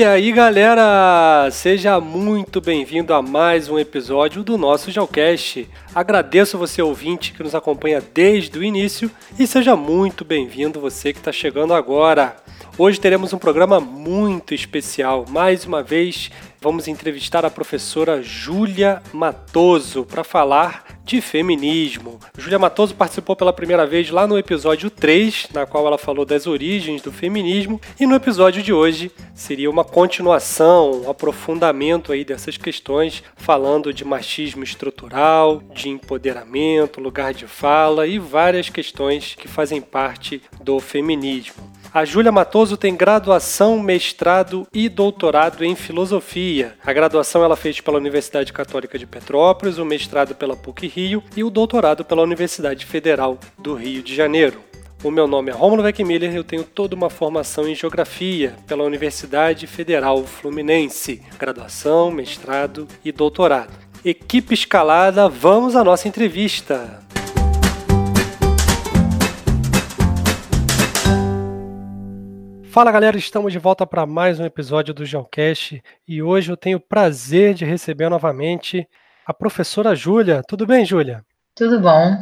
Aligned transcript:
E 0.00 0.04
aí 0.04 0.32
galera, 0.32 1.50
seja 1.52 2.00
muito 2.00 2.58
bem-vindo 2.58 3.12
a 3.12 3.20
mais 3.20 3.68
um 3.68 3.78
episódio 3.78 4.42
do 4.42 4.56
nosso 4.56 4.90
Geocast. 4.90 5.68
Agradeço 5.94 6.56
você 6.56 6.80
ouvinte 6.80 7.34
que 7.34 7.42
nos 7.42 7.54
acompanha 7.54 8.00
desde 8.00 8.58
o 8.58 8.64
início 8.64 9.10
e 9.38 9.46
seja 9.46 9.76
muito 9.76 10.24
bem-vindo 10.24 10.80
você 10.80 11.12
que 11.12 11.18
está 11.18 11.30
chegando 11.30 11.74
agora. 11.74 12.34
Hoje 12.82 12.98
teremos 12.98 13.34
um 13.34 13.38
programa 13.38 13.78
muito 13.78 14.54
especial. 14.54 15.26
Mais 15.28 15.66
uma 15.66 15.82
vez, 15.82 16.30
vamos 16.62 16.88
entrevistar 16.88 17.44
a 17.44 17.50
professora 17.50 18.22
Júlia 18.22 19.02
Matoso 19.12 20.06
para 20.06 20.24
falar 20.24 20.86
de 21.04 21.20
feminismo. 21.20 22.18
Júlia 22.38 22.58
Matoso 22.58 22.94
participou 22.94 23.36
pela 23.36 23.52
primeira 23.52 23.86
vez 23.86 24.08
lá 24.08 24.26
no 24.26 24.38
episódio 24.38 24.88
3, 24.88 25.48
na 25.52 25.66
qual 25.66 25.86
ela 25.86 25.98
falou 25.98 26.24
das 26.24 26.46
origens 26.46 27.02
do 27.02 27.12
feminismo, 27.12 27.78
e 28.00 28.06
no 28.06 28.14
episódio 28.14 28.62
de 28.62 28.72
hoje 28.72 29.12
seria 29.34 29.68
uma 29.68 29.84
continuação, 29.84 31.02
um 31.02 31.10
aprofundamento 31.10 32.12
aí 32.12 32.24
dessas 32.24 32.56
questões, 32.56 33.22
falando 33.36 33.92
de 33.92 34.06
machismo 34.06 34.64
estrutural, 34.64 35.62
de 35.74 35.90
empoderamento, 35.90 36.98
lugar 36.98 37.34
de 37.34 37.46
fala 37.46 38.06
e 38.06 38.18
várias 38.18 38.70
questões 38.70 39.34
que 39.34 39.48
fazem 39.48 39.82
parte 39.82 40.40
do 40.62 40.80
feminismo. 40.80 41.79
A 41.92 42.04
Júlia 42.04 42.30
Matoso 42.30 42.76
tem 42.76 42.94
graduação, 42.94 43.82
mestrado 43.82 44.64
e 44.72 44.88
doutorado 44.88 45.64
em 45.64 45.74
filosofia. 45.74 46.74
A 46.86 46.92
graduação 46.92 47.42
ela 47.42 47.56
fez 47.56 47.80
pela 47.80 47.98
Universidade 47.98 48.52
Católica 48.52 48.96
de 48.96 49.06
Petrópolis, 49.06 49.76
o 49.76 49.84
mestrado 49.84 50.32
pela 50.36 50.54
PUC 50.54 50.86
Rio 50.86 51.20
e 51.36 51.42
o 51.42 51.50
doutorado 51.50 52.04
pela 52.04 52.22
Universidade 52.22 52.86
Federal 52.86 53.40
do 53.58 53.74
Rio 53.74 54.04
de 54.04 54.14
Janeiro. 54.14 54.60
O 55.02 55.10
meu 55.10 55.26
nome 55.26 55.50
é 55.50 55.52
Romulo 55.52 55.82
Weckmiller, 55.82 56.32
eu 56.32 56.44
tenho 56.44 56.62
toda 56.62 56.94
uma 56.94 57.10
formação 57.10 57.66
em 57.66 57.74
Geografia 57.74 58.54
pela 58.68 58.84
Universidade 58.84 59.66
Federal 59.66 60.24
Fluminense, 60.24 61.20
graduação, 61.40 62.12
mestrado 62.12 62.86
e 63.04 63.10
doutorado. 63.10 63.72
Equipe 64.04 64.54
escalada, 64.54 65.28
vamos 65.28 65.74
à 65.74 65.82
nossa 65.82 66.06
entrevista. 66.06 67.00
Fala 72.80 72.92
galera, 72.92 73.18
estamos 73.18 73.52
de 73.52 73.58
volta 73.58 73.86
para 73.86 74.06
mais 74.06 74.40
um 74.40 74.44
episódio 74.46 74.94
do 74.94 75.04
Geocast 75.04 75.82
e 76.08 76.22
hoje 76.22 76.50
eu 76.50 76.56
tenho 76.56 76.78
o 76.78 76.80
prazer 76.80 77.52
de 77.52 77.62
receber 77.62 78.08
novamente 78.08 78.88
a 79.26 79.34
professora 79.34 79.94
Júlia. 79.94 80.42
Tudo 80.48 80.66
bem, 80.66 80.82
Júlia? 80.86 81.22
Tudo 81.54 81.78
bom. 81.78 82.16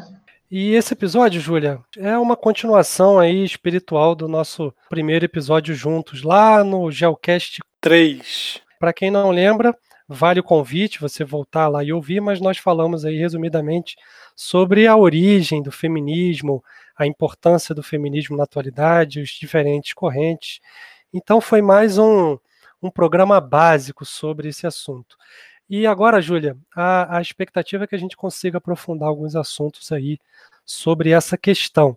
E 0.51 0.75
esse 0.75 0.95
episódio, 0.95 1.41
Júlia, 1.41 1.79
é 1.97 2.19
uma 2.19 2.36
continuação 2.36 3.20
aí 3.20 3.45
espiritual 3.45 4.17
do 4.17 4.27
nosso 4.27 4.75
primeiro 4.91 5.25
episódio 5.25 5.77
juntos, 5.77 6.25
lá 6.25 6.64
no 6.64 6.91
Geocast 6.91 7.61
3. 7.81 8.61
Para 8.81 8.92
quem 8.92 9.12
não 9.12 9.31
lembra, 9.31 9.73
vale 10.09 10.41
o 10.41 10.45
convite 10.45 11.01
você 11.01 11.23
voltar 11.23 11.69
lá 11.69 11.84
e 11.84 11.92
ouvir, 11.92 12.20
mas 12.20 12.41
nós 12.41 12.59
falamos 12.59 13.05
aí 13.05 13.17
resumidamente 13.17 13.95
sobre 14.34 14.89
a 14.89 14.97
origem 14.97 15.62
do 15.62 15.70
feminismo, 15.70 16.64
a 16.98 17.06
importância 17.06 17.74
do 17.74 17.82
feminismo 17.82 18.36
na 18.36 18.44
atualidade, 18.44 19.20
os 19.20 19.30
diferentes 19.30 19.92
correntes. 19.92 20.60
Então 21.12 21.40
foi 21.40 21.62
mais 21.62 21.96
um, 21.96 22.36
um 22.82 22.90
programa 22.90 23.40
básico 23.40 24.05
sobre 24.05 24.48
esse 24.48 24.66
assunto. 24.66 25.16
E 25.70 25.86
agora, 25.86 26.20
Júlia, 26.20 26.56
a, 26.74 27.18
a 27.18 27.22
expectativa 27.22 27.84
é 27.84 27.86
que 27.86 27.94
a 27.94 27.98
gente 27.98 28.16
consiga 28.16 28.58
aprofundar 28.58 29.08
alguns 29.08 29.36
assuntos 29.36 29.92
aí 29.92 30.18
sobre 30.64 31.10
essa 31.10 31.36
questão. 31.36 31.96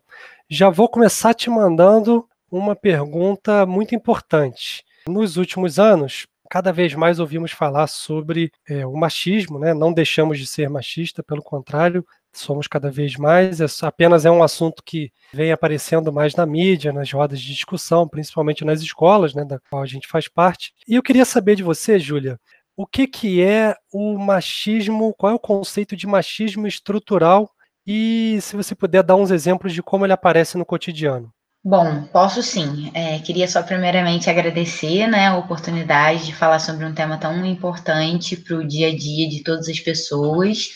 Já 0.49 0.69
vou 0.69 0.87
começar 0.87 1.33
te 1.33 1.49
mandando 1.49 2.27
uma 2.51 2.75
pergunta 2.75 3.65
muito 3.65 3.95
importante. 3.95 4.83
Nos 5.07 5.37
últimos 5.37 5.79
anos, 5.79 6.27
cada 6.49 6.73
vez 6.73 6.93
mais 6.93 7.17
ouvimos 7.17 7.53
falar 7.53 7.87
sobre 7.87 8.51
é, 8.67 8.85
o 8.85 8.93
machismo, 8.93 9.57
né? 9.57 9.73
não 9.73 9.93
deixamos 9.93 10.37
de 10.37 10.45
ser 10.45 10.69
machista, 10.69 11.23
pelo 11.23 11.41
contrário, 11.41 12.05
somos 12.33 12.67
cada 12.67 12.89
vez 12.89 13.15
mais. 13.15 13.59
É 13.61 13.65
apenas 13.81 14.25
é 14.25 14.31
um 14.31 14.43
assunto 14.43 14.83
que 14.83 15.11
vem 15.33 15.51
aparecendo 15.51 16.11
mais 16.11 16.35
na 16.35 16.45
mídia, 16.45 16.93
nas 16.93 17.11
rodas 17.11 17.39
de 17.39 17.53
discussão, 17.53 18.07
principalmente 18.07 18.65
nas 18.65 18.81
escolas, 18.81 19.33
né, 19.33 19.43
da 19.45 19.59
qual 19.69 19.81
a 19.81 19.87
gente 19.87 20.07
faz 20.07 20.27
parte. 20.27 20.73
E 20.87 20.95
eu 20.95 21.03
queria 21.03 21.25
saber 21.25 21.55
de 21.55 21.63
você, 21.63 21.99
Júlia, 21.99 22.39
o 22.75 22.85
que, 22.85 23.07
que 23.07 23.41
é 23.41 23.75
o 23.93 24.17
machismo, 24.17 25.13
qual 25.13 25.31
é 25.31 25.35
o 25.35 25.39
conceito 25.39 25.95
de 25.95 26.07
machismo 26.07 26.67
estrutural 26.67 27.49
e 27.85 28.39
se 28.41 28.55
você 28.55 28.75
puder 28.75 29.03
dar 29.03 29.15
uns 29.15 29.31
exemplos 29.31 29.73
de 29.73 29.83
como 29.83 30.05
ele 30.05 30.13
aparece 30.13 30.57
no 30.57 30.65
cotidiano. 30.65 31.31
Bom, 31.63 32.05
posso 32.11 32.41
sim. 32.41 32.89
É, 32.93 33.19
queria 33.19 33.47
só 33.47 33.61
primeiramente 33.61 34.29
agradecer 34.29 35.05
né, 35.05 35.27
a 35.27 35.37
oportunidade 35.37 36.25
de 36.25 36.33
falar 36.33 36.57
sobre 36.57 36.85
um 36.85 36.93
tema 36.93 37.17
tão 37.17 37.45
importante 37.45 38.35
para 38.35 38.57
o 38.57 38.67
dia 38.67 38.87
a 38.87 38.97
dia 38.97 39.29
de 39.29 39.43
todas 39.43 39.69
as 39.69 39.79
pessoas 39.79 40.69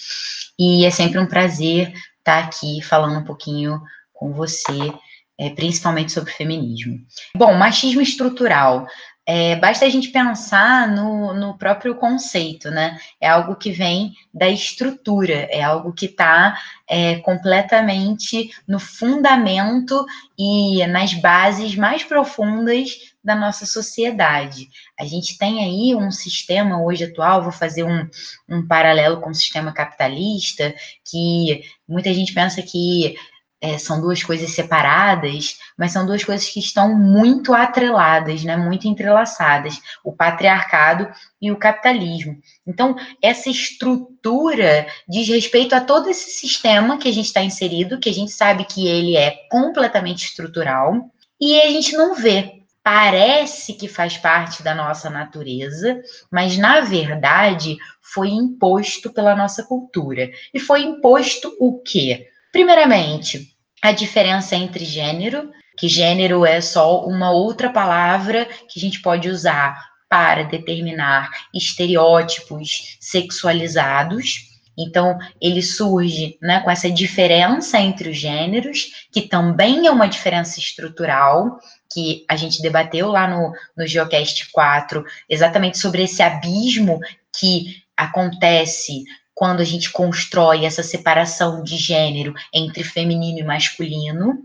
e 0.57 0.85
é 0.85 0.91
sempre 0.91 1.19
um 1.19 1.27
prazer 1.27 1.93
estar 2.17 2.43
aqui 2.43 2.81
falando 2.81 3.19
um 3.19 3.23
pouquinho 3.23 3.81
com 4.13 4.33
você, 4.33 4.93
é, 5.38 5.49
principalmente 5.49 6.11
sobre 6.11 6.31
feminismo. 6.31 6.99
Bom, 7.35 7.53
machismo 7.53 8.01
estrutural. 8.01 8.88
É, 9.27 9.55
basta 9.55 9.85
a 9.85 9.89
gente 9.89 10.09
pensar 10.09 10.88
no, 10.88 11.33
no 11.33 11.57
próprio 11.57 11.95
conceito, 11.95 12.69
né? 12.69 12.99
É 13.19 13.27
algo 13.27 13.55
que 13.55 13.71
vem 13.71 14.13
da 14.31 14.47
estrutura, 14.47 15.33
é 15.33 15.63
algo 15.63 15.91
que 15.94 16.05
está 16.05 16.61
é, 16.88 17.15
completamente 17.17 18.51
no 18.67 18.79
fundamento 18.79 20.05
e 20.38 20.85
nas 20.85 21.13
bases 21.15 21.75
mais 21.75 22.03
profundas 22.03 23.14
da 23.25 23.36
nossa 23.36 23.66
sociedade. 23.66 24.69
A 24.97 25.03
gente 25.03 25.38
tem 25.38 25.63
aí 25.63 25.96
um 25.96 26.12
sistema 26.12 26.81
hoje 26.81 27.06
atual, 27.06 27.41
vou 27.41 27.52
fazer 27.52 27.84
um, 27.84 28.08
um 28.47 28.66
paralelo 28.68 29.19
com 29.19 29.31
o 29.31 29.36
sistema 29.36 29.74
capitalista, 29.74 30.74
que 31.03 31.63
muita 31.88 32.13
gente 32.13 32.34
pensa 32.34 32.62
que 32.62 33.16
é, 33.59 33.80
são 33.80 34.00
duas 34.00 34.22
coisas 34.22 34.52
separadas, 34.52 35.58
mas 35.75 35.91
são 35.91 36.06
duas 36.06 36.24
coisas 36.24 36.47
que 36.47 36.59
estão 36.59 36.96
muito 36.96 37.52
atreladas, 37.52 38.44
né, 38.44 38.56
muito 38.56 38.88
entrelaçadas, 38.88 39.81
o 40.03 40.12
patriarcado 40.12 41.09
e 41.42 41.52
o 41.52 41.57
capitalismo. 41.57 42.38
Então, 42.68 42.96
essa 43.19 43.50
estrutura 43.50 44.86
diz 45.09 45.28
respeito 45.28 45.74
a 45.74 45.81
todo 45.81 46.09
esse 46.09 46.30
sistema 46.30 47.00
que 47.00 47.07
a 47.07 47.13
gente 47.13 47.25
está 47.25 47.42
inserido, 47.42 48.00
que 48.00 48.09
a 48.09 48.13
gente 48.13 48.31
sabe 48.31 48.66
que 48.66 48.88
ele 48.88 49.18
é 49.18 49.31
completamente 49.50 50.25
estrutural, 50.25 51.09
e 51.42 51.59
a 51.59 51.69
gente 51.69 51.97
não 51.97 52.13
vê. 52.13 52.64
Parece 52.85 53.73
que 53.73 53.88
faz 53.88 54.16
parte 54.16 54.62
da 54.62 54.75
nossa 54.75 55.09
natureza, 55.09 56.00
mas 56.31 56.56
na 56.56 56.81
verdade 56.81 57.78
foi 58.00 58.29
imposto 58.29 59.12
pela 59.12 59.35
nossa 59.35 59.63
cultura. 59.63 60.29
E 60.53 60.59
foi 60.59 60.84
imposto 60.84 61.51
o 61.59 61.81
quê? 61.81 62.28
Primeiramente, 62.51 63.56
a 63.81 63.91
diferença 63.91 64.56
entre 64.56 64.85
gênero, 64.85 65.50
que 65.75 65.88
gênero 65.88 66.45
é 66.45 66.62
só 66.62 67.03
uma 67.07 67.31
outra 67.31 67.72
palavra 67.72 68.45
que 68.69 68.79
a 68.79 68.81
gente 68.81 69.01
pode 69.01 69.29
usar 69.29 69.84
para 70.07 70.44
determinar 70.44 71.31
estereótipos 71.56 72.97
sexualizados. 73.00 74.53
Então, 74.78 75.18
ele 75.41 75.63
surge 75.63 76.38
né, 76.40 76.59
com 76.59 76.69
essa 76.69 76.91
diferença 76.91 77.79
entre 77.79 78.09
os 78.09 78.18
gêneros, 78.18 79.07
que 79.12 79.22
também 79.22 79.88
é 79.88 79.91
uma 79.91 80.07
diferença 80.07 80.59
estrutural, 80.59 81.57
que 81.91 82.25
a 82.28 82.35
gente 82.35 82.62
debateu 82.62 83.09
lá 83.09 83.28
no, 83.28 83.53
no 83.78 83.88
Geocast 83.88 84.51
4, 84.51 85.03
exatamente 85.29 85.78
sobre 85.78 86.03
esse 86.03 86.22
abismo 86.22 87.00
que 87.38 87.84
acontece 87.96 89.03
quando 89.34 89.59
a 89.59 89.66
gente 89.66 89.91
constrói 89.91 90.66
essa 90.66 90.81
separação 90.81 91.62
de 91.62 91.75
gênero 91.78 92.34
entre 92.53 92.84
feminino 92.84 93.40
e 93.40 93.44
masculino. 93.44 94.44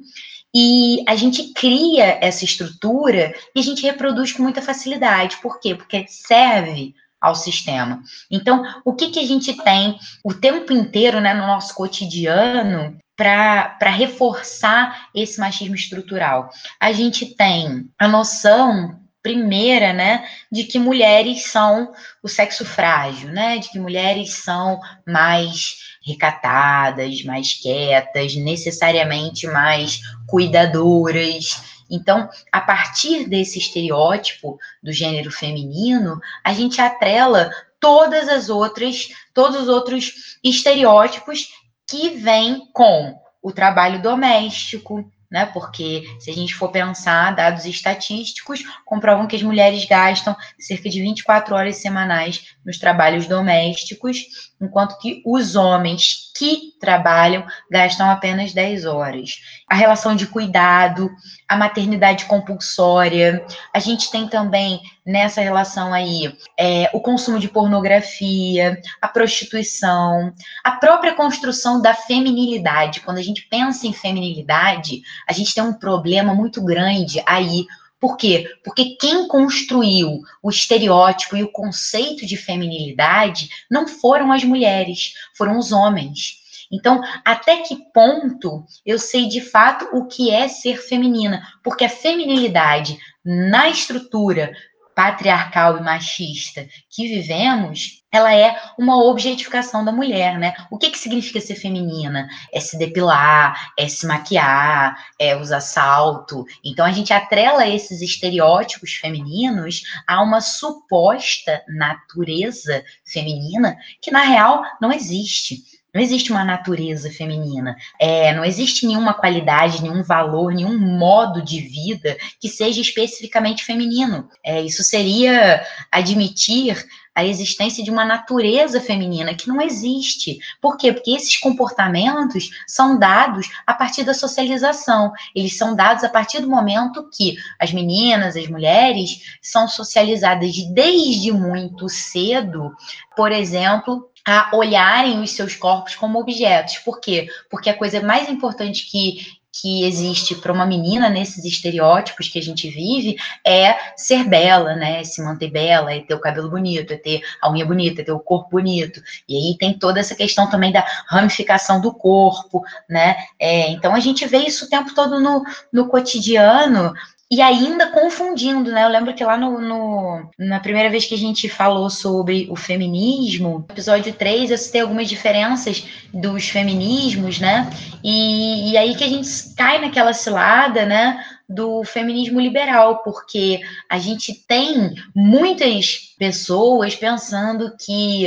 E 0.55 1.05
a 1.07 1.15
gente 1.15 1.53
cria 1.53 2.19
essa 2.21 2.45
estrutura 2.45 3.33
e 3.55 3.61
a 3.61 3.63
gente 3.63 3.83
reproduz 3.83 4.33
com 4.33 4.43
muita 4.43 4.61
facilidade. 4.61 5.37
Por 5.41 5.61
quê? 5.61 5.77
Porque 5.77 6.05
serve 6.09 6.93
ao 7.21 7.37
sistema. 7.37 8.03
Então, 8.31 8.65
o 8.85 8.95
que, 8.95 9.11
que 9.11 9.21
a 9.21 9.27
gente 9.27 9.53
tem 9.63 9.97
o 10.25 10.35
tempo 10.35 10.73
inteiro 10.73 11.21
né, 11.21 11.35
no 11.35 11.47
nosso 11.47 11.75
cotidiano 11.75 12.99
para 13.21 13.91
reforçar 13.91 15.11
esse 15.15 15.39
machismo 15.39 15.75
estrutural? 15.75 16.49
A 16.81 16.91
gente 16.91 17.27
tem 17.27 17.87
a 17.99 18.09
noção 18.09 18.99
primeira, 19.23 19.93
né, 19.93 20.27
de 20.51 20.65
que 20.65 20.79
mulheres 20.79 21.45
são 21.45 21.93
o 22.23 22.29
sexo 22.29 22.65
frágil, 22.65 23.29
né, 23.29 23.59
de 23.59 23.69
que 23.69 23.79
mulheres 23.79 24.33
são 24.33 24.81
mais 25.07 25.99
recatadas, 26.03 27.23
mais 27.23 27.53
quietas, 27.53 28.35
necessariamente 28.37 29.47
mais 29.47 30.01
cuidadoras. 30.27 31.63
Então, 31.91 32.27
a 32.51 32.63
partir 32.63 33.29
desse 33.29 33.59
estereótipo 33.59 34.59
do 34.83 34.95
gênero 34.95 35.31
feminino, 35.31 36.19
a 36.43 36.55
gente 36.55 36.81
atrela 36.81 37.51
todas 37.79 38.29
as 38.29 38.49
outras, 38.49 39.09
todos 39.35 39.63
os 39.63 39.69
outros 39.69 40.39
estereótipos 40.43 41.49
que 41.91 42.11
vêm 42.11 42.69
com 42.73 43.19
o 43.43 43.51
trabalho 43.51 44.01
doméstico, 44.01 45.11
né? 45.31 45.47
Porque 45.47 46.05
se 46.21 46.31
a 46.31 46.35
gente 46.35 46.55
for 46.55 46.71
pensar, 46.71 47.35
dados 47.35 47.65
estatísticos 47.65 48.63
comprovam 48.85 49.27
que 49.27 49.35
as 49.35 49.43
mulheres 49.43 49.85
gastam 49.87 50.37
cerca 50.59 50.89
de 50.89 51.03
24 51.03 51.55
horas 51.55 51.77
semanais 51.77 52.55
nos 52.65 52.79
trabalhos 52.79 53.27
domésticos, 53.27 54.53
enquanto 54.61 54.99
que 54.99 55.21
os 55.27 55.57
homens 55.57 56.30
que 56.37 56.75
trabalham 56.81 57.45
gastam 57.71 58.11
apenas 58.11 58.53
10 58.53 58.87
horas. 58.87 59.39
A 59.69 59.75
relação 59.75 60.15
de 60.15 60.27
cuidado, 60.27 61.11
a 61.49 61.57
maternidade 61.57 62.25
compulsória, 62.25 63.45
a 63.73 63.79
gente 63.79 64.11
tem 64.11 64.29
também 64.29 64.81
nessa 65.05 65.41
relação 65.41 65.93
aí 65.93 66.37
é, 66.59 66.91
o 66.93 67.01
consumo 67.01 67.39
de 67.39 67.49
pornografia, 67.49 68.81
a 69.01 69.09
prostituição, 69.09 70.33
a 70.63 70.73
própria 70.73 71.15
construção 71.15 71.81
da 71.81 71.95
feminilidade. 71.95 73.01
Quando 73.01 73.19
a 73.19 73.23
gente 73.23 73.47
pensa 73.49 73.87
em 73.87 73.93
feminilidade, 73.93 75.03
a 75.29 75.33
gente 75.33 75.55
tem 75.55 75.65
um 75.65 75.75
problema 75.75 76.35
muito 76.35 76.63
grande 76.63 77.23
aí 77.27 77.67
por 78.01 78.17
quê? 78.17 78.49
Porque 78.65 78.97
quem 78.97 79.29
construiu 79.29 80.23
o 80.43 80.49
estereótipo 80.49 81.37
e 81.37 81.43
o 81.43 81.53
conceito 81.53 82.25
de 82.25 82.37
feminilidade 82.37 83.51
não 83.71 83.87
foram 83.87 84.33
as 84.33 84.43
mulheres, 84.43 85.13
foram 85.37 85.59
os 85.59 85.71
homens. 85.71 86.41
Então, 86.73 87.03
até 87.25 87.59
que 87.59 87.77
ponto 87.93 88.65
eu 88.87 88.99
sei 88.99 89.29
de 89.29 89.41
fato 89.41 89.89
o 89.93 90.07
que 90.07 90.31
é 90.31 90.49
ser 90.49 90.79
feminina? 90.79 91.43
Porque 91.63 91.85
a 91.85 91.89
feminilidade 91.89 92.97
na 93.25 93.69
estrutura 93.69 94.53
patriarcal 95.01 95.79
e 95.79 95.81
machista 95.81 96.69
que 96.91 97.09
vivemos, 97.09 98.05
ela 98.13 98.35
é 98.35 98.55
uma 98.79 99.03
objetificação 99.03 99.83
da 99.83 99.91
mulher, 99.91 100.39
né? 100.39 100.53
O 100.71 100.77
que, 100.77 100.91
que 100.91 100.99
significa 100.99 101.41
ser 101.41 101.55
feminina? 101.55 102.29
É 102.53 102.61
se 102.61 102.77
depilar, 102.77 103.73
é 103.79 103.89
se 103.89 104.07
maquiar, 104.07 104.95
é 105.19 105.35
usar 105.35 105.63
salto. 105.63 106.45
Então 106.63 106.85
a 106.85 106.93
gente 106.93 107.15
atrela 107.15 107.67
esses 107.67 108.03
estereótipos 108.03 108.93
femininos 108.93 109.85
a 110.07 110.23
uma 110.23 110.43
suposta 110.43 111.63
natureza 111.67 112.85
feminina 113.03 113.79
que 114.03 114.11
na 114.11 114.21
real 114.21 114.63
não 114.83 114.93
existe. 114.93 115.63
Não 115.95 116.01
existe 116.01 116.31
uma 116.31 116.45
natureza 116.45 117.11
feminina. 117.11 117.77
É, 117.99 118.33
não 118.35 118.45
existe 118.45 118.87
nenhuma 118.87 119.15
qualidade, 119.15 119.83
nenhum 119.83 120.03
valor, 120.03 120.53
nenhum 120.53 120.79
modo 120.79 121.43
de 121.43 121.61
vida 121.61 122.17
que 122.41 122.49
seja 122.49 122.81
especificamente 122.81 123.65
feminino. 123.65 124.29
É, 124.45 124.63
isso 124.63 124.83
seria 124.83 125.65
admitir 125.91 126.87
a 127.15 127.25
existência 127.25 127.83
de 127.83 127.91
uma 127.91 128.05
natureza 128.05 128.81
feminina 128.81 129.35
que 129.35 129.49
não 129.49 129.61
existe. 129.61 130.39
Por 130.61 130.77
quê? 130.77 130.93
Porque 130.93 131.11
esses 131.11 131.37
comportamentos 131.37 132.51
são 132.67 132.99
dados 132.99 133.49
a 133.67 133.75
partir 133.75 134.05
da 134.05 134.15
socialização. 134.15 135.13
Eles 135.35 135.57
são 135.57 135.75
dados 135.75 136.05
a 136.05 136.09
partir 136.09 136.41
do 136.41 136.49
momento 136.49 137.09
que 137.13 137.37
as 137.59 137.73
meninas, 137.73 138.37
as 138.37 138.47
mulheres, 138.47 139.39
são 139.43 139.67
socializadas 139.69 140.57
desde 140.73 141.33
muito 141.33 141.89
cedo, 141.89 142.73
por 143.17 143.33
exemplo, 143.33 144.10
a 144.27 144.51
olharem 144.55 145.21
os 145.21 145.31
seus 145.33 145.55
corpos 145.55 145.95
como 145.95 146.19
objetos. 146.19 146.79
Por 146.79 147.01
quê? 147.01 147.29
Porque 147.51 147.71
a 147.71 147.77
coisa 147.77 148.01
mais 148.01 148.29
importante 148.29 148.91
que 148.91 149.41
que 149.53 149.85
existe 149.85 150.37
para 150.37 150.53
uma 150.53 150.65
menina 150.65 151.09
nesses 151.09 151.45
estereótipos 151.45 152.29
que 152.29 152.39
a 152.39 152.43
gente 152.43 152.71
vive 152.71 153.17
é 153.45 153.77
ser 153.97 154.25
bela, 154.25 154.77
né? 154.77 155.03
Se 155.03 155.23
manter 155.23 155.51
bela, 155.51 155.93
é 155.93 156.01
ter 156.01 156.15
o 156.15 156.21
cabelo 156.21 156.49
bonito, 156.49 156.93
é 156.93 156.97
ter 156.97 157.23
a 157.43 157.51
unha 157.51 157.67
bonita, 157.67 158.01
é 158.01 158.05
ter 158.05 158.13
o 158.13 158.21
corpo 158.21 158.51
bonito. 158.51 159.03
E 159.29 159.37
aí 159.37 159.59
tem 159.59 159.77
toda 159.77 159.99
essa 159.99 160.15
questão 160.15 160.49
também 160.49 160.73
da 160.73 160.85
ramificação 161.09 161.81
do 161.81 161.93
corpo, 161.93 162.63
né? 162.89 163.17
É, 163.39 163.71
então 163.71 163.95
a 163.95 164.01
gente 164.01 164.25
vê 164.27 164.39
isso 164.39 164.67
o 164.67 164.69
tempo 164.69 164.95
todo 164.95 165.21
no, 165.21 165.43
no 165.73 165.89
cotidiano 165.89 166.95
e 167.31 167.41
ainda 167.41 167.87
confundindo, 167.93 168.73
né? 168.73 168.85
Eu 168.85 168.89
lembro 168.89 169.15
que 169.15 169.23
lá 169.23 169.37
no, 169.37 169.61
no, 169.61 170.29
na 170.37 170.59
primeira 170.59 170.91
vez 170.91 171.05
que 171.05 171.15
a 171.15 171.19
gente 171.19 171.49
falou 171.49 171.89
sobre 171.89 172.49
o 172.51 172.57
feminismo, 172.57 173.65
episódio 173.71 174.13
3, 174.13 174.51
eu 174.51 174.59
citei 174.59 174.81
algumas 174.81 175.09
diferenças 175.09 175.87
dos 176.13 176.49
feminismos, 176.49 177.39
né? 177.39 177.71
E, 178.03 178.73
e 178.73 178.77
aí 178.77 178.97
que 178.97 179.05
a 179.05 179.09
gente 179.09 179.29
cai 179.57 179.81
naquela 179.81 180.13
cilada, 180.13 180.85
né? 180.85 181.25
Do 181.49 181.85
feminismo 181.85 182.41
liberal, 182.41 182.99
porque 183.05 183.61
a 183.89 183.99
gente 183.99 184.35
tem 184.35 184.93
muitas 185.15 186.15
pessoas 186.19 186.97
pensando 186.97 187.77
que 187.77 188.27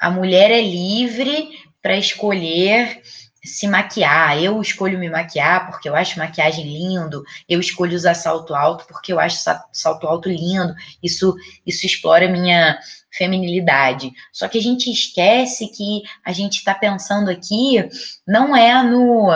a 0.00 0.10
mulher 0.10 0.50
é 0.50 0.62
livre 0.62 1.50
para 1.82 1.98
escolher 1.98 3.02
se 3.44 3.66
maquiar. 3.66 4.42
Eu 4.42 4.60
escolho 4.60 4.98
me 4.98 5.10
maquiar 5.10 5.70
porque 5.70 5.88
eu 5.88 5.96
acho 5.96 6.18
maquiagem 6.18 6.64
lindo. 6.64 7.24
Eu 7.48 7.60
escolho 7.60 7.96
usar 7.96 8.14
salto 8.14 8.54
alto 8.54 8.84
porque 8.86 9.12
eu 9.12 9.18
acho 9.18 9.38
salto 9.72 10.06
alto 10.06 10.28
lindo. 10.28 10.74
Isso, 11.02 11.34
isso 11.66 11.84
explora 11.86 12.28
minha 12.28 12.78
feminilidade. 13.10 14.12
Só 14.32 14.48
que 14.48 14.58
a 14.58 14.62
gente 14.62 14.90
esquece 14.90 15.68
que 15.68 16.02
a 16.24 16.32
gente 16.32 16.58
está 16.58 16.74
pensando 16.74 17.30
aqui 17.30 17.88
não 18.26 18.56
é 18.56 18.82
no 18.82 19.30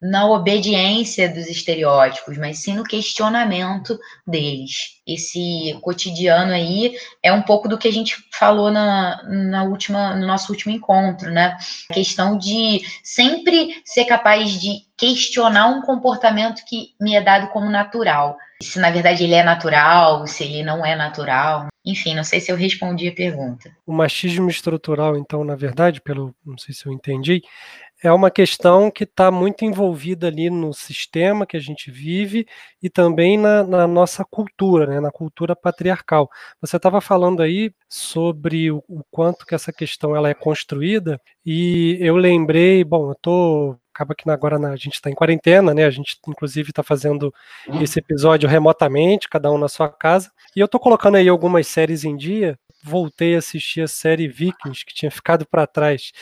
na 0.00 0.26
obediência 0.26 1.28
dos 1.28 1.48
estereótipos, 1.48 2.38
mas 2.38 2.58
sim 2.58 2.74
no 2.74 2.84
questionamento 2.84 3.98
deles. 4.26 4.98
Esse 5.06 5.76
cotidiano 5.82 6.52
aí 6.52 6.94
é 7.22 7.32
um 7.32 7.42
pouco 7.42 7.68
do 7.68 7.76
que 7.76 7.88
a 7.88 7.92
gente 7.92 8.16
falou 8.32 8.70
na, 8.70 9.22
na 9.24 9.64
última, 9.64 10.14
no 10.14 10.26
nosso 10.26 10.52
último 10.52 10.72
encontro, 10.72 11.30
né? 11.30 11.56
A 11.90 11.94
questão 11.94 12.38
de 12.38 12.80
sempre 13.02 13.80
ser 13.84 14.04
capaz 14.04 14.52
de 14.60 14.86
questionar 14.96 15.66
um 15.66 15.82
comportamento 15.82 16.62
que 16.66 16.90
me 17.00 17.14
é 17.14 17.20
dado 17.20 17.48
como 17.48 17.70
natural. 17.70 18.36
Se 18.62 18.78
na 18.78 18.90
verdade 18.90 19.24
ele 19.24 19.34
é 19.34 19.42
natural, 19.42 20.26
se 20.26 20.44
ele 20.44 20.62
não 20.62 20.84
é 20.84 20.94
natural. 20.94 21.68
Enfim, 21.84 22.14
não 22.14 22.24
sei 22.24 22.40
se 22.40 22.52
eu 22.52 22.56
respondi 22.56 23.08
a 23.08 23.14
pergunta. 23.14 23.70
O 23.86 23.92
machismo 23.92 24.50
estrutural, 24.50 25.16
então, 25.16 25.42
na 25.42 25.56
verdade, 25.56 26.02
pelo 26.02 26.34
não 26.44 26.58
sei 26.58 26.74
se 26.74 26.84
eu 26.84 26.92
entendi, 26.92 27.40
é 28.02 28.12
uma 28.12 28.30
questão 28.30 28.90
que 28.90 29.04
está 29.04 29.30
muito 29.30 29.64
envolvida 29.64 30.28
ali 30.28 30.50
no 30.50 30.72
sistema 30.72 31.46
que 31.46 31.56
a 31.56 31.60
gente 31.60 31.90
vive 31.90 32.46
e 32.82 32.88
também 32.88 33.36
na, 33.36 33.64
na 33.64 33.86
nossa 33.86 34.24
cultura, 34.24 34.86
né, 34.86 35.00
na 35.00 35.10
cultura 35.10 35.56
patriarcal. 35.56 36.30
Você 36.60 36.76
estava 36.76 37.00
falando 37.00 37.42
aí 37.42 37.72
sobre 37.88 38.70
o, 38.70 38.82
o, 38.88 39.02
quanto 39.10 39.44
que 39.44 39.54
essa 39.54 39.72
questão 39.72 40.14
ela 40.14 40.28
é 40.28 40.34
construída 40.34 41.20
e 41.44 41.98
eu 42.00 42.16
lembrei, 42.16 42.84
bom, 42.84 43.10
eu 43.10 43.16
tô 43.20 43.76
acaba 43.92 44.14
que 44.14 44.30
agora 44.30 44.56
a 44.56 44.76
gente 44.76 44.94
está 44.94 45.10
em 45.10 45.14
quarentena, 45.14 45.74
né? 45.74 45.84
A 45.84 45.90
gente 45.90 46.18
inclusive 46.28 46.70
está 46.70 46.84
fazendo 46.84 47.34
esse 47.80 47.98
episódio 47.98 48.48
remotamente, 48.48 49.28
cada 49.28 49.50
um 49.50 49.58
na 49.58 49.68
sua 49.68 49.88
casa. 49.88 50.30
E 50.54 50.60
eu 50.60 50.66
estou 50.66 50.78
colocando 50.78 51.16
aí 51.16 51.28
algumas 51.28 51.66
séries 51.66 52.04
em 52.04 52.16
dia 52.16 52.56
voltei 52.82 53.34
a 53.34 53.38
assistir 53.38 53.82
a 53.82 53.88
série 53.88 54.28
Vikings, 54.28 54.84
que 54.84 54.94
tinha 54.94 55.10
ficado 55.10 55.46
para 55.46 55.66
trás. 55.66 56.12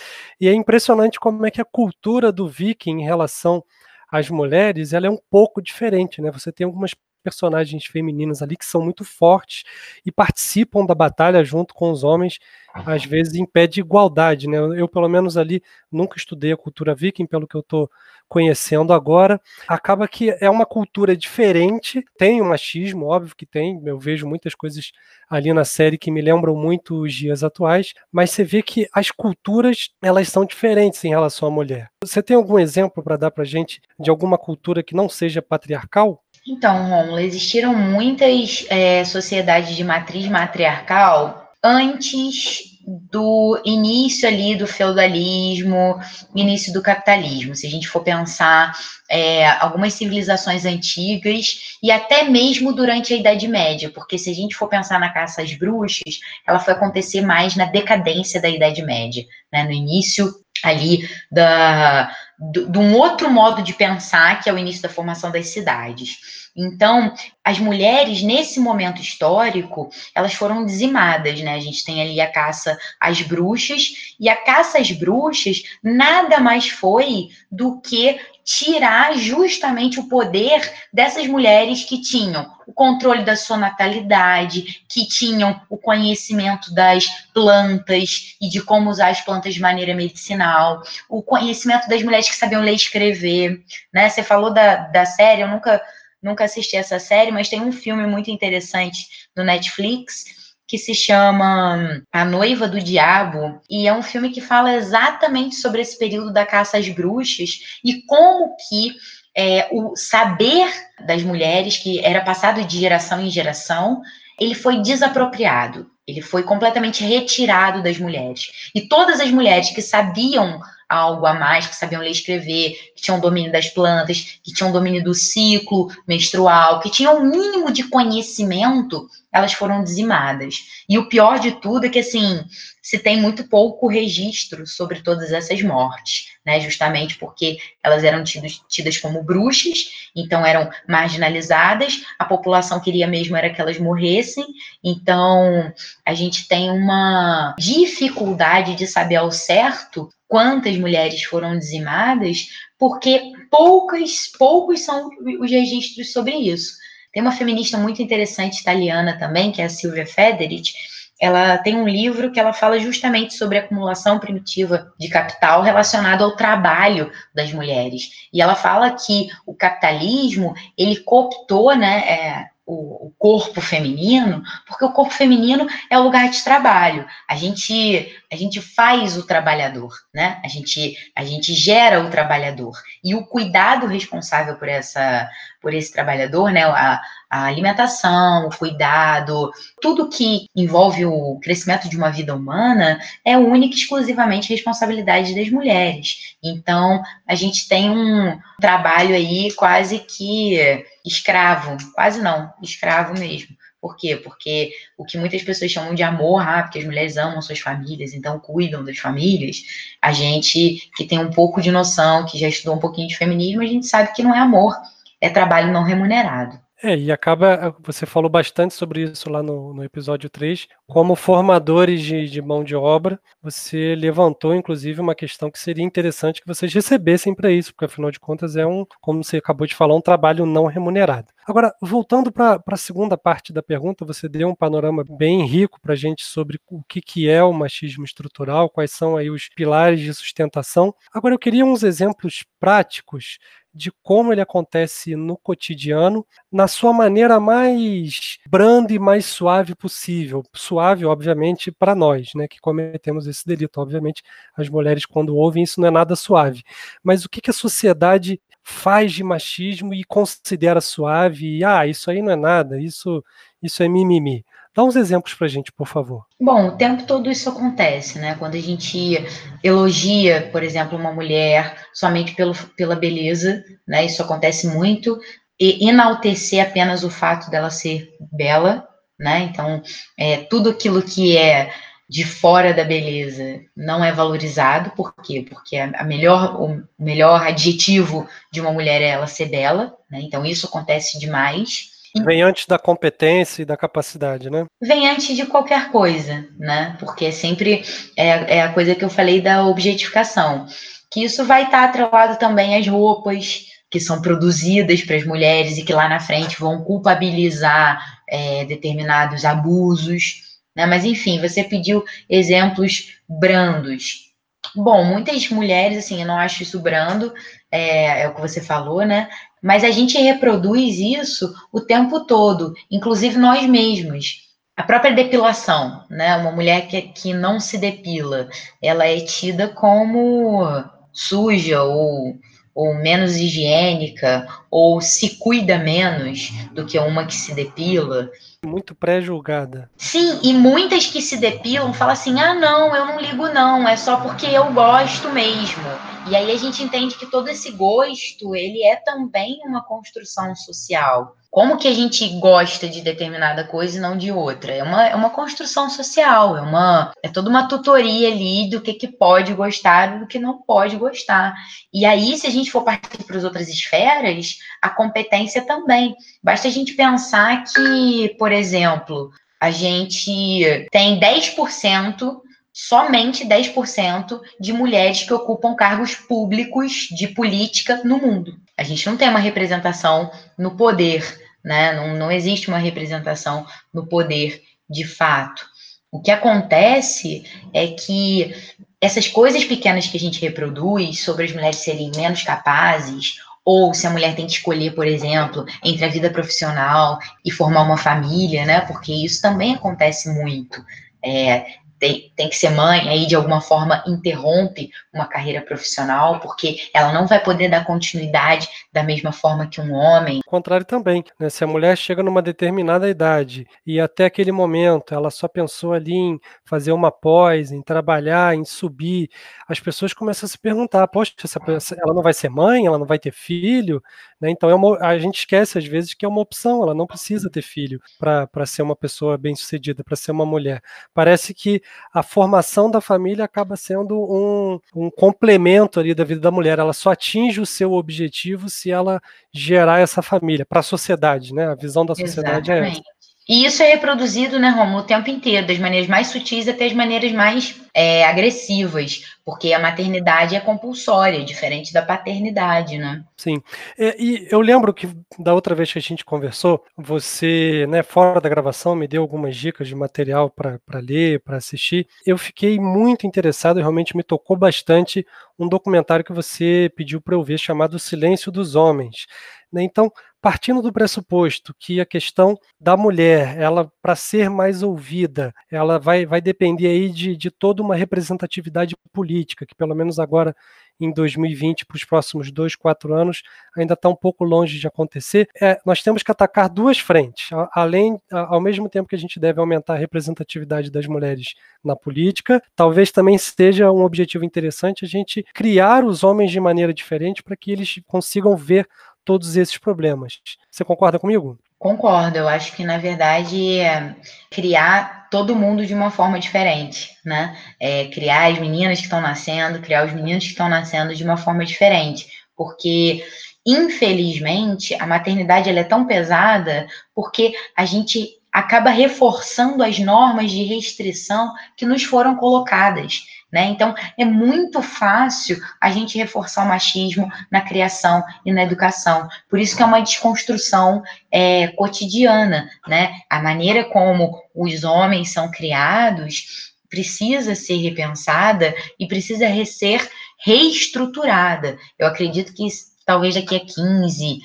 E 0.41 0.49
é 0.49 0.55
impressionante 0.55 1.21
como 1.21 1.47
é 1.47 1.51
que 1.51 1.61
a 1.61 1.65
cultura 1.65 2.33
do 2.33 2.49
viking 2.49 3.01
em 3.01 3.05
relação 3.05 3.65
às 4.11 4.31
mulheres, 4.31 4.93
ela 4.93 5.07
é 5.07 5.11
um 5.11 5.19
pouco 5.31 5.61
diferente, 5.63 6.23
né? 6.23 6.31
Você 6.31 6.53
tem 6.53 6.65
algumas 6.65 6.95
personagens 7.26 7.85
femininas 7.87 8.40
ali 8.40 8.56
que 8.56 8.64
são 8.64 8.80
muito 8.80 9.04
fortes 9.04 9.64
e 10.06 10.12
participam 10.12 10.87
da 10.87 10.95
batalha 10.95 11.42
junto 11.42 11.75
com 11.75 11.90
os 11.90 12.04
homens, 12.04 12.38
às 12.73 13.04
vezes 13.04 13.35
em 13.35 13.45
pé 13.45 13.66
de 13.66 13.80
igualdade, 13.80 14.49
né? 14.49 14.59
Eu, 14.59 14.87
pelo 14.87 15.09
menos 15.09 15.37
ali, 15.37 15.61
nunca 15.90 16.16
estudei 16.16 16.52
a 16.52 16.56
cultura 16.56 16.95
viking, 16.95 17.26
pelo 17.26 17.49
que 17.49 17.56
eu 17.56 17.62
estou 17.62 17.90
conhecendo 18.28 18.92
agora. 18.92 19.40
Acaba 19.66 20.06
que 20.06 20.37
é 20.40 20.49
uma 20.49 20.66
cultura 20.66 21.16
diferente, 21.16 22.04
tem 22.16 22.40
o 22.40 22.45
machismo, 22.45 23.06
óbvio 23.06 23.35
que 23.37 23.47
tem, 23.47 23.80
eu 23.85 23.99
vejo 23.99 24.26
muitas 24.26 24.54
coisas 24.54 24.92
ali 25.28 25.52
na 25.52 25.64
série 25.64 25.99
que 25.99 26.11
me 26.11 26.21
lembram 26.21 26.54
muito 26.54 27.02
os 27.02 27.12
dias 27.12 27.42
atuais, 27.42 27.92
mas 28.12 28.30
você 28.30 28.45
vê 28.45 28.62
que 28.62 28.88
as 28.92 29.11
culturas, 29.11 29.90
elas 30.00 30.28
são 30.28 30.45
diferentes 30.45 31.04
em 31.04 31.09
relação 31.09 31.49
à 31.49 31.50
mulher. 31.50 31.88
Você 32.04 32.23
tem 32.23 32.37
algum 32.37 32.59
exemplo 32.59 33.02
para 33.02 33.16
dar 33.16 33.30
para 33.30 33.45
gente 33.45 33.80
de 33.99 34.11
alguma 34.11 34.38
cultura 34.38 34.83
que 34.83 34.95
não 34.95 35.09
seja 35.09 35.42
patriarcal? 35.42 36.23
Então, 36.49 36.88
Romulo, 36.88 37.19
existiram 37.19 37.75
muitas 37.75 38.65
é, 38.69 39.05
sociedades 39.05 39.75
de 39.75 39.83
matriz 39.83 40.29
matriarcal 40.29 41.50
antes 41.62 42.76
do 42.87 43.61
início 43.65 44.29
ali 44.29 44.55
do 44.55 44.65
feudalismo, 44.65 45.99
início 46.33 46.73
do 46.73 46.81
capitalismo. 46.81 47.57
Se 47.57 47.67
a 47.67 47.71
gente 47.71 47.88
for 47.88 48.00
pensar 48.00 48.73
é, 49.11 49.49
algumas 49.49 49.95
civilizações 49.95 50.65
antigas 50.65 51.76
e 51.83 51.91
até 51.91 52.23
mesmo 52.23 52.73
durante 52.73 53.12
a 53.12 53.17
Idade 53.17 53.49
Média, 53.49 53.91
porque 53.91 54.17
se 54.17 54.31
a 54.31 54.35
gente 54.35 54.55
for 54.55 54.69
pensar 54.69 55.00
na 55.00 55.12
caça 55.12 55.43
às 55.43 55.53
bruxas, 55.53 56.21
ela 56.47 56.61
foi 56.61 56.75
acontecer 56.75 57.23
mais 57.23 57.57
na 57.57 57.65
decadência 57.65 58.41
da 58.41 58.49
Idade 58.49 58.83
Média, 58.83 59.26
né? 59.53 59.65
no 59.65 59.73
início 59.73 60.33
ali 60.62 61.09
da, 61.31 62.15
de 62.38 62.78
um 62.78 62.95
outro 62.95 63.31
modo 63.31 63.62
de 63.62 63.73
pensar, 63.73 64.43
que 64.43 64.50
é 64.50 64.52
o 64.52 64.59
início 64.59 64.83
da 64.83 64.88
formação 64.88 65.31
das 65.31 65.49
cidades. 65.49 66.47
Então, 66.57 67.12
as 67.45 67.59
mulheres, 67.59 68.23
nesse 68.23 68.59
momento 68.59 69.00
histórico, 69.00 69.90
elas 70.14 70.35
foram 70.35 70.64
dizimadas, 70.64 71.40
né? 71.40 71.55
A 71.55 71.61
gente 71.61 71.85
tem 71.85 72.00
ali 72.00 72.21
a 72.21 72.31
caça 72.31 72.78
às 73.00 73.21
bruxas, 73.21 74.14
e 74.19 74.28
a 74.28 74.37
caça 74.37 74.78
às 74.78 74.90
bruxas 74.90 75.62
nada 75.83 76.40
mais 76.40 76.69
foi 76.69 77.28
do 77.50 77.81
que 77.81 78.19
tirar 78.47 79.19
justamente 79.19 79.99
o 79.99 80.09
poder 80.09 80.73
dessas 80.93 81.26
mulheres 81.26 81.83
que 81.83 82.00
tinham 82.00 82.49
o 82.65 82.73
controle 82.73 83.25
da 83.25 83.35
sua 83.35 83.57
natalidade, 83.57 84.85
que 84.88 85.05
tinham 85.05 85.61
o 85.69 85.76
conhecimento 85.76 86.73
das 86.73 87.07
plantas 87.35 88.37
e 88.41 88.49
de 88.49 88.62
como 88.62 88.88
usar 88.88 89.09
as 89.09 89.21
plantas 89.21 89.53
de 89.53 89.61
maneira 89.61 89.95
medicinal, 89.95 90.81
o 91.09 91.21
conhecimento 91.21 91.88
das 91.88 92.05
mulheres 92.05 92.29
que 92.29 92.37
sabiam 92.37 92.62
ler 92.62 92.73
e 92.73 92.76
escrever, 92.76 93.65
né? 93.93 94.09
Você 94.09 94.23
falou 94.23 94.55
da, 94.55 94.76
da 94.76 95.05
série, 95.05 95.43
eu 95.43 95.49
nunca 95.49 95.83
nunca 96.23 96.45
assisti 96.45 96.76
essa 96.76 96.99
série, 96.99 97.31
mas 97.31 97.49
tem 97.49 97.61
um 97.61 97.71
filme 97.71 98.07
muito 98.07 98.31
interessante 98.31 99.07
no 99.37 99.45
Netflix 99.45 100.46
que 100.67 100.79
se 100.79 100.95
chama 100.95 102.03
A 102.13 102.25
Noiva 102.25 102.67
do 102.67 102.81
Diabo, 102.81 103.61
e 103.71 103.87
é 103.87 103.93
um 103.93 104.03
filme 104.03 104.31
que 104.31 104.41
fala 104.41 104.75
exatamente 104.75 105.57
sobre 105.57 105.81
esse 105.81 105.99
período 105.99 106.33
da 106.33 106.45
caça 106.45 106.77
às 106.77 106.89
bruxas 106.89 107.79
e 107.85 108.03
como 108.03 108.57
que 108.69 108.95
é, 109.37 109.69
o 109.71 109.95
saber 109.95 110.69
das 111.07 111.23
mulheres, 111.23 111.77
que 111.77 112.01
era 112.01 112.23
passado 112.23 112.65
de 112.65 112.81
geração 112.81 113.21
em 113.21 113.31
geração, 113.31 114.01
ele 114.41 114.55
foi 114.55 114.81
desapropriado, 114.81 115.91
ele 116.07 116.23
foi 116.23 116.43
completamente 116.43 117.05
retirado 117.05 117.83
das 117.83 117.99
mulheres. 117.99 118.71
E 118.75 118.89
todas 118.89 119.21
as 119.21 119.31
mulheres 119.31 119.71
que 119.71 119.83
sabiam 119.83 120.61
algo 120.89 121.27
a 121.27 121.35
mais, 121.35 121.67
que 121.67 121.75
sabiam 121.75 122.01
ler 122.01 122.09
e 122.09 122.13
escrever, 122.13 122.71
que 122.95 123.03
tinham 123.03 123.21
domínio 123.21 123.51
das 123.51 123.69
plantas, 123.69 124.39
que 124.43 124.53
tinham 124.53 124.73
domínio 124.73 125.03
do 125.03 125.15
ciclo 125.15 125.89
menstrual, 126.07 126.81
que 126.81 126.91
tinham 126.91 127.17
o 127.17 127.21
um 127.21 127.31
mínimo 127.31 127.73
de 127.73 127.85
conhecimento, 127.85 129.09
elas 129.37 129.52
foram 129.52 129.85
dizimadas. 129.85 130.57
E 130.88 130.99
o 130.99 131.09
pior 131.09 131.38
de 131.38 131.52
tudo 131.61 131.85
é 131.85 131.88
que, 131.90 131.99
assim, 131.99 132.43
se 132.81 132.99
tem 132.99 133.21
muito 133.21 133.49
pouco 133.49 133.87
registro 133.87 134.66
sobre 134.66 135.02
todas 135.02 135.31
essas 135.31 135.61
mortes, 135.61 136.28
né? 136.45 136.59
Justamente 136.59 137.19
porque 137.19 137.59
elas 137.83 138.02
eram 138.02 138.25
tidas, 138.25 138.61
tidas 138.69 138.97
como 138.97 139.23
bruxas, 139.23 140.09
então 140.16 140.45
eram 140.45 140.71
marginalizadas, 140.88 142.02
a 142.19 142.25
população 142.25 142.81
queria 142.81 143.07
mesmo 143.07 143.37
era 143.37 143.50
que 143.50 143.61
elas 143.61 143.78
morressem, 143.78 144.47
então 144.83 145.71
a 146.05 146.14
gente 146.14 146.49
tem 146.49 146.71
uma 146.71 147.55
dificuldade 147.59 148.75
de 148.75 148.87
saber 148.87 149.16
ao 149.16 149.31
certo 149.31 150.09
quantas 150.26 150.76
mulheres 150.78 151.23
foram 151.25 151.59
dizimadas, 151.59 152.49
porque 152.78 153.33
poucas, 153.50 154.33
poucos 154.38 154.81
são 154.81 155.11
os 155.40 155.50
registros 155.50 156.12
sobre 156.12 156.35
isso. 156.37 156.86
Tem 157.17 157.23
uma 157.23 157.33
feminista 157.33 157.79
muito 157.79 158.03
interessante 158.03 158.61
italiana 158.61 159.19
também, 159.19 159.51
que 159.51 159.63
é 159.63 159.65
a 159.65 159.71
Silvia 159.71 160.05
Federici, 160.07 160.75
ela 161.19 161.57
tem 161.57 161.75
um 161.75 161.89
livro 161.89 162.31
que 162.31 162.39
ela 162.39 162.53
fala 162.53 162.79
justamente 162.79 163.33
sobre 163.33 163.57
a 163.57 163.63
acumulação 163.63 164.19
primitiva 164.19 164.93
de 165.01 165.09
capital 165.09 165.63
relacionado 165.63 166.23
ao 166.23 166.37
trabalho 166.37 167.11
das 167.35 167.51
mulheres. 167.55 168.29
E 168.31 168.43
ela 168.43 168.55
fala 168.55 168.91
que 168.91 169.29
o 169.47 169.55
capitalismo, 169.55 170.55
ele 170.77 170.97
cooptou, 170.97 171.75
né, 171.75 172.01
é, 172.01 172.51
o, 172.67 173.07
o, 173.07 173.13
corpo 173.19 173.63
feminino, 173.63 174.43
porque 174.67 174.85
o 174.85 174.93
corpo 174.93 175.15
feminino 175.15 175.67
é 175.89 175.99
o 175.99 176.03
lugar 176.03 176.29
de 176.29 176.45
trabalho. 176.45 177.07
A 177.27 177.35
gente 177.35 178.15
a 178.37 178.38
gente 178.38 178.61
faz 178.61 179.16
o 179.16 179.26
trabalhador, 179.26 179.93
né? 180.14 180.40
A 180.45 180.49
gente 180.49 180.95
a 181.14 181.25
gente 181.25 181.55
gera 181.55 182.00
o 182.00 182.11
trabalhador 182.11 182.75
e 183.02 183.14
o 183.14 183.25
cuidado 183.25 183.87
responsável 183.87 184.57
por 184.57 184.69
essa 184.69 185.28
por 185.61 185.73
esse 185.73 185.90
trabalhador, 185.90 186.52
né? 186.52 186.64
A, 186.64 187.00
a 187.31 187.45
alimentação, 187.47 188.47
o 188.47 188.57
cuidado, 188.57 189.50
tudo 189.81 190.09
que 190.09 190.47
envolve 190.55 191.07
o 191.07 191.40
crescimento 191.43 191.88
de 191.88 191.97
uma 191.97 192.11
vida 192.11 192.35
humana 192.35 193.00
é 193.25 193.37
única 193.38 193.75
e 193.75 193.78
exclusivamente 193.78 194.52
responsabilidade 194.52 195.35
das 195.35 195.50
mulheres. 195.50 196.37
Então 196.45 197.02
a 197.26 197.35
gente 197.35 197.66
tem 197.66 197.90
um 197.90 198.38
trabalho 198.61 199.14
aí 199.14 199.50
quase 199.55 199.99
que 199.99 200.85
escravo, 201.05 201.76
quase 201.95 202.21
não, 202.21 202.52
escravo 202.62 203.19
mesmo. 203.19 203.57
Por 203.87 203.97
quê? 203.97 204.16
Porque 204.16 204.73
o 204.99 205.05
que 205.05 205.16
muitas 205.16 205.40
pessoas 205.45 205.71
chamam 205.71 205.95
de 205.95 206.02
amor, 206.02 206.40
ah, 206.40 206.64
porque 206.64 206.81
as 206.81 206.85
mulheres 206.85 207.16
amam 207.16 207.40
suas 207.40 207.61
famílias, 207.61 208.12
então 208.12 208.40
cuidam 208.40 208.85
das 208.85 208.99
famílias, 208.99 209.62
a 210.02 210.11
gente 210.11 210.90
que 210.97 211.05
tem 211.05 211.21
um 211.21 211.31
pouco 211.31 211.62
de 211.62 211.71
noção, 211.71 212.26
que 212.26 212.37
já 212.37 212.49
estudou 212.49 212.75
um 212.75 212.81
pouquinho 212.81 213.07
de 213.07 213.16
feminismo, 213.16 213.62
a 213.62 213.66
gente 213.66 213.87
sabe 213.87 214.12
que 214.12 214.25
não 214.25 214.35
é 214.35 214.40
amor, 214.40 214.75
é 215.21 215.31
trabalho 215.31 215.73
não 215.73 215.85
remunerado. 215.85 216.59
É, 216.87 216.97
e 216.97 217.11
acaba, 217.11 217.75
você 217.81 218.07
falou 218.07 218.31
bastante 218.31 218.73
sobre 218.73 219.02
isso 219.02 219.28
lá 219.28 219.43
no, 219.43 219.75
no 219.75 219.83
episódio 219.83 220.31
3, 220.31 220.69
como 220.87 221.16
formadores 221.16 222.00
de, 222.00 222.31
de, 222.31 222.40
mão 222.40 222.62
de 222.62 222.76
obra, 222.76 223.19
você 223.43 223.97
levantou, 223.97 224.55
inclusive, 224.55 225.00
uma 225.00 225.16
questão 225.16 225.50
que 225.50 225.59
seria 225.59 225.83
interessante 225.83 226.40
que 226.40 226.47
vocês 226.47 226.73
recebessem 226.73 227.35
para 227.35 227.50
isso, 227.50 227.75
porque 227.75 227.87
afinal 227.87 228.12
de 228.12 228.21
contas 228.21 228.55
é 228.55 228.64
um, 228.64 228.87
como 229.00 229.25
você 229.25 229.38
acabou 229.38 229.66
de 229.66 229.75
falar, 229.75 229.97
um 229.97 230.00
trabalho 230.00 230.47
não 230.47 230.66
remunerado. 230.66 231.26
Agora, 231.45 231.75
voltando 231.83 232.31
para 232.31 232.62
a 232.64 232.76
segunda 232.76 233.19
parte 233.19 233.52
da 233.52 233.64
pergunta, 233.64 234.05
você 234.05 234.28
deu 234.28 234.49
um 234.49 234.55
panorama 234.55 235.02
bem 235.09 235.45
rico 235.45 235.81
para 235.81 235.95
a 235.95 235.97
gente 235.97 236.25
sobre 236.25 236.61
o 236.71 236.85
que, 236.85 237.00
que 237.00 237.28
é 237.28 237.43
o 237.43 237.52
machismo 237.52 238.05
estrutural, 238.05 238.71
quais 238.71 238.93
são 238.93 239.16
aí 239.16 239.28
os 239.28 239.49
pilares 239.49 239.99
de 239.99 240.14
sustentação. 240.14 240.95
Agora, 241.12 241.35
eu 241.35 241.38
queria 241.38 241.64
uns 241.64 241.83
exemplos 241.83 242.45
práticos 242.61 243.38
de 243.76 243.92
como 244.02 244.33
ele 244.33 244.40
acontece 244.40 245.14
no 245.14 245.37
cotidiano, 245.37 246.26
na 246.50 246.66
sua 246.66 246.92
maneira 246.92 247.38
mais 247.38 248.38
branda 248.49 248.92
e 248.92 248.99
mais 248.99 249.26
suave 249.26 249.75
possível. 249.75 250.42
Suave, 250.54 251.04
obviamente, 251.04 251.71
para 251.71 251.95
nós, 251.95 252.30
né, 252.35 252.49
que 252.49 252.59
cometemos 252.59 253.26
esse 253.26 253.47
delito. 253.47 253.80
Obviamente, 253.80 254.23
as 254.56 254.68
mulheres, 254.68 255.04
quando 255.04 255.37
ouvem 255.37 255.62
isso, 255.62 255.80
não 255.80 255.88
é 255.88 255.90
nada 255.90 256.16
suave. 256.16 256.62
Mas 257.02 257.25
o 257.25 257.28
que, 257.28 257.40
que 257.40 257.50
a 257.50 257.52
sociedade 257.52 258.40
faz 258.62 259.12
de 259.12 259.23
machismo 259.23 259.92
e 259.92 260.02
considera 260.04 260.80
suave? 260.80 261.59
E, 261.59 261.64
ah, 261.64 261.87
isso 261.87 262.11
aí 262.11 262.23
não 262.23 262.33
é 262.33 262.37
nada, 262.37 262.80
isso, 262.80 263.23
isso 263.62 263.83
é 263.83 263.88
mimimi. 263.88 264.45
Dá 264.76 264.85
uns 264.85 264.95
exemplos 264.95 265.33
para 265.33 265.47
a 265.47 265.49
gente, 265.49 265.73
por 265.73 265.88
favor. 265.88 266.26
Bom, 266.38 266.68
o 266.68 266.76
tempo 266.76 267.04
todo 267.04 267.30
isso 267.30 267.49
acontece, 267.49 268.18
né? 268.18 268.37
Quando 268.38 268.56
a 268.56 268.61
gente 268.61 269.16
elogia, 269.64 270.50
por 270.52 270.62
exemplo, 270.62 270.99
uma 270.99 271.11
mulher 271.11 271.75
somente 271.95 272.35
pelo, 272.35 272.54
pela 272.76 272.95
beleza, 272.95 273.64
né? 273.88 274.04
Isso 274.04 274.23
acontece 274.23 274.66
muito. 274.68 275.18
E 275.59 275.88
enaltecer 275.88 276.62
apenas 276.62 277.02
o 277.04 277.09
fato 277.09 277.50
dela 277.50 277.71
ser 277.71 278.11
bela, 278.30 278.87
né? 279.18 279.49
Então, 279.50 279.83
é, 280.18 280.37
tudo 280.45 280.68
aquilo 280.68 281.00
que 281.00 281.38
é 281.38 281.73
de 282.06 282.23
fora 282.23 282.75
da 282.75 282.85
beleza 282.85 283.61
não 283.75 284.04
é 284.04 284.12
valorizado, 284.12 284.90
por 284.90 285.14
quê? 285.23 285.45
Porque 285.49 285.76
a 285.76 286.04
melhor, 286.04 286.61
o 286.61 286.83
melhor 286.99 287.42
adjetivo 287.42 288.28
de 288.52 288.61
uma 288.61 288.73
mulher 288.73 289.00
é 289.00 289.09
ela 289.09 289.26
ser 289.26 289.47
bela, 289.47 289.97
né? 290.11 290.21
Então 290.21 290.45
isso 290.45 290.66
acontece 290.66 291.18
demais. 291.18 291.96
Vem 292.25 292.43
antes 292.43 292.67
da 292.67 292.79
competência 292.79 293.63
e 293.63 293.65
da 293.65 293.77
capacidade, 293.77 294.51
né? 294.51 294.65
Vem 294.83 295.09
antes 295.09 295.35
de 295.37 295.47
qualquer 295.47 295.91
coisa, 295.91 296.47
né? 296.59 296.97
Porque 296.99 297.31
sempre 297.33 297.83
é, 298.17 298.59
é 298.59 298.63
a 298.63 298.73
coisa 298.73 298.95
que 298.95 299.05
eu 299.05 299.11
falei 299.11 299.41
da 299.41 299.67
objetificação. 299.67 300.67
Que 301.11 301.25
isso 301.25 301.45
vai 301.45 301.65
estar 301.65 301.85
atrelado 301.85 302.39
também 302.39 302.77
às 302.77 302.87
roupas 302.87 303.67
que 303.91 304.01
são 304.01 304.21
produzidas 304.21 305.03
para 305.03 305.17
as 305.17 305.25
mulheres 305.25 305.79
e 305.79 305.85
que 305.85 305.93
lá 305.93 306.09
na 306.09 306.21
frente 306.21 306.59
vão 306.59 306.83
culpabilizar 306.83 308.21
é, 308.29 308.65
determinados 308.65 309.45
abusos. 309.45 310.43
Né? 310.75 310.87
Mas, 310.87 311.05
enfim, 311.05 311.41
você 311.41 311.63
pediu 311.65 312.05
exemplos 312.29 313.15
brandos. 313.29 314.27
Bom, 314.75 315.05
muitas 315.05 315.49
mulheres, 315.49 315.99
assim, 315.99 316.21
eu 316.21 316.27
não 316.27 316.37
acho 316.37 316.63
isso 316.63 316.81
brando, 316.81 317.33
é, 317.71 318.23
é 318.23 318.29
o 318.29 318.35
que 318.35 318.41
você 318.41 318.61
falou, 318.61 319.05
né? 319.05 319.29
Mas 319.63 319.85
a 319.85 319.91
gente 319.91 320.19
reproduz 320.19 320.99
isso 320.99 321.55
o 321.73 321.81
tempo 321.81 322.25
todo, 322.25 322.75
inclusive 322.91 323.37
nós 323.39 323.67
mesmos. 323.67 324.47
A 324.77 324.83
própria 324.83 325.15
depilação, 325.15 326.05
né? 326.11 326.37
Uma 326.37 326.53
mulher 326.53 326.87
que, 326.87 327.01
que 327.03 327.33
não 327.33 327.59
se 327.59 327.79
depila, 327.79 328.49
ela 328.83 329.07
é 329.07 329.21
tida 329.21 329.69
como 329.69 330.67
suja 331.13 331.83
ou, 331.83 332.39
ou 332.76 332.95
menos 332.95 333.37
higiênica, 333.37 334.47
ou 334.71 335.00
se 335.00 335.38
cuida 335.38 335.78
menos 335.78 336.50
do 336.73 336.85
que 336.85 336.99
uma 336.99 337.25
que 337.25 337.35
se 337.35 337.54
depila. 337.54 338.30
Muito 338.62 338.95
pré-julgada. 338.95 339.90
Sim, 339.97 340.40
e 340.42 340.52
muitas 340.52 341.06
que 341.06 341.23
se 341.23 341.38
depilam 341.38 341.95
falam 341.95 342.12
assim: 342.12 342.38
ah, 342.38 342.52
não, 342.52 342.95
eu 342.95 343.06
não 343.06 343.18
ligo, 343.18 343.49
não, 343.49 343.88
é 343.88 343.97
só 343.97 344.18
porque 344.18 344.45
eu 344.47 344.71
gosto 344.75 345.30
mesmo. 345.30 345.83
E 346.28 346.37
aí 346.37 346.50
a 346.50 346.59
gente 346.59 346.83
entende 346.83 347.16
que 347.16 347.30
todo 347.30 347.49
esse 347.49 347.71
gosto, 347.71 348.54
ele 348.54 348.83
é 348.83 348.97
também 348.97 349.59
uma 349.64 349.83
construção 349.83 350.54
social. 350.54 351.35
Como 351.57 351.79
que 351.79 351.89
a 351.89 351.95
gente 351.95 352.29
gosta 352.39 352.87
de 352.87 353.01
determinada 353.01 353.65
coisa 353.65 353.97
e 353.97 354.01
não 354.01 354.15
de 354.15 354.31
outra. 354.31 354.75
É 354.75 354.83
uma, 354.83 355.07
é 355.07 355.15
uma 355.15 355.31
construção 355.31 355.89
social, 355.89 356.55
é 356.55 356.61
uma 356.61 357.13
é 357.23 357.31
toda 357.31 357.49
uma 357.49 357.67
tutoria 357.67 358.29
ali 358.29 358.69
do 358.69 358.79
que, 358.79 358.93
que 358.93 359.09
pode 359.09 359.55
gostar 359.55 360.17
e 360.17 360.19
do 360.19 360.27
que 360.27 360.39
não 360.39 360.61
pode 360.61 360.97
gostar. 360.97 361.55
E 361.91 362.05
aí, 362.05 362.37
se 362.37 362.47
a 362.47 362.51
gente 362.51 362.71
for 362.71 362.85
partir 362.85 363.25
para 363.25 363.39
as 363.39 363.43
outras 363.43 363.71
esferas, 363.71 364.59
a 364.83 364.91
competência 364.91 365.65
também. 365.65 366.15
Basta 366.45 366.69
a 366.69 366.71
gente 366.71 366.93
pensar 366.93 367.65
que, 367.65 368.37
por 368.39 368.53
exemplo, 368.53 369.31
a 369.59 369.71
gente 369.71 370.87
tem 370.93 371.19
10% 371.19 372.37
somente 372.71 373.47
10% 373.47 374.39
de 374.61 374.75
mulheres 374.75 375.23
que 375.23 375.33
ocupam 375.33 375.75
cargos 375.75 376.15
públicos 376.15 377.09
de 377.17 377.29
política 377.29 378.03
no 378.05 378.19
mundo. 378.19 378.53
A 378.77 378.83
gente 378.83 379.07
não 379.07 379.17
tem 379.17 379.31
uma 379.31 379.39
representação 379.39 380.31
no 380.59 380.77
poder, 380.77 381.46
né? 381.67 381.93
Não, 381.93 382.15
não 382.15 382.31
existe 382.31 382.69
uma 382.69 382.79
representação 382.79 383.67
no 383.93 384.07
poder 384.07 384.63
de 384.89 385.05
fato. 385.05 385.67
O 386.13 386.23
que 386.23 386.31
acontece 386.31 387.45
é 387.75 387.89
que 387.89 388.55
essas 389.01 389.27
coisas 389.27 389.65
pequenas 389.65 390.07
que 390.07 390.17
a 390.17 390.21
gente 390.21 390.41
reproduz 390.41 391.25
sobre 391.25 391.45
as 391.45 391.53
mulheres 391.53 391.77
serem 391.77 392.13
menos 392.15 392.45
capazes, 392.45 393.35
ou 393.65 393.93
se 393.93 394.07
a 394.07 394.11
mulher 394.11 394.37
tem 394.37 394.47
que 394.47 394.53
escolher, 394.53 394.95
por 394.95 395.09
exemplo, 395.09 395.67
entre 395.85 396.05
a 396.05 396.09
vida 396.09 396.31
profissional 396.31 397.19
e 397.45 397.51
formar 397.51 397.83
uma 397.83 397.97
família, 397.97 398.65
né? 398.65 398.83
Porque 398.83 399.13
isso 399.13 399.43
também 399.43 399.75
acontece 399.75 400.29
muito. 400.33 400.85
É, 401.21 401.67
tem, 401.99 402.33
tem 402.37 402.49
que 402.49 402.57
ser 402.57 402.71
mãe, 402.71 403.09
aí 403.09 403.26
de 403.26 403.35
alguma 403.35 403.61
forma 403.61 404.03
interrompe 404.07 404.91
uma 405.12 405.26
carreira 405.26 405.61
profissional, 405.61 406.41
porque 406.41 406.76
ela 406.93 407.12
não 407.12 407.26
vai 407.26 407.43
poder 407.43 407.69
dar 407.69 407.85
continuidade 407.85 408.69
da 408.93 409.03
mesma 409.03 409.33
forma 409.33 409.67
que 409.67 409.81
um 409.81 409.93
homem. 409.93 410.41
O 410.47 410.50
contrário 410.50 410.85
também, 410.85 411.25
né? 411.38 411.49
Se 411.49 411.65
a 411.65 411.67
mulher 411.67 411.97
chega 411.97 412.23
numa 412.23 412.43
determinada 412.43 413.09
idade 413.09 413.67
e 413.87 414.00
até 414.00 414.26
aquele 414.26 414.53
momento 414.53 415.15
ela 415.15 415.31
só 415.31 415.49
pensou 415.49 415.93
ali 415.93 416.15
em 416.15 416.41
fazer 416.65 416.93
uma 416.93 417.11
pós, 417.11 417.73
em 417.73 417.83
trabalhar, 417.83 418.55
em 418.55 418.65
subir, 418.65 419.31
as 419.69 419.81
pessoas 419.81 420.12
começam 420.12 420.47
a 420.47 420.50
se 420.50 420.59
perguntar: 420.59 421.07
poxa, 421.09 421.33
essa, 421.43 421.61
ela 421.99 422.15
não 422.15 422.23
vai 422.23 422.35
ser 422.35 422.49
mãe, 422.49 422.87
ela 422.87 422.99
não 422.99 423.07
vai 423.07 423.19
ter 423.19 423.33
filho, 423.33 424.03
né? 424.40 424.50
Então 424.50 424.69
é 424.69 424.75
uma, 424.75 424.99
a 424.99 425.19
gente 425.19 425.38
esquece 425.38 425.78
às 425.78 425.85
vezes 425.87 426.14
que 426.14 426.25
é 426.25 426.28
uma 426.28 426.40
opção, 426.40 426.83
ela 426.83 426.95
não 426.95 427.07
precisa 427.07 427.50
ter 427.50 427.62
filho 427.62 428.00
para 428.19 428.66
ser 428.66 428.83
uma 428.83 428.97
pessoa 428.97 429.38
bem-sucedida, 429.38 430.05
para 430.05 430.16
ser 430.16 430.33
uma 430.33 430.47
mulher. 430.47 430.83
Parece 431.14 431.55
que 431.55 431.83
a 432.12 432.23
formação 432.23 432.90
da 432.90 433.00
família 433.00 433.45
acaba 433.45 433.76
sendo 433.76 434.16
um, 434.19 434.78
um 434.95 435.11
complemento 435.11 435.99
ali 435.99 436.14
da 436.14 436.25
vida 436.25 436.40
da 436.40 436.50
mulher. 436.50 436.78
Ela 436.78 436.93
só 436.93 437.11
atinge 437.11 437.61
o 437.61 437.66
seu 437.66 437.93
objetivo 437.93 438.69
se 438.69 438.90
ela 438.90 439.21
gerar 439.52 440.00
essa 440.00 440.23
família 440.23 440.66
para 440.66 440.81
a 440.81 440.83
sociedade, 440.83 441.55
né? 441.55 441.66
A 441.66 441.75
visão 441.75 442.05
da 442.05 442.14
sociedade 442.14 442.71
Exatamente. 442.71 442.99
é 442.99 443.00
essa. 443.00 443.16
E 443.49 443.65
isso 443.65 443.81
é 443.81 443.93
reproduzido, 443.93 444.59
né, 444.59 444.71
Romulo, 444.71 445.03
o 445.03 445.07
tempo 445.07 445.31
inteiro, 445.31 445.67
das 445.67 445.79
maneiras 445.79 446.09
mais 446.09 446.26
sutis 446.26 446.67
até 446.67 446.87
as 446.87 446.93
maneiras 446.93 447.31
mais 447.31 447.81
é, 447.95 448.25
agressivas, 448.25 449.23
porque 449.45 449.73
a 449.73 449.79
maternidade 449.79 450.57
é 450.57 450.61
compulsória, 450.61 451.45
diferente 451.45 451.93
da 451.93 452.03
paternidade, 452.03 452.99
né? 452.99 453.25
Sim. 453.37 453.62
É, 453.97 454.21
e 454.21 454.49
eu 454.50 454.61
lembro 454.61 454.93
que 454.93 455.09
da 455.38 455.55
outra 455.55 455.76
vez 455.76 455.93
que 455.93 455.99
a 455.99 456.03
gente 456.03 456.25
conversou, 456.25 456.85
você, 456.97 457.87
né, 457.88 458.03
fora 458.03 458.41
da 458.41 458.49
gravação, 458.49 458.97
me 458.97 459.07
deu 459.07 459.23
algumas 459.23 459.55
dicas 459.55 459.87
de 459.87 459.95
material 459.95 460.50
para 460.50 460.81
ler, 460.95 461.41
para 461.41 461.57
assistir. 461.57 462.09
Eu 462.26 462.37
fiquei 462.37 462.81
muito 462.81 463.29
interessado, 463.29 463.79
realmente 463.79 464.17
me 464.17 464.25
tocou 464.25 464.57
bastante 464.57 465.25
um 465.57 465.69
documentário 465.69 466.25
que 466.25 466.33
você 466.33 466.91
pediu 466.97 467.21
para 467.21 467.37
eu 467.37 467.45
ver 467.45 467.59
chamado 467.59 467.97
Silêncio 467.97 468.50
dos 468.50 468.75
Homens. 468.75 469.26
Né? 469.73 469.83
Então, 469.83 470.12
partindo 470.47 470.81
do 470.81 470.93
pressuposto 470.93 471.75
que 471.76 472.00
a 472.00 472.07
questão 472.07 472.57
da 472.81 472.97
mulher, 472.97 473.59
ela 473.59 473.91
para 474.00 474.15
ser 474.15 474.49
mais 474.49 474.81
ouvida, 474.81 475.53
ela 475.69 475.99
vai, 475.99 476.25
vai 476.25 476.41
depender 476.41 476.87
aí 476.87 477.11
de, 477.11 477.37
de 477.37 477.50
toda 477.50 477.83
uma 477.83 477.97
representatividade 477.97 478.95
política, 479.12 479.67
que 479.67 479.75
pelo 479.75 479.93
menos 479.93 480.21
agora 480.21 480.55
em 481.00 481.12
2020, 481.12 481.85
para 481.85 481.97
os 481.97 482.05
próximos 482.05 482.50
dois, 482.50 482.75
quatro 482.75 483.15
anos, 483.15 483.43
ainda 483.76 483.95
está 483.95 484.09
um 484.09 484.17
pouco 484.17 484.45
longe 484.45 484.79
de 484.79 484.87
acontecer. 484.87 485.49
É, 485.61 485.79
nós 485.85 486.03
temos 486.03 486.23
que 486.23 486.31
atacar 486.31 486.69
duas 486.69 486.99
frentes. 486.99 487.50
Além, 487.73 488.19
ao 488.31 488.61
mesmo 488.61 488.88
tempo 488.88 489.09
que 489.09 489.15
a 489.15 489.19
gente 489.19 489.38
deve 489.38 489.61
aumentar 489.61 489.95
a 489.95 489.99
representatividade 489.99 490.91
das 490.91 491.07
mulheres 491.07 491.55
na 491.85 491.95
política, 491.95 492.62
talvez 492.75 493.12
também 493.12 493.37
seja 493.37 493.91
um 493.93 494.05
objetivo 494.05 494.45
interessante 494.45 495.05
a 495.05 495.09
gente 495.09 495.45
criar 495.55 496.05
os 496.05 496.25
homens 496.25 496.50
de 496.50 496.61
maneira 496.61 496.95
diferente 496.95 497.43
para 497.43 497.57
que 497.57 497.71
eles 497.71 498.00
consigam 498.07 498.57
ver 498.57 498.88
todos 499.26 499.56
esses 499.56 499.76
problemas. 499.76 500.38
Você 500.71 500.85
concorda 500.85 501.18
comigo? 501.18 501.59
Concordo, 501.78 502.39
eu 502.39 502.49
acho 502.49 502.75
que 502.75 502.84
na 502.84 502.97
verdade 502.97 503.78
é 503.78 504.15
criar 504.50 505.28
todo 505.30 505.54
mundo 505.54 505.84
de 505.84 505.93
uma 505.93 506.10
forma 506.10 506.39
diferente, 506.39 507.10
né? 507.23 507.54
É 507.78 508.06
criar 508.06 508.50
as 508.50 508.58
meninas 508.58 508.99
que 508.99 509.04
estão 509.04 509.21
nascendo, 509.21 509.80
criar 509.80 510.06
os 510.06 510.12
meninos 510.15 510.45
que 510.45 510.52
estão 510.52 510.69
nascendo 510.69 511.15
de 511.15 511.23
uma 511.23 511.36
forma 511.36 511.67
diferente, 511.67 512.28
porque 512.56 513.23
infelizmente 513.67 514.95
a 514.95 515.06
maternidade 515.06 515.69
ela 515.69 515.80
é 515.80 515.84
tão 515.84 516.06
pesada 516.06 516.86
porque 517.15 517.52
a 517.76 517.84
gente 517.84 518.30
acaba 518.52 518.89
reforçando 518.89 519.82
as 519.82 519.99
normas 519.99 520.50
de 520.50 520.62
restrição 520.62 521.52
que 521.76 521.84
nos 521.84 522.04
foram 522.04 522.36
colocadas. 522.36 523.21
Né? 523.52 523.67
Então, 523.67 523.95
é 524.19 524.25
muito 524.25 524.82
fácil 524.82 525.59
a 525.80 525.91
gente 525.91 526.19
reforçar 526.19 526.65
o 526.65 526.69
machismo 526.69 527.30
na 527.50 527.61
criação 527.61 528.23
e 528.45 528.52
na 528.52 528.65
educação. 528.65 529.28
Por 529.49 529.59
isso 529.59 529.76
que 529.76 529.82
é 529.82 529.87
uma 529.87 530.02
desconstrução 530.02 531.02
é, 531.30 531.69
cotidiana. 531.69 532.69
Né? 532.87 533.21
A 533.30 533.41
maneira 533.41 533.85
como 533.85 534.43
os 534.54 534.82
homens 534.85 535.32
são 535.32 535.50
criados 535.50 536.75
precisa 536.89 537.54
ser 537.54 537.76
repensada 537.76 538.75
e 538.99 539.06
precisa 539.06 539.47
ser 539.65 540.09
reestruturada. 540.45 541.78
Eu 541.99 542.06
acredito 542.06 542.52
que 542.52 542.67
talvez 543.04 543.35
daqui 543.35 543.56
a 543.56 543.61
15, 543.61 544.41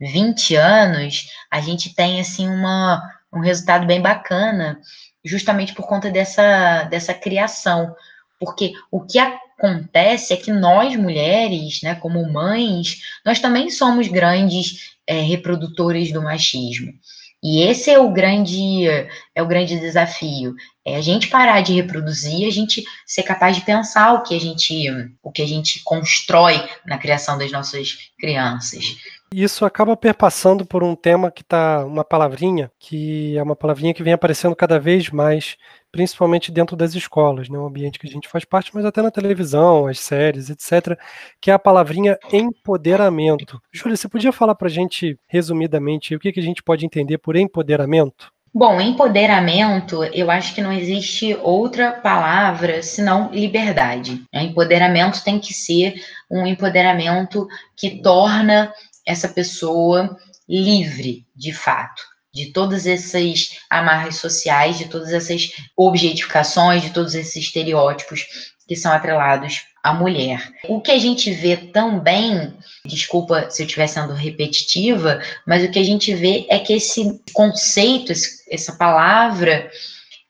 20 0.00 0.56
anos, 0.56 1.26
a 1.50 1.60
gente 1.60 1.94
tenha 1.94 2.20
assim, 2.20 2.48
uma, 2.48 3.02
um 3.32 3.40
resultado 3.40 3.86
bem 3.86 4.00
bacana, 4.00 4.80
justamente 5.24 5.74
por 5.74 5.86
conta 5.86 6.10
dessa, 6.10 6.84
dessa 6.84 7.14
criação 7.14 7.94
porque 8.42 8.72
o 8.90 9.00
que 9.00 9.20
acontece 9.20 10.34
é 10.34 10.36
que 10.36 10.52
nós 10.52 10.96
mulheres, 10.96 11.80
né, 11.80 11.94
como 11.94 12.28
mães, 12.28 13.00
nós 13.24 13.38
também 13.38 13.70
somos 13.70 14.08
grandes 14.08 14.96
é, 15.06 15.20
reprodutores 15.20 16.12
do 16.12 16.20
machismo. 16.20 16.92
E 17.40 17.62
esse 17.62 17.90
é 17.90 17.98
o 17.98 18.12
grande 18.12 18.86
é 19.34 19.42
o 19.42 19.46
grande 19.46 19.78
desafio, 19.78 20.54
é 20.84 20.96
a 20.96 21.00
gente 21.00 21.28
parar 21.28 21.60
de 21.60 21.72
reproduzir, 21.72 22.46
a 22.46 22.52
gente 22.52 22.84
ser 23.06 23.22
capaz 23.22 23.56
de 23.56 23.64
pensar 23.64 24.12
o 24.14 24.22
que 24.22 24.34
a 24.34 24.40
gente 24.40 24.88
o 25.22 25.30
que 25.30 25.42
a 25.42 25.46
gente 25.46 25.80
constrói 25.84 26.60
na 26.84 26.98
criação 26.98 27.38
das 27.38 27.50
nossas 27.50 28.10
crianças. 28.18 28.96
Isso 29.34 29.64
acaba 29.64 29.96
perpassando 29.96 30.64
por 30.66 30.82
um 30.82 30.94
tema 30.94 31.30
que 31.30 31.42
está 31.42 31.84
uma 31.84 32.04
palavrinha 32.04 32.70
que 32.78 33.36
é 33.36 33.42
uma 33.42 33.56
palavrinha 33.56 33.94
que 33.94 34.02
vem 34.02 34.12
aparecendo 34.12 34.54
cada 34.54 34.78
vez 34.78 35.10
mais 35.10 35.56
principalmente 35.92 36.50
dentro 36.50 36.74
das 36.74 36.94
escolas, 36.94 37.50
né, 37.50 37.58
um 37.58 37.66
ambiente 37.66 37.98
que 37.98 38.06
a 38.06 38.10
gente 38.10 38.26
faz 38.26 38.46
parte, 38.46 38.70
mas 38.74 38.84
até 38.84 39.02
na 39.02 39.10
televisão, 39.10 39.86
as 39.86 40.00
séries, 40.00 40.48
etc., 40.48 40.98
que 41.38 41.50
é 41.50 41.54
a 41.54 41.58
palavrinha 41.58 42.18
empoderamento. 42.32 43.60
Júlia, 43.70 43.94
você 43.94 44.08
podia 44.08 44.32
falar 44.32 44.54
para 44.54 44.68
a 44.68 44.70
gente, 44.70 45.18
resumidamente, 45.28 46.16
o 46.16 46.18
que, 46.18 46.32
que 46.32 46.40
a 46.40 46.42
gente 46.42 46.62
pode 46.62 46.86
entender 46.86 47.18
por 47.18 47.36
empoderamento? 47.36 48.32
Bom, 48.54 48.78
empoderamento, 48.80 50.04
eu 50.04 50.30
acho 50.30 50.54
que 50.54 50.60
não 50.60 50.72
existe 50.72 51.34
outra 51.42 51.92
palavra 51.92 52.82
senão 52.82 53.30
liberdade. 53.32 54.22
Empoderamento 54.32 55.24
tem 55.24 55.38
que 55.38 55.54
ser 55.54 55.94
um 56.30 56.46
empoderamento 56.46 57.48
que 57.74 58.02
torna 58.02 58.70
essa 59.06 59.28
pessoa 59.28 60.16
livre, 60.48 61.26
de 61.34 61.52
fato 61.52 62.12
de 62.34 62.46
todas 62.46 62.86
essas 62.86 63.58
amarras 63.68 64.16
sociais, 64.16 64.78
de 64.78 64.86
todas 64.86 65.12
essas 65.12 65.52
objetificações, 65.76 66.82
de 66.82 66.90
todos 66.90 67.14
esses 67.14 67.36
estereótipos 67.36 68.24
que 68.66 68.74
são 68.74 68.90
atrelados 68.90 69.66
à 69.82 69.92
mulher. 69.92 70.50
O 70.68 70.80
que 70.80 70.92
a 70.92 70.98
gente 70.98 71.30
vê 71.30 71.56
também, 71.56 72.56
desculpa 72.86 73.50
se 73.50 73.62
eu 73.62 73.66
estiver 73.66 73.86
sendo 73.86 74.14
repetitiva, 74.14 75.20
mas 75.46 75.62
o 75.62 75.70
que 75.70 75.78
a 75.78 75.84
gente 75.84 76.14
vê 76.14 76.46
é 76.48 76.58
que 76.58 76.72
esse 76.72 77.20
conceito, 77.34 78.12
essa 78.48 78.72
palavra, 78.76 79.70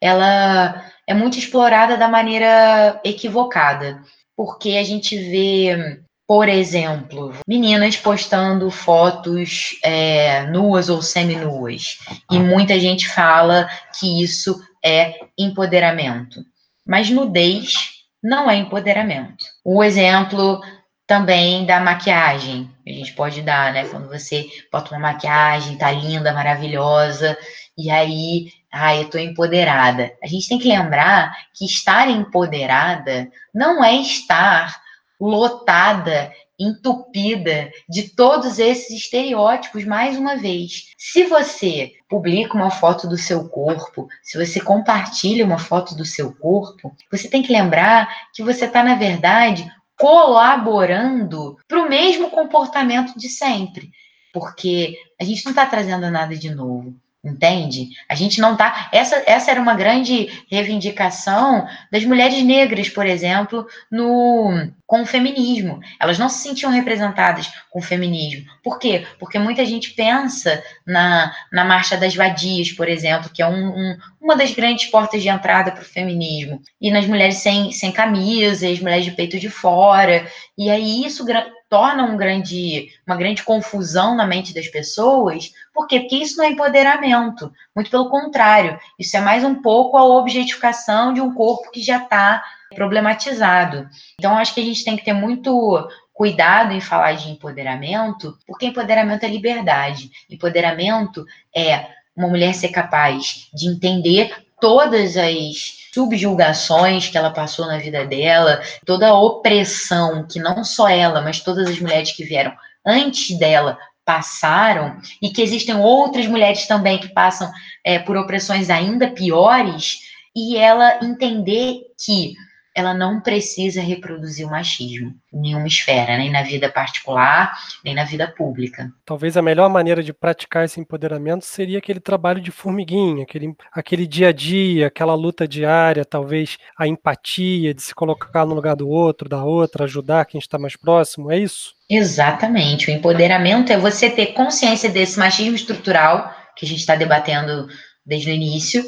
ela 0.01 0.91
é 1.07 1.15
muito 1.15 1.39
explorada 1.39 1.97
da 1.97 2.09
maneira 2.09 3.01
equivocada, 3.05 4.03
porque 4.37 4.71
a 4.71 4.83
gente 4.83 5.17
vê 5.17 6.02
por 6.27 6.49
exemplo, 6.49 7.35
meninas 7.47 7.97
postando 7.97 8.71
fotos 8.71 9.79
é, 9.83 10.45
nuas 10.47 10.89
ou 10.89 11.03
semi-nuas. 11.03 11.99
E 12.31 12.39
muita 12.39 12.79
gente 12.79 13.09
fala 13.09 13.69
que 13.99 14.23
isso 14.23 14.61
é 14.85 15.15
empoderamento. 15.39 16.41
Mas 16.87 17.11
nudez 17.11 17.91
não 18.23 18.51
é 18.51 18.57
empoderamento. 18.57 19.45
O 19.65 19.83
exemplo 19.83 20.61
também 21.07 21.67
da 21.67 21.81
maquiagem. 21.81 22.71
A 22.87 22.91
gente 22.91 23.13
pode 23.13 23.43
dar, 23.43 23.73
né? 23.73 23.87
Quando 23.87 24.09
você 24.09 24.49
bota 24.71 24.95
uma 24.95 25.13
maquiagem, 25.13 25.77
tá 25.77 25.91
linda, 25.91 26.33
maravilhosa, 26.33 27.37
e 27.77 27.91
aí, 27.91 28.51
ai, 28.73 29.03
eu 29.03 29.11
tô 29.11 29.19
empoderada. 29.19 30.13
A 30.23 30.27
gente 30.27 30.49
tem 30.49 30.59
que 30.59 30.69
lembrar 30.69 31.35
que 31.55 31.65
estar 31.65 32.09
empoderada 32.09 33.31
não 33.55 33.85
é 33.85 33.97
estar 33.97 34.82
lotada 35.27 36.33
entupida 36.59 37.71
de 37.89 38.11
todos 38.15 38.59
esses 38.59 38.91
estereótipos 38.91 39.85
mais 39.85 40.17
uma 40.17 40.37
vez. 40.37 40.93
Se 40.97 41.25
você 41.25 41.93
publica 42.09 42.55
uma 42.55 42.71
foto 42.71 43.09
do 43.09 43.17
seu 43.17 43.49
corpo, 43.49 44.07
se 44.23 44.39
você 44.39 44.61
compartilha 44.61 45.45
uma 45.45 45.59
foto 45.59 45.95
do 45.95 46.05
seu 46.05 46.33
corpo, 46.33 46.95
você 47.11 47.29
tem 47.29 47.43
que 47.43 47.53
lembrar 47.53 48.09
que 48.33 48.43
você 48.43 48.67
está, 48.67 48.83
na 48.83 48.95
verdade, 48.95 49.71
colaborando 49.99 51.57
para 51.67 51.83
o 51.83 51.89
mesmo 51.89 52.31
comportamento 52.31 53.17
de 53.19 53.29
sempre. 53.29 53.91
Porque 54.33 54.97
a 55.21 55.25
gente 55.25 55.45
não 55.45 55.53
está 55.53 55.67
trazendo 55.67 56.11
nada 56.11 56.37
de 56.37 56.55
novo. 56.55 56.95
Entende? 57.25 57.91
A 58.09 58.17
gente 58.17 58.41
não 58.41 58.57
tá. 58.57 58.89
Essa, 58.93 59.23
essa 59.27 59.53
era 59.53 59.61
uma 59.61 59.75
grande 59.75 60.29
reivindicação 60.51 61.69
das 61.91 62.05
mulheres 62.05 62.43
negras, 62.43 62.89
por 62.89 63.07
exemplo, 63.07 63.65
no 63.89 64.73
com 64.85 65.03
o 65.03 65.07
feminismo. 65.07 65.81
Elas 66.01 66.19
não 66.19 66.29
se 66.29 66.43
sentiam 66.43 66.71
representadas 66.71 67.51
com 67.71 67.79
o 67.79 67.83
feminismo. 67.83 68.45
Por 68.63 68.79
quê? 68.79 69.07
Porque 69.21 69.39
muita 69.39 69.65
gente 69.65 69.93
pensa 69.93 70.63
na, 70.85 71.33
na 71.51 71.65
Marcha 71.65 71.97
das 71.97 72.15
Vadias, 72.15 72.73
por 72.73 72.89
exemplo, 72.89 73.31
que 73.33 73.41
é 73.41 73.47
um, 73.47 73.69
um, 73.69 73.99
uma 74.21 74.37
das 74.37 74.51
grandes 74.53 74.91
portas 74.91 75.23
de 75.23 75.29
entrada 75.29 75.71
para 75.71 75.81
o 75.81 75.87
feminismo. 75.87 76.61
E 76.81 76.91
nas 76.91 77.07
mulheres 77.07 77.37
sem, 77.37 77.71
sem 77.71 77.93
camisa, 77.93 78.69
as 78.69 78.81
mulheres 78.81 79.05
de 79.05 79.13
peito 79.13 79.39
de 79.39 79.49
fora. 79.49 80.27
E 80.59 80.69
aí 80.69 81.07
isso 81.07 81.25
torna 81.73 82.05
um 82.05 82.19
grande, 82.19 82.91
uma 83.07 83.17
grande 83.17 83.43
confusão 83.43 84.15
na 84.15 84.27
mente 84.27 84.53
das 84.53 84.69
pessoas. 84.69 85.55
Por 85.73 85.87
quê? 85.87 86.01
Porque 86.01 86.17
isso 86.17 86.37
não 86.37 86.45
é 86.45 86.51
empoderamento. 86.51 87.51
Muito 87.75 87.91
pelo 87.91 88.11
contrário, 88.11 88.79
isso 88.99 89.17
é 89.17 89.21
mais 89.23 89.43
um 89.43 89.55
pouco 89.55 89.97
a 89.97 90.05
objetificação 90.05 91.15
de 91.15 91.23
um 91.23 91.33
corpo 91.33 91.71
que 91.71 91.81
já 91.81 91.97
está 91.97 92.45
problematizado. 92.75 93.89
Então, 94.19 94.37
acho 94.37 94.53
que 94.53 94.61
a 94.61 94.65
gente 94.65 94.85
tem 94.85 94.99
que 94.99 95.05
ter 95.05 95.15
muito 95.15 95.89
cuidado 96.13 96.75
em 96.75 96.81
falar 96.83 97.15
de 97.15 97.31
empoderamento, 97.31 98.37
porque 98.47 98.67
empoderamento 98.67 99.25
é 99.25 99.29
liberdade. 99.29 100.11
Empoderamento 100.29 101.25
é 101.57 101.87
uma 102.15 102.29
mulher 102.29 102.53
ser 102.53 102.69
capaz 102.69 103.49
de 103.55 103.67
entender 103.67 104.45
todas 104.61 105.17
as 105.17 105.82
subjugações 105.93 107.09
que 107.09 107.19
ela 107.19 107.31
passou 107.31 107.67
na 107.67 107.79
vida 107.79 108.05
dela, 108.07 108.61
toda 108.87 109.09
a 109.09 109.21
opressão 109.21 110.27
que 110.27 110.41
não 110.41 110.65
só 110.65 110.89
ela, 110.89 111.21
mas 111.21 111.41
todas 111.41 111.69
as 111.69 111.79
mulheres 111.79 112.13
que 112.13 112.25
vieram 112.25 112.53
antes 112.85 113.39
dela 113.39 113.79
passaram, 114.05 114.97
e 115.21 115.31
que 115.31 115.41
existem 115.41 115.77
outras 115.77 116.27
mulheres 116.27 116.67
também 116.67 116.99
que 116.99 117.09
passam 117.09 117.51
é, 117.85 117.99
por 117.99 118.17
opressões 118.17 118.69
ainda 118.69 119.11
piores, 119.11 120.01
e 120.35 120.57
ela 120.57 120.99
entender 121.05 121.83
que 122.05 122.35
ela 122.75 122.95
não 122.95 123.21
precisa 123.21 123.83
reproduzir 123.83 124.47
o 124.47 124.51
machismo 124.51 125.15
em 125.33 125.41
nenhuma 125.41 125.67
esfera, 125.67 126.17
nem 126.17 126.31
na 126.31 126.43
vida 126.43 126.71
particular, 126.71 127.53
nem 127.85 127.95
na 127.95 128.05
vida 128.05 128.27
pública. 128.27 128.91
Talvez 129.05 129.37
a 129.37 129.43
melhor 129.43 129.69
maneira 129.69 130.03
de 130.03 130.13
praticar 130.13 130.65
esse 130.65 130.81
empoderamento 130.81 131.45
seria 131.45 131.79
aquele 131.79 132.01
trabalho 132.01 132.41
de 132.41 132.51
formiguinha, 132.51 133.25
aquele, 133.25 133.55
aquele 133.73 134.07
dia 134.07 134.29
a 134.29 134.33
dia, 134.33 134.87
aquela 134.87 135.15
luta 135.15 135.47
diária, 135.47 136.05
talvez 136.05 136.57
a 136.79 136.87
empatia 136.87 137.75
de 137.75 137.83
se 137.83 137.95
colocar 137.95 138.47
no 138.47 138.55
lugar 138.55 138.75
do 138.75 138.89
outro, 138.89 139.29
da 139.29 139.45
outra, 139.45 139.85
ajudar 139.85 140.25
quem 140.25 140.39
está 140.39 140.59
mais 140.59 140.77
próximo, 140.77 141.31
é 141.31 141.39
isso? 141.39 141.75
Exatamente. 141.91 142.91
O 142.91 142.93
empoderamento 142.93 143.71
é 143.71 143.77
você 143.77 144.09
ter 144.09 144.29
consciência 144.29 144.89
desse 144.89 145.19
machismo 145.19 145.55
estrutural 145.55 146.35
que 146.57 146.65
a 146.65 146.69
gente 146.69 146.81
está 146.81 146.97
debatendo 146.97 147.67
desde 148.05 148.31
o 148.31 148.35
início 148.35 148.83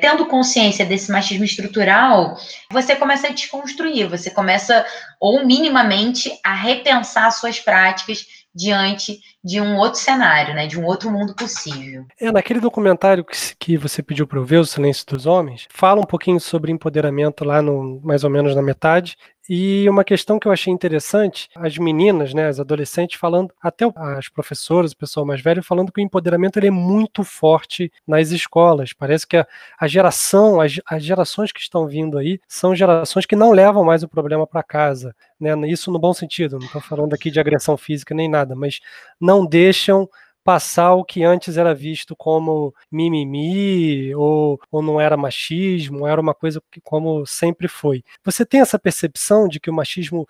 Tendo 0.00 0.26
consciência 0.26 0.84
desse 0.86 1.10
machismo 1.10 1.44
estrutural, 1.44 2.36
você 2.70 2.96
começa 2.96 3.28
a 3.28 3.32
desconstruir, 3.32 4.08
você 4.08 4.30
começa, 4.30 4.84
ou 5.20 5.44
minimamente, 5.44 6.30
a 6.44 6.54
repensar 6.54 7.30
suas 7.30 7.60
práticas 7.60 8.26
diante 8.54 9.20
de 9.44 9.60
um 9.60 9.76
outro 9.76 10.00
cenário, 10.00 10.54
né, 10.54 10.66
de 10.66 10.78
um 10.78 10.84
outro 10.84 11.10
mundo 11.10 11.34
possível. 11.34 12.04
É, 12.20 12.32
naquele 12.32 12.58
documentário 12.58 13.24
que, 13.24 13.36
que 13.58 13.76
você 13.76 14.02
pediu 14.02 14.26
para 14.26 14.38
eu 14.38 14.44
ver, 14.44 14.58
O 14.58 14.64
Silêncio 14.64 15.06
dos 15.06 15.26
Homens, 15.26 15.66
fala 15.70 16.00
um 16.00 16.04
pouquinho 16.04 16.40
sobre 16.40 16.72
empoderamento 16.72 17.44
lá 17.44 17.62
no 17.62 18.00
mais 18.02 18.24
ou 18.24 18.30
menos 18.30 18.54
na 18.56 18.62
metade, 18.62 19.16
e 19.48 19.88
uma 19.88 20.04
questão 20.04 20.38
que 20.38 20.46
eu 20.46 20.52
achei 20.52 20.70
interessante, 20.72 21.48
as 21.56 21.78
meninas, 21.78 22.34
né, 22.34 22.48
as 22.48 22.60
adolescentes 22.60 23.18
falando, 23.18 23.52
até 23.62 23.84
as 23.96 24.28
professoras, 24.28 24.92
o 24.92 24.96
pessoal 24.96 25.24
mais 25.24 25.40
velho, 25.40 25.62
falando 25.62 25.90
que 25.90 26.00
o 26.00 26.04
empoderamento 26.04 26.58
ele 26.58 26.66
é 26.66 26.70
muito 26.70 27.24
forte 27.24 27.90
nas 28.06 28.30
escolas. 28.30 28.92
Parece 28.92 29.26
que 29.26 29.38
a, 29.38 29.46
a 29.80 29.88
geração, 29.88 30.60
as, 30.60 30.78
as 30.86 31.02
gerações 31.02 31.50
que 31.50 31.60
estão 31.60 31.86
vindo 31.86 32.18
aí, 32.18 32.38
são 32.46 32.74
gerações 32.74 33.24
que 33.24 33.34
não 33.34 33.50
levam 33.50 33.82
mais 33.84 34.02
o 34.02 34.08
problema 34.08 34.46
para 34.46 34.62
casa. 34.62 35.16
Né? 35.40 35.54
Isso 35.68 35.90
no 35.90 35.98
bom 35.98 36.12
sentido, 36.12 36.58
não 36.58 36.66
estou 36.66 36.80
falando 36.82 37.14
aqui 37.14 37.30
de 37.30 37.40
agressão 37.40 37.76
física 37.76 38.14
nem 38.14 38.28
nada, 38.28 38.54
mas 38.54 38.80
não 39.18 39.46
deixam 39.46 40.08
passar 40.48 40.94
o 40.94 41.04
que 41.04 41.22
antes 41.22 41.58
era 41.58 41.74
visto 41.74 42.16
como 42.16 42.74
mimimi 42.90 44.14
ou, 44.14 44.58
ou 44.72 44.80
não 44.80 44.98
era 44.98 45.14
machismo, 45.14 46.06
era 46.06 46.18
uma 46.18 46.32
coisa 46.32 46.62
que, 46.72 46.80
como 46.80 47.26
sempre 47.26 47.68
foi. 47.68 48.02
Você 48.24 48.46
tem 48.46 48.62
essa 48.62 48.78
percepção 48.78 49.46
de 49.46 49.60
que 49.60 49.68
o 49.68 49.74
machismo, 49.74 50.26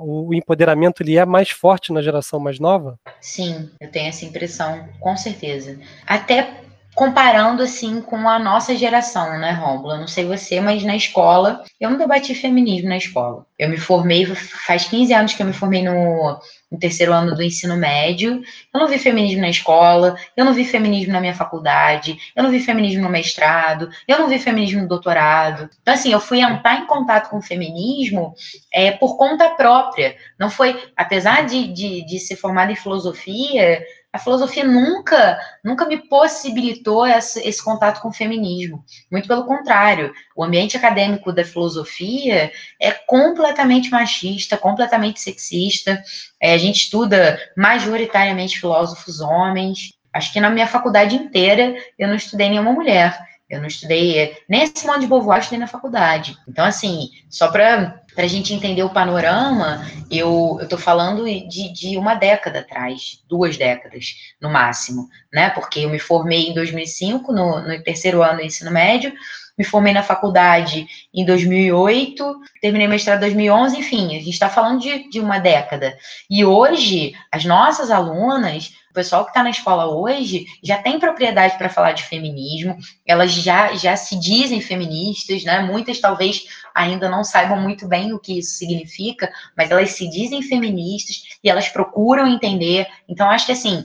o 0.00 0.34
empoderamento, 0.34 1.04
ele 1.04 1.16
é 1.16 1.24
mais 1.24 1.50
forte 1.50 1.92
na 1.92 2.02
geração 2.02 2.40
mais 2.40 2.58
nova? 2.58 2.98
Sim, 3.20 3.70
eu 3.80 3.88
tenho 3.92 4.08
essa 4.08 4.24
impressão, 4.24 4.88
com 4.98 5.16
certeza. 5.16 5.78
Até 6.04 6.63
comparando 6.94 7.62
assim 7.62 8.00
com 8.00 8.28
a 8.28 8.38
nossa 8.38 8.76
geração, 8.76 9.38
né, 9.38 9.50
Rômulo? 9.50 9.96
Não 9.96 10.06
sei 10.06 10.24
você, 10.24 10.60
mas 10.60 10.84
na 10.84 10.94
escola, 10.94 11.64
eu 11.80 11.90
não 11.90 11.98
debati 11.98 12.34
feminismo 12.34 12.88
na 12.88 12.96
escola. 12.96 13.44
Eu 13.58 13.68
me 13.68 13.76
formei, 13.76 14.24
faz 14.26 14.84
15 14.86 15.12
anos 15.12 15.32
que 15.32 15.42
eu 15.42 15.46
me 15.46 15.52
formei 15.52 15.82
no, 15.82 16.38
no 16.70 16.78
terceiro 16.78 17.12
ano 17.12 17.34
do 17.34 17.42
ensino 17.42 17.76
médio. 17.76 18.42
Eu 18.72 18.80
não 18.80 18.86
vi 18.86 18.98
feminismo 18.98 19.40
na 19.40 19.50
escola, 19.50 20.16
eu 20.36 20.44
não 20.44 20.54
vi 20.54 20.64
feminismo 20.64 21.12
na 21.12 21.20
minha 21.20 21.34
faculdade, 21.34 22.16
eu 22.34 22.42
não 22.42 22.50
vi 22.50 22.60
feminismo 22.60 23.02
no 23.02 23.10
mestrado, 23.10 23.88
eu 24.06 24.18
não 24.18 24.28
vi 24.28 24.38
feminismo 24.38 24.82
no 24.82 24.88
doutorado. 24.88 25.68
Então, 25.82 25.94
assim, 25.94 26.12
eu 26.12 26.20
fui 26.20 26.40
entrar 26.40 26.80
em 26.80 26.86
contato 26.86 27.28
com 27.28 27.38
o 27.38 27.42
feminismo 27.42 28.34
é, 28.72 28.92
por 28.92 29.16
conta 29.16 29.50
própria. 29.50 30.16
Não 30.38 30.48
foi, 30.48 30.80
apesar 30.96 31.44
de, 31.44 31.72
de, 31.72 32.06
de 32.06 32.18
ser 32.20 32.36
formada 32.36 32.70
em 32.70 32.76
filosofia, 32.76 33.82
a 34.14 34.18
filosofia 34.20 34.62
nunca, 34.62 35.40
nunca 35.64 35.84
me 35.84 35.98
possibilitou 36.08 37.04
esse, 37.04 37.40
esse, 37.40 37.60
contato 37.60 38.00
com 38.00 38.10
o 38.10 38.12
feminismo. 38.12 38.84
Muito 39.10 39.26
pelo 39.26 39.44
contrário, 39.44 40.14
o 40.36 40.44
ambiente 40.44 40.76
acadêmico 40.76 41.32
da 41.32 41.44
filosofia 41.44 42.52
é 42.80 42.92
completamente 42.92 43.90
machista, 43.90 44.56
completamente 44.56 45.18
sexista. 45.18 46.00
É, 46.40 46.54
a 46.54 46.58
gente 46.58 46.84
estuda 46.84 47.40
majoritariamente 47.56 48.60
filósofos 48.60 49.20
homens. 49.20 49.94
Acho 50.12 50.32
que 50.32 50.40
na 50.40 50.48
minha 50.48 50.68
faculdade 50.68 51.16
inteira 51.16 51.74
eu 51.98 52.06
não 52.06 52.14
estudei 52.14 52.48
nenhuma 52.48 52.72
mulher. 52.72 53.18
Eu 53.54 53.60
não 53.60 53.68
estudei 53.68 54.36
nem 54.48 54.62
esse 54.62 54.74
Simone 54.76 55.00
de 55.00 55.06
Beauvoir, 55.06 55.38
estudei 55.38 55.58
na 55.58 55.66
faculdade. 55.66 56.36
Então, 56.48 56.64
assim, 56.64 57.10
só 57.30 57.48
para 57.48 58.02
a 58.16 58.26
gente 58.26 58.52
entender 58.52 58.82
o 58.82 58.90
panorama, 58.90 59.86
eu 60.10 60.58
estou 60.60 60.78
falando 60.78 61.24
de, 61.24 61.72
de 61.72 61.96
uma 61.96 62.14
década 62.14 62.60
atrás, 62.60 63.22
duas 63.28 63.56
décadas 63.56 64.16
no 64.40 64.50
máximo, 64.50 65.08
né? 65.32 65.50
Porque 65.50 65.80
eu 65.80 65.90
me 65.90 65.98
formei 65.98 66.48
em 66.48 66.54
2005, 66.54 67.32
no, 67.32 67.60
no 67.60 67.82
terceiro 67.82 68.22
ano 68.22 68.38
do 68.38 68.44
ensino 68.44 68.70
médio, 68.70 69.12
me 69.56 69.64
formei 69.64 69.92
na 69.92 70.02
faculdade 70.02 70.86
em 71.12 71.24
2008, 71.24 72.40
terminei 72.60 72.88
mestrado 72.88 73.18
em 73.18 73.26
2011, 73.26 73.78
enfim, 73.78 74.06
a 74.08 74.18
gente 74.18 74.30
está 74.30 74.48
falando 74.48 74.80
de, 74.80 75.08
de 75.10 75.20
uma 75.20 75.38
década. 75.38 75.96
E 76.28 76.44
hoje, 76.44 77.14
as 77.30 77.44
nossas 77.44 77.90
alunas 77.90 78.72
o 78.90 78.94
pessoal 78.94 79.24
que 79.24 79.30
está 79.32 79.42
na 79.42 79.50
escola 79.50 79.86
hoje 79.86 80.46
já 80.62 80.80
tem 80.80 81.00
propriedade 81.00 81.58
para 81.58 81.68
falar 81.68 81.90
de 81.90 82.04
feminismo, 82.04 82.78
elas 83.04 83.32
já, 83.32 83.74
já 83.74 83.96
se 83.96 84.16
dizem 84.16 84.60
feministas, 84.60 85.42
né? 85.42 85.58
Muitas 85.62 85.98
talvez 85.98 86.44
ainda 86.72 87.08
não 87.08 87.24
saibam 87.24 87.60
muito 87.60 87.88
bem 87.88 88.12
o 88.12 88.20
que 88.20 88.38
isso 88.38 88.56
significa, 88.56 89.28
mas 89.56 89.68
elas 89.72 89.90
se 89.90 90.08
dizem 90.08 90.42
feministas 90.42 91.24
e 91.42 91.50
elas 91.50 91.68
procuram 91.68 92.28
entender. 92.28 92.86
Então, 93.08 93.28
acho 93.28 93.46
que 93.46 93.52
assim, 93.52 93.84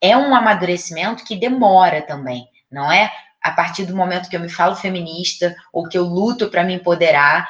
é 0.00 0.16
um 0.16 0.32
amadurecimento 0.32 1.24
que 1.24 1.34
demora 1.34 2.00
também, 2.02 2.46
não 2.70 2.92
é? 2.92 3.10
A 3.44 3.52
partir 3.52 3.84
do 3.84 3.94
momento 3.94 4.28
que 4.28 4.34
eu 4.34 4.40
me 4.40 4.48
falo 4.48 4.74
feminista 4.74 5.54
ou 5.72 5.86
que 5.86 5.96
eu 5.96 6.02
luto 6.04 6.48
para 6.48 6.64
me 6.64 6.74
empoderar, 6.74 7.46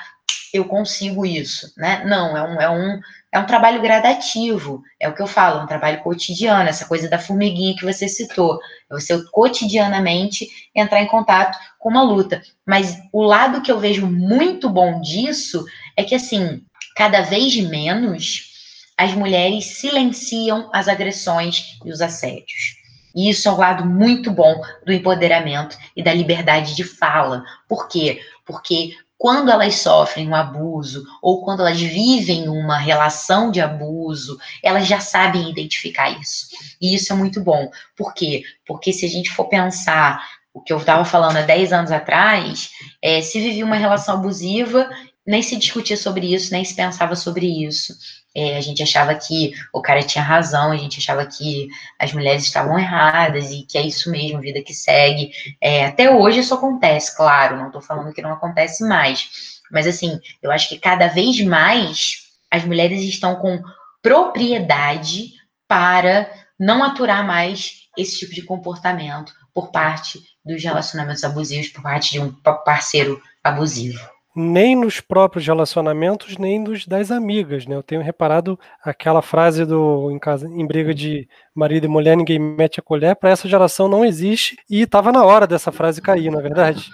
eu 0.53 0.65
consigo 0.65 1.25
isso, 1.25 1.73
né? 1.77 2.05
Não, 2.05 2.37
é 2.37 2.43
um, 2.43 2.61
é 2.61 2.69
um 2.69 3.01
é 3.35 3.39
um 3.41 3.47
trabalho 3.47 3.83
gradativo, 3.83 4.81
é 5.01 5.09
o 5.09 5.13
que 5.13 5.21
eu 5.21 5.27
falo, 5.27 5.61
um 5.61 5.67
trabalho 5.67 6.01
cotidiano, 6.05 6.69
essa 6.69 6.87
coisa 6.87 7.09
da 7.09 7.19
formiguinha 7.19 7.75
que 7.75 7.85
você 7.85 8.07
citou. 8.07 8.61
É 8.89 8.95
você 8.95 9.21
cotidianamente 9.33 10.49
entrar 10.73 11.03
em 11.03 11.09
contato 11.09 11.59
com 11.81 11.89
uma 11.89 12.03
luta. 12.03 12.41
Mas 12.65 12.97
o 13.13 13.25
lado 13.25 13.61
que 13.61 13.73
eu 13.73 13.81
vejo 13.81 14.07
muito 14.07 14.71
bom 14.71 15.01
disso 15.01 15.65
é 15.97 16.05
que, 16.05 16.15
assim, 16.15 16.63
cada 16.95 17.23
vez 17.23 17.57
menos 17.57 18.53
as 18.97 19.13
mulheres 19.15 19.79
silenciam 19.79 20.71
as 20.73 20.87
agressões 20.87 21.77
e 21.85 21.91
os 21.91 22.01
assédios. 22.01 22.84
E 23.15 23.31
isso 23.31 23.49
é 23.49 23.53
um 23.53 23.59
lado 23.59 23.87
muito 23.87 24.31
bom 24.31 24.61
do 24.85 24.93
empoderamento 24.93 25.77
e 25.97 26.03
da 26.03 26.13
liberdade 26.13 26.75
de 26.75 26.85
fala. 26.85 27.45
Por 27.69 27.89
quê? 27.89 28.21
Porque 28.45 28.95
quando 29.17 29.51
elas 29.51 29.77
sofrem 29.77 30.29
um 30.29 30.35
abuso 30.35 31.05
ou 31.23 31.43
quando 31.43 31.61
elas 31.61 31.81
vivem 31.81 32.49
uma 32.49 32.77
relação 32.77 33.51
de 33.51 33.61
abuso, 33.61 34.39
elas 34.63 34.87
já 34.87 35.01
sabem 35.01 35.49
identificar 35.49 36.11
isso. 36.11 36.49
E 36.81 36.95
isso 36.95 37.13
é 37.13 37.17
muito 37.17 37.41
bom. 37.41 37.71
Por 37.97 38.13
quê? 38.13 38.43
Porque 38.67 38.93
se 38.93 39.07
a 39.07 39.09
gente 39.09 39.31
for 39.31 39.49
pensar 39.49 40.23
o 40.53 40.61
que 40.61 40.73
eu 40.73 40.79
estava 40.79 41.05
falando 41.05 41.37
há 41.37 41.43
10 41.43 41.73
anos 41.73 41.91
atrás, 41.91 42.71
é, 43.03 43.21
se 43.23 43.41
vivia 43.41 43.65
uma 43.65 43.77
relação 43.77 44.17
abusiva, 44.17 44.89
nem 45.27 45.43
se 45.43 45.57
discutia 45.57 45.97
sobre 45.97 46.35
isso, 46.35 46.53
nem 46.53 46.65
se 46.65 46.75
pensava 46.75 47.17
sobre 47.17 47.47
isso. 47.67 47.95
É, 48.35 48.57
a 48.57 48.61
gente 48.61 48.83
achava 48.83 49.15
que 49.15 49.53
o 49.73 49.81
cara 49.81 50.03
tinha 50.03 50.25
razão, 50.25 50.73
a 50.73 50.77
gente 50.77 50.99
achava 50.99 51.25
que 51.25 51.69
as 51.99 52.13
mulheres 52.13 52.43
estavam 52.43 52.79
erradas 52.79 53.51
e 53.51 53.63
que 53.63 53.79
é 53.79 53.83
isso 53.83 54.11
mesmo, 54.11 54.41
vida 54.41 54.63
que 54.63 54.75
segue. 54.75 55.31
É, 55.61 55.87
até 55.87 56.11
hoje 56.11 56.41
isso 56.41 56.55
acontece, 56.55 57.17
claro, 57.17 57.57
não 57.57 57.69
estou 57.69 57.81
falando 57.81 58.13
que 58.13 58.23
não 58.23 58.33
acontece 58.33 58.87
mais. 58.87 59.61
Mas 59.71 59.87
assim, 59.87 60.19
eu 60.43 60.51
acho 60.51 60.69
que 60.69 60.79
cada 60.79 61.07
vez 61.09 61.41
mais 61.45 62.25
as 62.51 62.65
mulheres 62.65 63.03
estão 63.03 63.37
com 63.37 63.63
propriedade 64.03 65.33
para 65.69 66.31
não 66.59 66.83
aturar 66.83 67.27
mais 67.27 67.85
esse 67.97 68.19
tipo 68.19 68.35
de 68.35 68.43
comportamento 68.43 69.33
por 69.53 69.71
parte 69.71 70.21
dos 70.45 70.63
relacionamentos 70.63 71.23
abusivos, 71.25 71.69
por 71.69 71.83
parte 71.83 72.13
de 72.13 72.21
um 72.21 72.33
parceiro 72.65 73.21
abusivo 73.43 74.14
nem 74.35 74.75
nos 74.75 75.01
próprios 75.01 75.47
relacionamentos, 75.47 76.37
nem 76.37 76.59
nos 76.59 76.87
das 76.87 77.11
amigas, 77.11 77.67
né? 77.67 77.77
Eu 77.77 77.83
tenho 77.83 78.03
reparado 78.03 78.59
aquela 78.83 79.23
frase 79.23 79.65
do 79.65 80.11
em, 80.11 80.19
casa, 80.19 80.49
em 80.49 80.67
briga 80.67 80.93
de 80.93 81.29
marido 81.55 81.85
e 81.85 81.89
mulher, 81.89 82.17
ninguém 82.17 82.39
mete 82.39 82.81
a 82.81 82.83
colher, 82.83 83.15
para 83.15 83.31
essa 83.31 83.49
geração 83.49 83.89
não 83.89 84.05
existe 84.05 84.57
e 84.69 84.83
estava 84.83 85.13
na 85.13 85.25
hora 85.25 85.47
dessa 85.47 85.71
frase 85.71 86.03
cair, 86.03 86.31
não 86.31 86.41
é 86.41 86.43
verdade? 86.43 86.91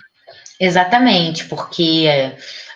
Exatamente, 0.61 1.47
porque 1.47 2.07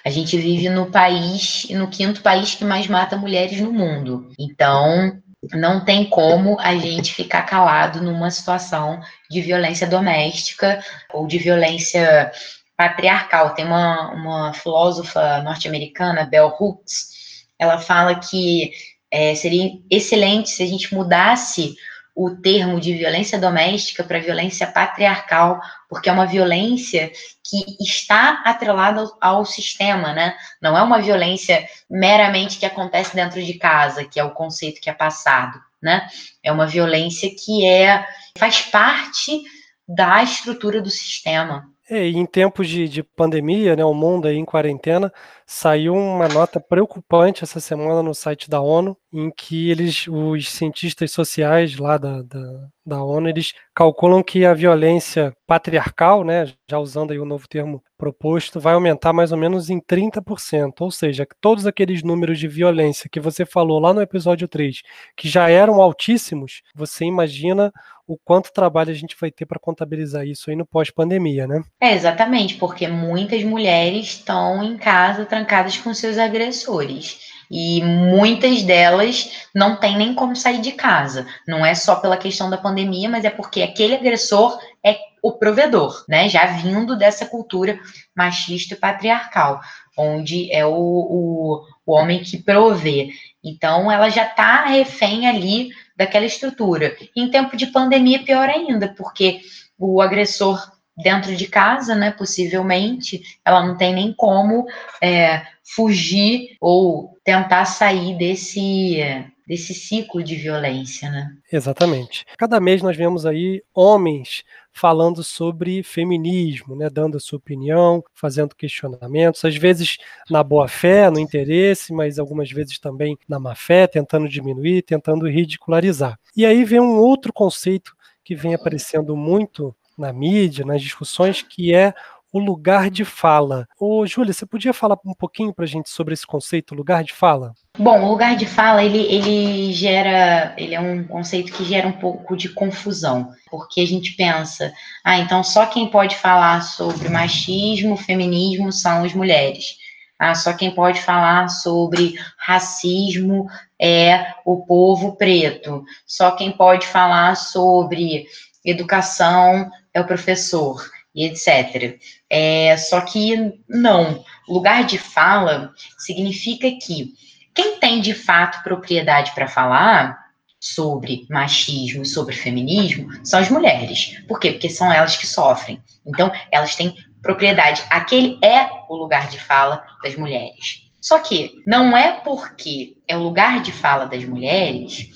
a 0.04 0.10
gente 0.10 0.36
vive 0.38 0.70
no 0.70 0.86
país, 0.90 1.66
no 1.70 1.88
quinto 1.88 2.22
país 2.22 2.54
que 2.54 2.64
mais 2.64 2.86
mata 2.86 3.16
mulheres 3.16 3.60
no 3.60 3.72
mundo. 3.72 4.30
Então, 4.38 5.20
não 5.52 5.84
tem 5.84 6.04
como 6.04 6.58
a 6.58 6.74
gente 6.76 7.12
ficar 7.12 7.42
calado 7.42 8.02
numa 8.02 8.30
situação 8.30 9.00
de 9.30 9.42
violência 9.42 9.86
doméstica 9.86 10.82
ou 11.12 11.26
de 11.26 11.38
violência 11.38 12.32
patriarcal. 12.76 13.54
Tem 13.54 13.64
uma, 13.64 14.10
uma 14.12 14.52
filósofa 14.52 15.42
norte-americana, 15.42 16.24
Bell 16.24 16.54
Hooks, 16.58 17.46
ela 17.58 17.78
fala 17.78 18.16
que 18.16 18.72
é, 19.10 19.34
seria 19.34 19.70
excelente 19.90 20.50
se 20.50 20.62
a 20.62 20.66
gente 20.66 20.94
mudasse 20.94 21.74
o 22.14 22.30
termo 22.30 22.78
de 22.80 22.94
violência 22.94 23.38
doméstica 23.38 24.04
para 24.04 24.20
violência 24.20 24.68
patriarcal, 24.68 25.60
porque 25.88 26.08
é 26.08 26.12
uma 26.12 26.26
violência 26.26 27.10
que 27.42 27.64
está 27.80 28.42
atrelada 28.44 29.00
ao, 29.00 29.18
ao, 29.20 29.44
sistema, 29.44 30.12
né? 30.12 30.36
Não 30.62 30.78
é 30.78 30.82
uma 30.82 31.02
violência 31.02 31.66
meramente 31.90 32.58
que 32.58 32.66
acontece 32.66 33.16
dentro 33.16 33.42
de 33.42 33.54
casa, 33.54 34.04
que 34.04 34.20
é 34.20 34.24
o 34.24 34.30
conceito 34.30 34.80
que 34.80 34.88
é 34.88 34.92
passado, 34.92 35.60
né? 35.82 36.06
É 36.42 36.52
uma 36.52 36.68
violência 36.68 37.28
que 37.34 37.66
é 37.66 38.06
faz 38.38 38.62
parte 38.62 39.42
da 39.88 40.22
estrutura 40.22 40.80
do 40.80 40.90
sistema. 40.90 41.68
É, 41.90 42.08
em 42.08 42.24
tempos 42.24 42.66
de, 42.66 42.88
de, 42.88 43.02
pandemia, 43.02 43.76
né, 43.76 43.84
o 43.84 43.92
mundo 43.92 44.26
aí 44.26 44.36
em 44.36 44.44
quarentena, 44.44 45.12
saiu 45.46 45.94
uma 45.94 46.26
nota 46.28 46.58
preocupante 46.58 47.44
essa 47.44 47.60
semana 47.60 48.02
no 48.02 48.14
site 48.14 48.48
da 48.48 48.58
ONU, 48.58 48.96
em 49.12 49.30
que 49.30 49.70
eles, 49.70 50.08
os 50.08 50.48
cientistas 50.48 51.12
sociais 51.12 51.76
lá 51.76 51.98
da, 51.98 52.22
da, 52.22 52.68
da 52.86 53.04
ONU, 53.04 53.28
eles 53.28 53.52
calculam 53.74 54.22
que 54.22 54.46
a 54.46 54.54
violência 54.54 55.36
patriarcal, 55.46 56.24
né, 56.24 56.50
já 56.70 56.78
usando 56.78 57.10
aí 57.10 57.18
o 57.18 57.26
novo 57.26 57.46
termo 57.46 57.82
proposto, 57.98 58.58
vai 58.58 58.72
aumentar 58.72 59.12
mais 59.12 59.30
ou 59.30 59.36
menos 59.36 59.68
em 59.68 59.78
30%, 59.78 60.80
ou 60.80 60.90
seja, 60.90 61.26
todos 61.38 61.66
aqueles 61.66 62.02
números 62.02 62.38
de 62.38 62.48
violência 62.48 63.10
que 63.12 63.20
você 63.20 63.44
falou 63.44 63.78
lá 63.78 63.92
no 63.92 64.00
episódio 64.00 64.48
3, 64.48 64.80
que 65.14 65.28
já 65.28 65.50
eram 65.50 65.82
altíssimos, 65.82 66.62
você 66.74 67.04
imagina 67.04 67.70
o 68.06 68.18
quanto 68.22 68.52
trabalho 68.52 68.90
a 68.90 68.94
gente 68.94 69.16
vai 69.20 69.30
ter 69.30 69.46
para 69.46 69.58
contabilizar 69.58 70.26
isso 70.26 70.50
aí 70.50 70.56
no 70.56 70.66
pós-pandemia, 70.66 71.46
né? 71.46 71.62
É, 71.80 71.92
exatamente, 71.92 72.56
porque 72.56 72.86
muitas 72.86 73.42
mulheres 73.44 74.06
estão 74.06 74.62
em 74.62 74.76
casa 74.76 75.24
trancadas 75.24 75.76
com 75.78 75.92
seus 75.94 76.18
agressores. 76.18 77.32
E 77.50 77.82
muitas 77.82 78.62
delas 78.62 79.48
não 79.54 79.76
têm 79.76 79.96
nem 79.96 80.14
como 80.14 80.34
sair 80.34 80.60
de 80.60 80.72
casa. 80.72 81.26
Não 81.46 81.64
é 81.64 81.74
só 81.74 81.96
pela 81.96 82.16
questão 82.16 82.48
da 82.48 82.56
pandemia, 82.56 83.08
mas 83.08 83.24
é 83.24 83.30
porque 83.30 83.62
aquele 83.62 83.94
agressor 83.94 84.58
é 84.84 84.96
o 85.22 85.32
provedor, 85.32 86.04
né? 86.08 86.28
Já 86.28 86.46
vindo 86.46 86.96
dessa 86.96 87.26
cultura 87.26 87.78
machista 88.14 88.74
e 88.74 88.78
patriarcal, 88.78 89.60
onde 89.96 90.52
é 90.52 90.66
o, 90.66 90.72
o, 90.72 91.64
o 91.86 91.92
homem 91.92 92.22
que 92.22 92.42
provê. 92.42 93.08
Então, 93.42 93.90
ela 93.90 94.08
já 94.08 94.26
está 94.26 94.66
refém 94.66 95.26
ali 95.26 95.70
daquela 95.96 96.26
estrutura. 96.26 96.96
Em 97.14 97.30
tempo 97.30 97.56
de 97.56 97.66
pandemia, 97.66 98.24
pior 98.24 98.48
ainda, 98.48 98.88
porque 98.96 99.40
o 99.78 100.00
agressor 100.00 100.73
dentro 100.96 101.34
de 101.34 101.46
casa, 101.46 101.94
né, 101.94 102.10
possivelmente, 102.10 103.22
ela 103.44 103.66
não 103.66 103.76
tem 103.76 103.94
nem 103.94 104.12
como 104.12 104.66
é, 105.02 105.42
fugir 105.62 106.56
ou 106.60 107.18
tentar 107.24 107.64
sair 107.64 108.16
desse 108.16 109.30
desse 109.46 109.74
ciclo 109.74 110.22
de 110.22 110.36
violência, 110.36 111.10
né? 111.10 111.36
Exatamente. 111.52 112.24
Cada 112.38 112.58
mês 112.58 112.82
nós 112.82 112.96
vemos 112.96 113.26
aí 113.26 113.62
homens 113.74 114.42
falando 114.72 115.22
sobre 115.22 115.82
feminismo, 115.82 116.74
né, 116.74 116.88
dando 116.90 117.16
a 117.16 117.20
sua 117.20 117.36
opinião, 117.36 118.02
fazendo 118.12 118.56
questionamentos, 118.56 119.44
às 119.44 119.54
vezes 119.54 119.98
na 120.28 120.42
boa 120.42 120.66
fé, 120.66 121.10
no 121.10 121.20
interesse, 121.20 121.92
mas 121.92 122.18
algumas 122.18 122.50
vezes 122.50 122.78
também 122.78 123.16
na 123.28 123.38
má 123.38 123.54
fé, 123.54 123.86
tentando 123.86 124.28
diminuir, 124.28 124.82
tentando 124.82 125.28
ridicularizar. 125.28 126.18
E 126.36 126.44
aí 126.44 126.64
vem 126.64 126.80
um 126.80 126.98
outro 126.98 127.32
conceito 127.32 127.94
que 128.24 128.34
vem 128.34 128.54
aparecendo 128.54 129.14
muito 129.14 129.76
na 129.96 130.12
mídia, 130.12 130.64
nas 130.64 130.82
discussões, 130.82 131.42
que 131.42 131.74
é 131.74 131.94
o 132.34 132.40
lugar 132.40 132.90
de 132.90 133.04
fala. 133.04 133.68
Ô, 133.78 134.04
Júlia, 134.04 134.32
você 134.32 134.44
podia 134.44 134.72
falar 134.72 134.98
um 135.06 135.14
pouquinho 135.14 135.54
para 135.54 135.64
a 135.64 135.68
gente 135.68 135.88
sobre 135.88 136.14
esse 136.14 136.26
conceito, 136.26 136.74
lugar 136.74 137.04
de 137.04 137.12
fala? 137.12 137.54
Bom, 137.78 138.02
o 138.02 138.08
lugar 138.08 138.36
de 138.36 138.44
fala, 138.44 138.82
ele, 138.82 138.98
ele 138.98 139.72
gera, 139.72 140.52
ele 140.58 140.74
é 140.74 140.80
um 140.80 141.04
conceito 141.04 141.52
que 141.52 141.64
gera 141.64 141.86
um 141.86 141.92
pouco 141.92 142.36
de 142.36 142.48
confusão, 142.48 143.32
porque 143.48 143.80
a 143.80 143.86
gente 143.86 144.16
pensa, 144.16 144.72
ah, 145.04 145.16
então 145.16 145.44
só 145.44 145.64
quem 145.66 145.88
pode 145.88 146.16
falar 146.16 146.62
sobre 146.62 147.08
machismo, 147.08 147.96
feminismo 147.96 148.72
são 148.72 149.04
as 149.04 149.14
mulheres. 149.14 149.76
Ah, 150.18 150.34
só 150.34 150.52
quem 150.52 150.72
pode 150.72 151.00
falar 151.00 151.48
sobre 151.48 152.18
racismo 152.36 153.46
é 153.80 154.34
o 154.44 154.64
povo 154.66 155.16
preto. 155.16 155.84
Só 156.04 156.32
quem 156.32 156.50
pode 156.50 156.84
falar 156.86 157.36
sobre 157.36 158.26
educação 158.64 159.70
é 159.94 160.00
o 160.00 160.06
professor 160.06 160.84
e 161.14 161.24
etc. 161.26 161.98
É, 162.28 162.76
só 162.76 163.00
que 163.00 163.54
não. 163.68 164.22
Lugar 164.48 164.84
de 164.84 164.98
fala 164.98 165.72
significa 165.96 166.68
que 166.72 167.14
quem 167.54 167.78
tem 167.78 168.00
de 168.00 168.12
fato 168.12 168.62
propriedade 168.64 169.32
para 169.32 169.46
falar 169.46 170.18
sobre 170.58 171.26
machismo, 171.30 172.04
sobre 172.04 172.34
feminismo, 172.34 173.08
são 173.22 173.38
as 173.38 173.48
mulheres. 173.48 174.18
Por 174.26 174.40
quê? 174.40 174.50
Porque 174.50 174.68
são 174.68 174.92
elas 174.92 175.16
que 175.16 175.26
sofrem. 175.26 175.80
Então, 176.04 176.32
elas 176.50 176.74
têm 176.74 176.96
propriedade. 177.22 177.82
Aquele 177.90 178.38
é 178.42 178.68
o 178.88 178.96
lugar 178.96 179.28
de 179.28 179.38
fala 179.38 179.84
das 180.02 180.16
mulheres. 180.16 180.90
Só 181.00 181.18
que 181.18 181.62
não 181.66 181.94
é 181.94 182.12
porque 182.12 182.96
é 183.06 183.14
o 183.14 183.22
lugar 183.22 183.60
de 183.60 183.72
fala 183.72 184.06
das 184.06 184.24
mulheres 184.24 185.10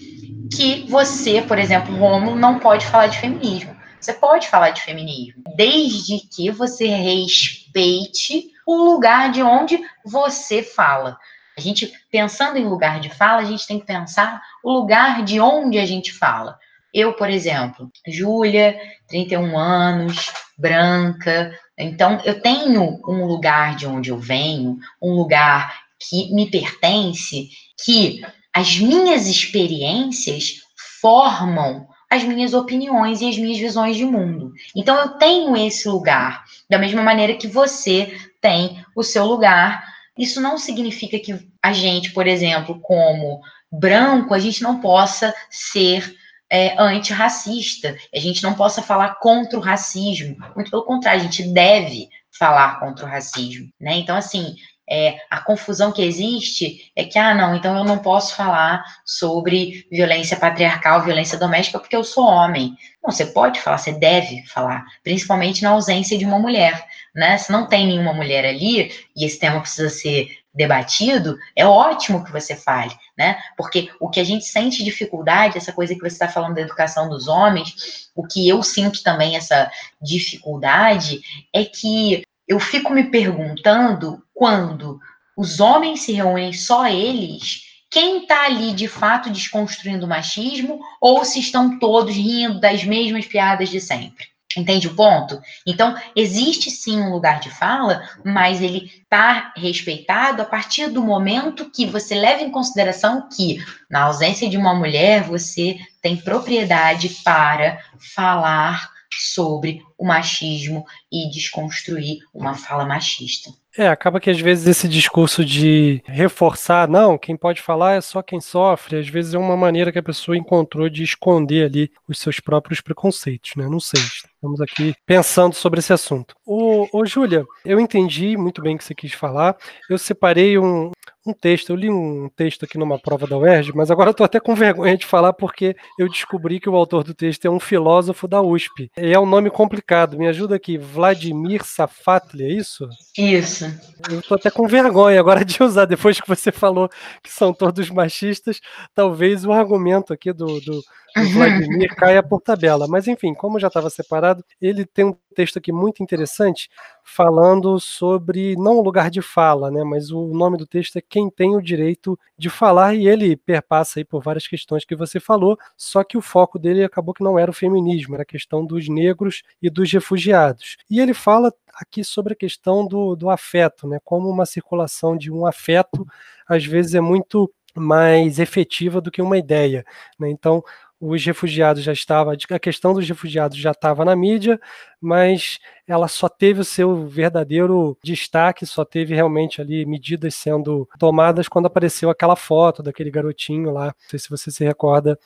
que 0.54 0.86
você, 0.88 1.40
por 1.40 1.58
exemplo, 1.58 1.98
homo, 2.02 2.36
não 2.36 2.58
pode 2.58 2.86
falar 2.86 3.06
de 3.06 3.18
feminismo. 3.18 3.74
Você 4.00 4.12
pode 4.12 4.48
falar 4.48 4.70
de 4.70 4.82
feminismo, 4.82 5.42
desde 5.56 6.20
que 6.20 6.50
você 6.50 6.86
respeite 6.86 8.50
o 8.66 8.76
lugar 8.76 9.30
de 9.32 9.42
onde 9.42 9.80
você 10.04 10.62
fala. 10.62 11.18
A 11.56 11.60
gente, 11.60 11.92
pensando 12.10 12.56
em 12.56 12.64
lugar 12.64 13.00
de 13.00 13.10
fala, 13.10 13.42
a 13.42 13.44
gente 13.44 13.66
tem 13.66 13.80
que 13.80 13.86
pensar 13.86 14.40
o 14.62 14.72
lugar 14.72 15.24
de 15.24 15.40
onde 15.40 15.78
a 15.78 15.84
gente 15.84 16.12
fala. 16.12 16.56
Eu, 16.94 17.14
por 17.14 17.28
exemplo, 17.28 17.90
Júlia, 18.06 18.78
31 19.08 19.58
anos, 19.58 20.32
branca. 20.56 21.52
Então, 21.76 22.20
eu 22.24 22.40
tenho 22.40 23.00
um 23.06 23.24
lugar 23.26 23.74
de 23.74 23.86
onde 23.86 24.10
eu 24.10 24.18
venho, 24.18 24.78
um 25.02 25.14
lugar 25.14 25.82
que 25.98 26.32
me 26.32 26.48
pertence, 26.48 27.48
que 27.84 28.24
as 28.52 28.78
minhas 28.78 29.26
experiências 29.26 30.60
formam 31.00 31.88
as 32.10 32.24
minhas 32.24 32.54
opiniões 32.54 33.20
e 33.20 33.28
as 33.28 33.36
minhas 33.36 33.58
visões 33.58 33.96
de 33.96 34.04
mundo. 34.04 34.52
Então 34.74 34.96
eu 34.96 35.10
tenho 35.10 35.56
esse 35.56 35.88
lugar, 35.88 36.44
da 36.68 36.78
mesma 36.78 37.02
maneira 37.02 37.34
que 37.34 37.46
você 37.46 38.16
tem 38.40 38.84
o 38.96 39.02
seu 39.02 39.24
lugar. 39.24 39.84
Isso 40.16 40.40
não 40.40 40.58
significa 40.58 41.18
que 41.18 41.46
a 41.62 41.72
gente, 41.72 42.12
por 42.12 42.26
exemplo, 42.26 42.80
como 42.80 43.40
branco, 43.70 44.32
a 44.32 44.38
gente 44.38 44.62
não 44.62 44.80
possa 44.80 45.34
ser 45.50 46.16
é, 46.50 46.80
antirracista, 46.80 47.96
a 48.14 48.18
gente 48.18 48.42
não 48.42 48.54
possa 48.54 48.80
falar 48.80 49.16
contra 49.16 49.58
o 49.58 49.62
racismo. 49.62 50.36
Muito 50.54 50.70
pelo 50.70 50.84
contrário, 50.84 51.20
a 51.20 51.24
gente 51.24 51.42
deve 51.52 52.08
falar 52.30 52.80
contra 52.80 53.04
o 53.04 53.08
racismo, 53.08 53.68
né? 53.78 53.96
Então, 53.96 54.16
assim, 54.16 54.56
é, 54.90 55.18
a 55.28 55.40
confusão 55.40 55.92
que 55.92 56.02
existe 56.02 56.90
é 56.96 57.04
que, 57.04 57.18
ah, 57.18 57.34
não, 57.34 57.54
então 57.54 57.76
eu 57.76 57.84
não 57.84 57.98
posso 57.98 58.34
falar 58.34 58.82
sobre 59.04 59.86
violência 59.90 60.36
patriarcal, 60.36 61.02
violência 61.02 61.38
doméstica, 61.38 61.78
porque 61.78 61.96
eu 61.96 62.04
sou 62.04 62.24
homem. 62.24 62.76
Não, 63.02 63.10
você 63.10 63.26
pode 63.26 63.60
falar, 63.60 63.78
você 63.78 63.92
deve 63.92 64.42
falar, 64.46 64.84
principalmente 65.04 65.62
na 65.62 65.70
ausência 65.70 66.16
de 66.16 66.24
uma 66.24 66.38
mulher, 66.38 66.86
né? 67.14 67.36
Se 67.36 67.52
não 67.52 67.66
tem 67.66 67.86
nenhuma 67.86 68.12
mulher 68.12 68.44
ali 68.44 68.90
e 69.14 69.24
esse 69.24 69.38
tema 69.38 69.60
precisa 69.60 69.90
ser 69.90 70.28
debatido, 70.54 71.38
é 71.54 71.64
ótimo 71.64 72.24
que 72.24 72.32
você 72.32 72.56
fale, 72.56 72.92
né? 73.16 73.38
Porque 73.56 73.90
o 74.00 74.08
que 74.08 74.18
a 74.18 74.24
gente 74.24 74.44
sente 74.44 74.82
dificuldade, 74.82 75.56
essa 75.56 75.72
coisa 75.72 75.94
que 75.94 76.00
você 76.00 76.08
está 76.08 76.28
falando 76.28 76.54
da 76.54 76.62
educação 76.62 77.08
dos 77.08 77.28
homens, 77.28 78.10
o 78.14 78.26
que 78.26 78.48
eu 78.48 78.62
sinto 78.62 79.02
também 79.02 79.36
essa 79.36 79.70
dificuldade 80.02 81.20
é 81.52 81.64
que 81.64 82.22
eu 82.48 82.58
fico 82.58 82.92
me 82.92 83.04
perguntando 83.04 84.22
quando 84.32 84.98
os 85.36 85.60
homens 85.60 86.02
se 86.02 86.12
reúnem 86.12 86.52
só 86.52 86.88
eles, 86.88 87.62
quem 87.90 88.22
está 88.22 88.46
ali 88.46 88.72
de 88.72 88.88
fato 88.88 89.30
desconstruindo 89.30 90.06
o 90.06 90.08
machismo 90.08 90.80
ou 91.00 91.24
se 91.24 91.38
estão 91.40 91.78
todos 91.78 92.14
rindo 92.14 92.58
das 92.58 92.84
mesmas 92.84 93.26
piadas 93.26 93.68
de 93.68 93.80
sempre. 93.80 94.26
Entende 94.56 94.88
o 94.88 94.94
ponto? 94.94 95.40
Então, 95.66 95.94
existe 96.16 96.70
sim 96.70 97.00
um 97.00 97.12
lugar 97.12 97.38
de 97.38 97.50
fala, 97.50 98.08
mas 98.24 98.62
ele 98.62 98.90
está 99.02 99.52
respeitado 99.54 100.40
a 100.40 100.44
partir 100.44 100.88
do 100.88 101.02
momento 101.02 101.70
que 101.70 101.86
você 101.86 102.14
leva 102.14 102.42
em 102.42 102.50
consideração 102.50 103.28
que, 103.28 103.62
na 103.90 104.04
ausência 104.04 104.48
de 104.48 104.56
uma 104.56 104.74
mulher, 104.74 105.22
você 105.22 105.78
tem 106.00 106.16
propriedade 106.16 107.10
para 107.22 107.78
falar 108.14 108.90
sobre 109.12 109.82
o 109.96 110.06
machismo 110.06 110.84
e 111.10 111.30
desconstruir 111.30 112.18
uma 112.32 112.54
fala 112.54 112.84
machista. 112.86 113.50
É, 113.76 113.86
acaba 113.86 114.18
que 114.18 114.28
às 114.28 114.40
vezes 114.40 114.66
esse 114.66 114.88
discurso 114.88 115.44
de 115.44 116.02
reforçar, 116.04 116.88
não, 116.88 117.16
quem 117.16 117.36
pode 117.36 117.62
falar 117.62 117.94
é 117.94 118.00
só 118.00 118.20
quem 118.22 118.40
sofre, 118.40 118.98
às 118.98 119.08
vezes 119.08 119.34
é 119.34 119.38
uma 119.38 119.56
maneira 119.56 119.92
que 119.92 119.98
a 120.00 120.02
pessoa 120.02 120.36
encontrou 120.36 120.88
de 120.88 121.04
esconder 121.04 121.66
ali 121.66 121.90
os 122.08 122.18
seus 122.18 122.40
próprios 122.40 122.80
preconceitos, 122.80 123.52
né? 123.56 123.68
Não 123.68 123.78
sei. 123.78 124.00
Estamos 124.34 124.60
aqui 124.60 124.94
pensando 125.06 125.54
sobre 125.54 125.78
esse 125.78 125.92
assunto. 125.92 126.34
Ô, 126.44 126.88
ô 126.92 127.06
Júlia, 127.06 127.44
eu 127.64 127.78
entendi 127.78 128.36
muito 128.36 128.60
bem 128.62 128.74
o 128.74 128.78
que 128.78 128.84
você 128.84 128.94
quis 128.94 129.12
falar. 129.12 129.56
Eu 129.88 129.96
separei 129.96 130.58
um, 130.58 130.90
um 131.28 131.34
texto, 131.34 131.70
eu 131.70 131.76
li 131.76 131.90
um 131.90 132.28
texto 132.34 132.64
aqui 132.64 132.78
numa 132.78 132.98
prova 132.98 133.26
da 133.26 133.36
UERJ, 133.36 133.72
mas 133.74 133.90
agora 133.90 134.10
estou 134.10 134.24
até 134.24 134.40
com 134.40 134.54
vergonha 134.54 134.96
de 134.96 135.06
falar 135.06 135.32
porque 135.32 135.76
eu 135.98 136.08
descobri 136.08 136.58
que 136.58 136.68
o 136.68 136.76
autor 136.76 137.04
do 137.04 137.14
texto 137.14 137.44
é 137.44 137.50
um 137.50 137.60
filósofo 137.60 138.26
da 138.26 138.40
USP. 138.40 138.90
E 138.96 139.12
é 139.12 139.18
um 139.18 139.26
nome 139.26 139.50
complicado, 139.50 140.18
me 140.18 140.26
ajuda 140.26 140.56
aqui, 140.56 140.78
Vladimir 140.78 141.64
Safatli, 141.64 142.44
é 142.44 142.52
isso? 142.52 142.88
Isso. 143.16 143.66
Eu 144.10 144.20
estou 144.20 144.36
até 144.36 144.50
com 144.50 144.66
vergonha 144.66 145.20
agora 145.20 145.44
de 145.44 145.62
usar, 145.62 145.84
depois 145.84 146.20
que 146.20 146.28
você 146.28 146.50
falou 146.50 146.88
que 147.22 147.30
são 147.30 147.52
todos 147.52 147.90
machistas, 147.90 148.60
talvez 148.94 149.44
o 149.44 149.52
argumento 149.52 150.12
aqui 150.12 150.32
do, 150.32 150.60
do 150.60 150.82
o 151.16 151.24
Vladimir 151.32 151.94
caia 151.94 152.22
por 152.22 152.40
tabela. 152.40 152.86
Mas 152.88 153.08
enfim, 153.08 153.34
como 153.34 153.58
já 153.58 153.68
estava 153.68 153.90
separado, 153.90 154.44
ele 154.60 154.84
tem 154.84 155.04
um 155.04 155.16
texto 155.38 155.56
aqui 155.56 155.70
muito 155.70 156.02
interessante 156.02 156.68
falando 157.04 157.78
sobre 157.78 158.56
não 158.56 158.78
o 158.78 158.82
lugar 158.82 159.08
de 159.08 159.22
fala, 159.22 159.70
né, 159.70 159.84
mas 159.84 160.10
o 160.10 160.26
nome 160.34 160.56
do 160.56 160.66
texto 160.66 160.96
é 160.96 161.00
quem 161.00 161.30
tem 161.30 161.54
o 161.54 161.62
direito 161.62 162.18
de 162.36 162.50
falar 162.50 162.96
e 162.96 163.06
ele 163.06 163.36
perpassa 163.36 164.00
aí 164.00 164.04
por 164.04 164.20
várias 164.20 164.48
questões 164.48 164.84
que 164.84 164.96
você 164.96 165.20
falou, 165.20 165.56
só 165.76 166.02
que 166.02 166.18
o 166.18 166.20
foco 166.20 166.58
dele 166.58 166.82
acabou 166.82 167.14
que 167.14 167.22
não 167.22 167.38
era 167.38 167.52
o 167.52 167.54
feminismo, 167.54 168.14
era 168.14 168.24
a 168.24 168.26
questão 168.26 168.66
dos 168.66 168.88
negros 168.88 169.44
e 169.62 169.70
dos 169.70 169.92
refugiados. 169.92 170.76
E 170.90 170.98
ele 170.98 171.14
fala 171.14 171.54
aqui 171.72 172.02
sobre 172.02 172.32
a 172.32 172.36
questão 172.36 172.84
do, 172.84 173.14
do 173.14 173.30
afeto, 173.30 173.86
né, 173.86 174.00
como 174.04 174.28
uma 174.28 174.44
circulação 174.44 175.16
de 175.16 175.30
um 175.30 175.46
afeto 175.46 176.04
às 176.48 176.64
vezes 176.64 176.96
é 176.96 177.00
muito 177.00 177.48
mais 177.76 178.40
efetiva 178.40 179.00
do 179.00 179.10
que 179.10 179.22
uma 179.22 179.38
ideia. 179.38 179.84
Né? 180.18 180.28
Então, 180.30 180.64
os 181.00 181.24
refugiados 181.24 181.82
já 181.82 181.92
estava 181.92 182.36
a 182.54 182.58
questão 182.58 182.92
dos 182.92 183.08
refugiados 183.08 183.56
já 183.56 183.70
estava 183.70 184.04
na 184.04 184.16
mídia, 184.16 184.60
mas 185.00 185.58
ela 185.88 186.06
só 186.06 186.28
teve 186.28 186.60
o 186.60 186.64
seu 186.64 187.06
verdadeiro 187.06 187.96
destaque, 188.04 188.66
só 188.66 188.84
teve 188.84 189.14
realmente 189.14 189.60
ali 189.60 189.86
medidas 189.86 190.34
sendo 190.34 190.86
tomadas 190.98 191.48
quando 191.48 191.64
apareceu 191.64 192.10
aquela 192.10 192.36
foto 192.36 192.82
daquele 192.82 193.10
garotinho 193.10 193.72
lá, 193.72 193.86
não 193.86 193.94
sei 194.10 194.18
se 194.18 194.28
você 194.28 194.50
se 194.50 194.62
recorda, 194.62 195.18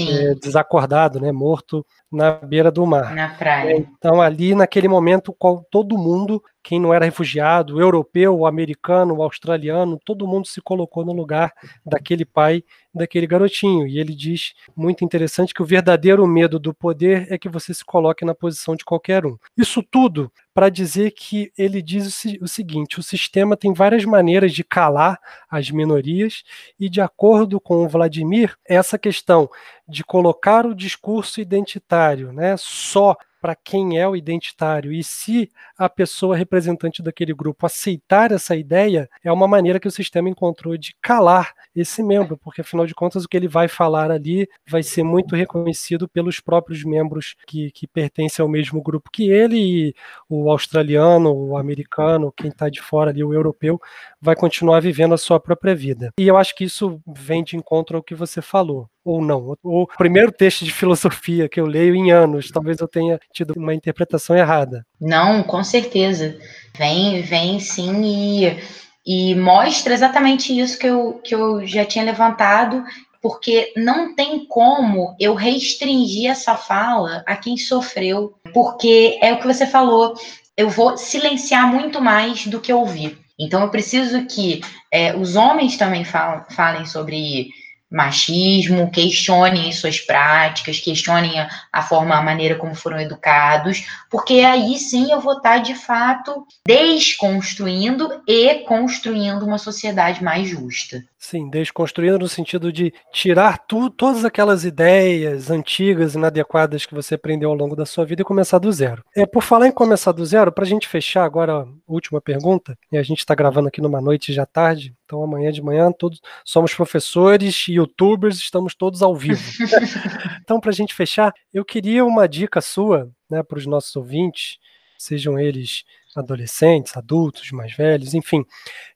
é, 0.00 0.34
desacordado, 0.34 1.20
né, 1.20 1.30
morto 1.30 1.86
na 2.10 2.32
beira 2.32 2.70
do 2.70 2.84
mar. 2.84 3.14
Na 3.14 3.28
praia. 3.28 3.86
Então 3.96 4.20
ali 4.20 4.54
naquele 4.54 4.88
momento 4.88 5.36
todo 5.70 5.98
mundo, 5.98 6.42
quem 6.62 6.80
não 6.80 6.92
era 6.92 7.04
refugiado, 7.04 7.80
europeu, 7.80 8.44
americano, 8.44 9.22
australiano, 9.22 10.00
todo 10.04 10.26
mundo 10.26 10.46
se 10.46 10.60
colocou 10.60 11.04
no 11.04 11.12
lugar 11.12 11.52
daquele 11.84 12.24
pai, 12.24 12.64
daquele 12.92 13.26
garotinho. 13.26 13.86
E 13.86 13.98
ele 13.98 14.14
diz 14.14 14.54
muito 14.74 15.04
interessante 15.04 15.54
que 15.54 15.62
o 15.62 15.66
verdadeiro 15.66 16.26
medo 16.26 16.58
do 16.58 16.74
poder 16.74 17.26
é 17.30 17.38
que 17.38 17.48
você 17.48 17.72
se 17.72 17.84
coloque 17.84 18.24
na 18.24 18.34
posição 18.34 18.74
de 18.74 18.84
qualquer 18.84 19.24
um. 19.24 19.36
Isso 19.56 19.82
tudo 19.82 20.07
para 20.54 20.68
dizer 20.68 21.12
que 21.12 21.52
ele 21.56 21.80
diz 21.80 22.24
o 22.40 22.48
seguinte: 22.48 22.98
o 22.98 23.02
sistema 23.02 23.56
tem 23.56 23.72
várias 23.72 24.04
maneiras 24.04 24.52
de 24.52 24.64
calar 24.64 25.18
as 25.50 25.70
minorias, 25.70 26.42
e 26.78 26.88
de 26.88 27.00
acordo 27.00 27.60
com 27.60 27.84
o 27.84 27.88
Vladimir, 27.88 28.56
essa 28.66 28.98
questão 28.98 29.48
de 29.88 30.04
colocar 30.04 30.66
o 30.66 30.74
discurso 30.74 31.40
identitário 31.40 32.32
né, 32.32 32.56
só 32.56 33.16
para 33.40 33.54
quem 33.54 33.98
é 33.98 34.08
o 34.08 34.16
identitário. 34.16 34.92
E 34.92 35.02
se 35.02 35.50
a 35.76 35.88
pessoa 35.88 36.36
representante 36.36 37.02
daquele 37.02 37.32
grupo 37.32 37.66
aceitar 37.66 38.32
essa 38.32 38.56
ideia, 38.56 39.08
é 39.22 39.30
uma 39.32 39.48
maneira 39.48 39.80
que 39.80 39.88
o 39.88 39.90
sistema 39.90 40.28
encontrou 40.28 40.76
de 40.76 40.94
calar 41.00 41.52
esse 41.74 42.02
membro, 42.02 42.36
porque 42.36 42.60
afinal 42.60 42.86
de 42.86 42.94
contas 42.94 43.24
o 43.24 43.28
que 43.28 43.36
ele 43.36 43.48
vai 43.48 43.68
falar 43.68 44.10
ali 44.10 44.48
vai 44.68 44.82
ser 44.82 45.02
muito 45.02 45.36
reconhecido 45.36 46.08
pelos 46.08 46.40
próprios 46.40 46.84
membros 46.84 47.36
que, 47.46 47.70
que 47.70 47.86
pertencem 47.86 48.42
ao 48.42 48.48
mesmo 48.48 48.82
grupo 48.82 49.10
que 49.10 49.30
ele, 49.30 49.56
e 49.58 49.94
o 50.28 50.50
australiano, 50.50 51.32
o 51.32 51.56
americano, 51.56 52.32
quem 52.36 52.50
está 52.50 52.68
de 52.68 52.80
fora 52.80 53.10
ali, 53.10 53.22
o 53.22 53.32
europeu, 53.32 53.80
vai 54.20 54.34
continuar 54.34 54.80
vivendo 54.80 55.14
a 55.14 55.18
sua 55.18 55.38
própria 55.38 55.74
vida. 55.74 56.12
E 56.18 56.26
eu 56.26 56.36
acho 56.36 56.54
que 56.54 56.64
isso 56.64 57.00
vem 57.06 57.44
de 57.44 57.56
encontro 57.56 57.96
ao 57.96 58.02
que 58.02 58.14
você 58.14 58.42
falou 58.42 58.88
ou 59.10 59.22
não. 59.22 59.54
O 59.62 59.86
primeiro 59.96 60.30
texto 60.30 60.64
de 60.64 60.72
filosofia 60.72 61.48
que 61.48 61.60
eu 61.60 61.66
leio 61.66 61.94
em 61.94 62.10
anos, 62.10 62.50
talvez 62.50 62.78
eu 62.78 62.88
tenha 62.88 63.18
tido 63.32 63.54
uma 63.56 63.74
interpretação 63.74 64.36
errada. 64.36 64.84
Não, 65.00 65.42
com 65.42 65.64
certeza. 65.64 66.38
Vem, 66.76 67.22
vem 67.22 67.58
sim 67.58 68.02
e, 68.04 68.58
e 69.06 69.34
mostra 69.34 69.94
exatamente 69.94 70.58
isso 70.58 70.78
que 70.78 70.86
eu, 70.86 71.20
que 71.24 71.34
eu 71.34 71.66
já 71.66 71.84
tinha 71.84 72.04
levantado, 72.04 72.84
porque 73.20 73.72
não 73.76 74.14
tem 74.14 74.46
como 74.46 75.16
eu 75.18 75.34
restringir 75.34 76.30
essa 76.30 76.54
fala 76.56 77.22
a 77.26 77.34
quem 77.34 77.56
sofreu, 77.56 78.34
porque 78.52 79.18
é 79.22 79.32
o 79.32 79.38
que 79.38 79.46
você 79.46 79.66
falou, 79.66 80.14
eu 80.56 80.68
vou 80.68 80.96
silenciar 80.96 81.66
muito 81.66 82.00
mais 82.00 82.46
do 82.46 82.60
que 82.60 82.72
ouvir. 82.72 83.18
Então 83.38 83.62
eu 83.62 83.70
preciso 83.70 84.26
que 84.26 84.60
é, 84.92 85.16
os 85.16 85.36
homens 85.36 85.76
também 85.76 86.04
falem 86.04 86.84
sobre 86.84 87.48
machismo, 87.90 88.90
questionem 88.90 89.72
suas 89.72 89.98
práticas, 89.98 90.78
questionem 90.78 91.40
a, 91.40 91.48
a, 91.72 91.82
forma, 91.82 92.14
a 92.16 92.22
maneira 92.22 92.56
como 92.56 92.74
foram 92.74 93.00
educados, 93.00 93.86
porque 94.10 94.40
aí 94.40 94.78
sim 94.78 95.10
eu 95.10 95.20
vou 95.20 95.38
estar 95.38 95.58
de 95.58 95.74
fato 95.74 96.46
desconstruindo 96.66 98.22
e 98.26 98.56
construindo 98.64 99.44
uma 99.44 99.58
sociedade 99.58 100.22
mais 100.22 100.48
justa. 100.48 101.02
Sim, 101.18 101.50
desconstruindo 101.50 102.18
no 102.18 102.28
sentido 102.28 102.72
de 102.72 102.92
tirar 103.12 103.58
tu, 103.66 103.90
todas 103.90 104.24
aquelas 104.24 104.64
ideias 104.64 105.50
antigas, 105.50 106.14
inadequadas 106.14 106.86
que 106.86 106.94
você 106.94 107.16
aprendeu 107.16 107.50
ao 107.50 107.56
longo 107.56 107.74
da 107.74 107.84
sua 107.84 108.04
vida 108.04 108.22
e 108.22 108.24
começar 108.24 108.58
do 108.58 108.70
zero. 108.70 109.02
É, 109.16 109.26
por 109.26 109.42
falar 109.42 109.66
em 109.66 109.72
começar 109.72 110.12
do 110.12 110.24
zero, 110.24 110.52
para 110.52 110.64
a 110.64 110.68
gente 110.68 110.86
fechar 110.86 111.24
agora 111.24 111.62
a 111.62 111.66
última 111.88 112.20
pergunta, 112.20 112.78
e 112.92 112.96
a 112.96 113.02
gente 113.02 113.18
está 113.18 113.34
gravando 113.34 113.66
aqui 113.66 113.80
numa 113.80 114.00
noite 114.00 114.32
já 114.32 114.46
tarde, 114.46 114.94
então 115.08 115.22
amanhã 115.22 115.50
de 115.50 115.62
manhã 115.62 115.90
todos 115.90 116.20
somos 116.44 116.74
professores, 116.74 117.66
youtubers, 117.66 118.36
estamos 118.36 118.74
todos 118.74 119.02
ao 119.02 119.16
vivo. 119.16 119.40
então, 120.44 120.60
para 120.60 120.68
a 120.68 120.74
gente 120.74 120.94
fechar, 120.94 121.32
eu 121.50 121.64
queria 121.64 122.04
uma 122.04 122.28
dica 122.28 122.60
sua 122.60 123.10
né, 123.30 123.42
para 123.42 123.56
os 123.56 123.64
nossos 123.64 123.96
ouvintes, 123.96 124.58
sejam 124.98 125.38
eles 125.38 125.84
adolescentes, 126.16 126.96
adultos, 126.96 127.50
mais 127.52 127.74
velhos, 127.74 128.14
enfim. 128.14 128.44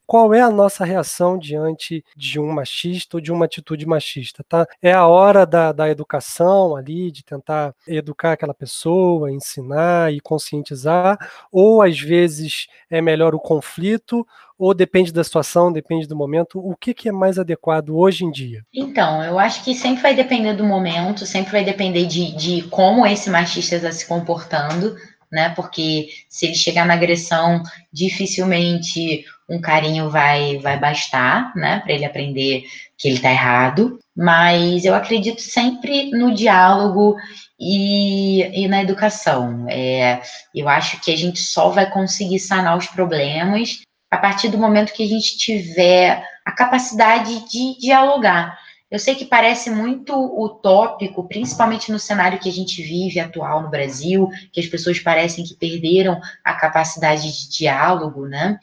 Qual 0.05 0.33
é 0.33 0.41
a 0.41 0.49
nossa 0.49 0.83
reação 0.83 1.37
diante 1.37 2.03
de 2.15 2.39
um 2.39 2.51
machista 2.51 3.17
ou 3.17 3.21
de 3.21 3.31
uma 3.31 3.45
atitude 3.45 3.85
machista? 3.85 4.43
Tá? 4.47 4.67
É 4.81 4.91
a 4.91 5.07
hora 5.07 5.45
da, 5.45 5.71
da 5.71 5.89
educação 5.89 6.75
ali, 6.75 7.09
de 7.09 7.23
tentar 7.23 7.73
educar 7.87 8.33
aquela 8.33 8.53
pessoa, 8.53 9.31
ensinar 9.31 10.13
e 10.13 10.19
conscientizar, 10.19 11.17
ou 11.51 11.81
às 11.81 11.99
vezes 11.99 12.67
é 12.89 13.01
melhor 13.01 13.33
o 13.33 13.39
conflito, 13.39 14.27
ou 14.57 14.73
depende 14.73 15.11
da 15.11 15.23
situação, 15.23 15.71
depende 15.71 16.07
do 16.07 16.15
momento? 16.15 16.59
O 16.59 16.75
que, 16.75 16.93
que 16.93 17.09
é 17.09 17.11
mais 17.11 17.39
adequado 17.39 17.97
hoje 17.97 18.23
em 18.23 18.31
dia? 18.31 18.63
Então, 18.73 19.23
eu 19.23 19.39
acho 19.39 19.63
que 19.63 19.73
sempre 19.73 20.01
vai 20.01 20.13
depender 20.13 20.53
do 20.53 20.63
momento, 20.63 21.25
sempre 21.25 21.51
vai 21.51 21.65
depender 21.65 22.05
de, 22.05 22.35
de 22.35 22.61
como 22.69 23.05
esse 23.05 23.29
machista 23.29 23.75
está 23.75 23.91
se 23.91 24.07
comportando 24.07 24.95
né? 25.33 25.49
Porque 25.49 26.09
se 26.29 26.45
ele 26.45 26.55
chegar 26.55 26.85
na 26.85 26.93
agressão, 26.93 27.63
dificilmente 27.91 29.25
um 29.49 29.59
carinho 29.59 30.09
vai 30.09 30.59
vai 30.59 30.79
bastar, 30.79 31.51
né, 31.55 31.81
para 31.83 31.91
ele 31.93 32.05
aprender 32.05 32.63
que 32.97 33.07
ele 33.07 33.17
está 33.17 33.31
errado. 33.31 33.99
Mas 34.15 34.85
eu 34.85 34.93
acredito 34.93 35.41
sempre 35.41 36.11
no 36.11 36.33
diálogo 36.33 37.17
e, 37.59 38.43
e 38.63 38.67
na 38.67 38.81
educação. 38.83 39.65
É, 39.67 40.21
eu 40.53 40.69
acho 40.69 41.01
que 41.01 41.11
a 41.11 41.17
gente 41.17 41.39
só 41.39 41.69
vai 41.69 41.89
conseguir 41.89 42.39
sanar 42.39 42.77
os 42.77 42.85
problemas 42.87 43.81
a 44.11 44.17
partir 44.17 44.49
do 44.49 44.57
momento 44.59 44.93
que 44.93 45.03
a 45.03 45.07
gente 45.07 45.35
tiver 45.37 46.23
a 46.45 46.51
capacidade 46.51 47.49
de 47.49 47.79
dialogar. 47.79 48.59
Eu 48.93 48.99
sei 48.99 49.15
que 49.15 49.25
parece 49.25 49.71
muito 49.71 50.13
utópico, 50.15 51.27
principalmente 51.27 51.91
no 51.91 51.97
cenário 51.97 52.37
que 52.37 52.47
a 52.47 52.51
gente 52.51 52.79
vive 52.83 53.19
atual 53.19 53.63
no 53.63 53.71
Brasil, 53.71 54.29
que 54.51 54.59
as 54.59 54.67
pessoas 54.67 54.99
parecem 54.99 55.43
que 55.43 55.55
perderam 55.55 56.21
a 56.43 56.53
capacidade 56.53 57.23
de 57.23 57.49
diálogo, 57.49 58.27
né? 58.27 58.59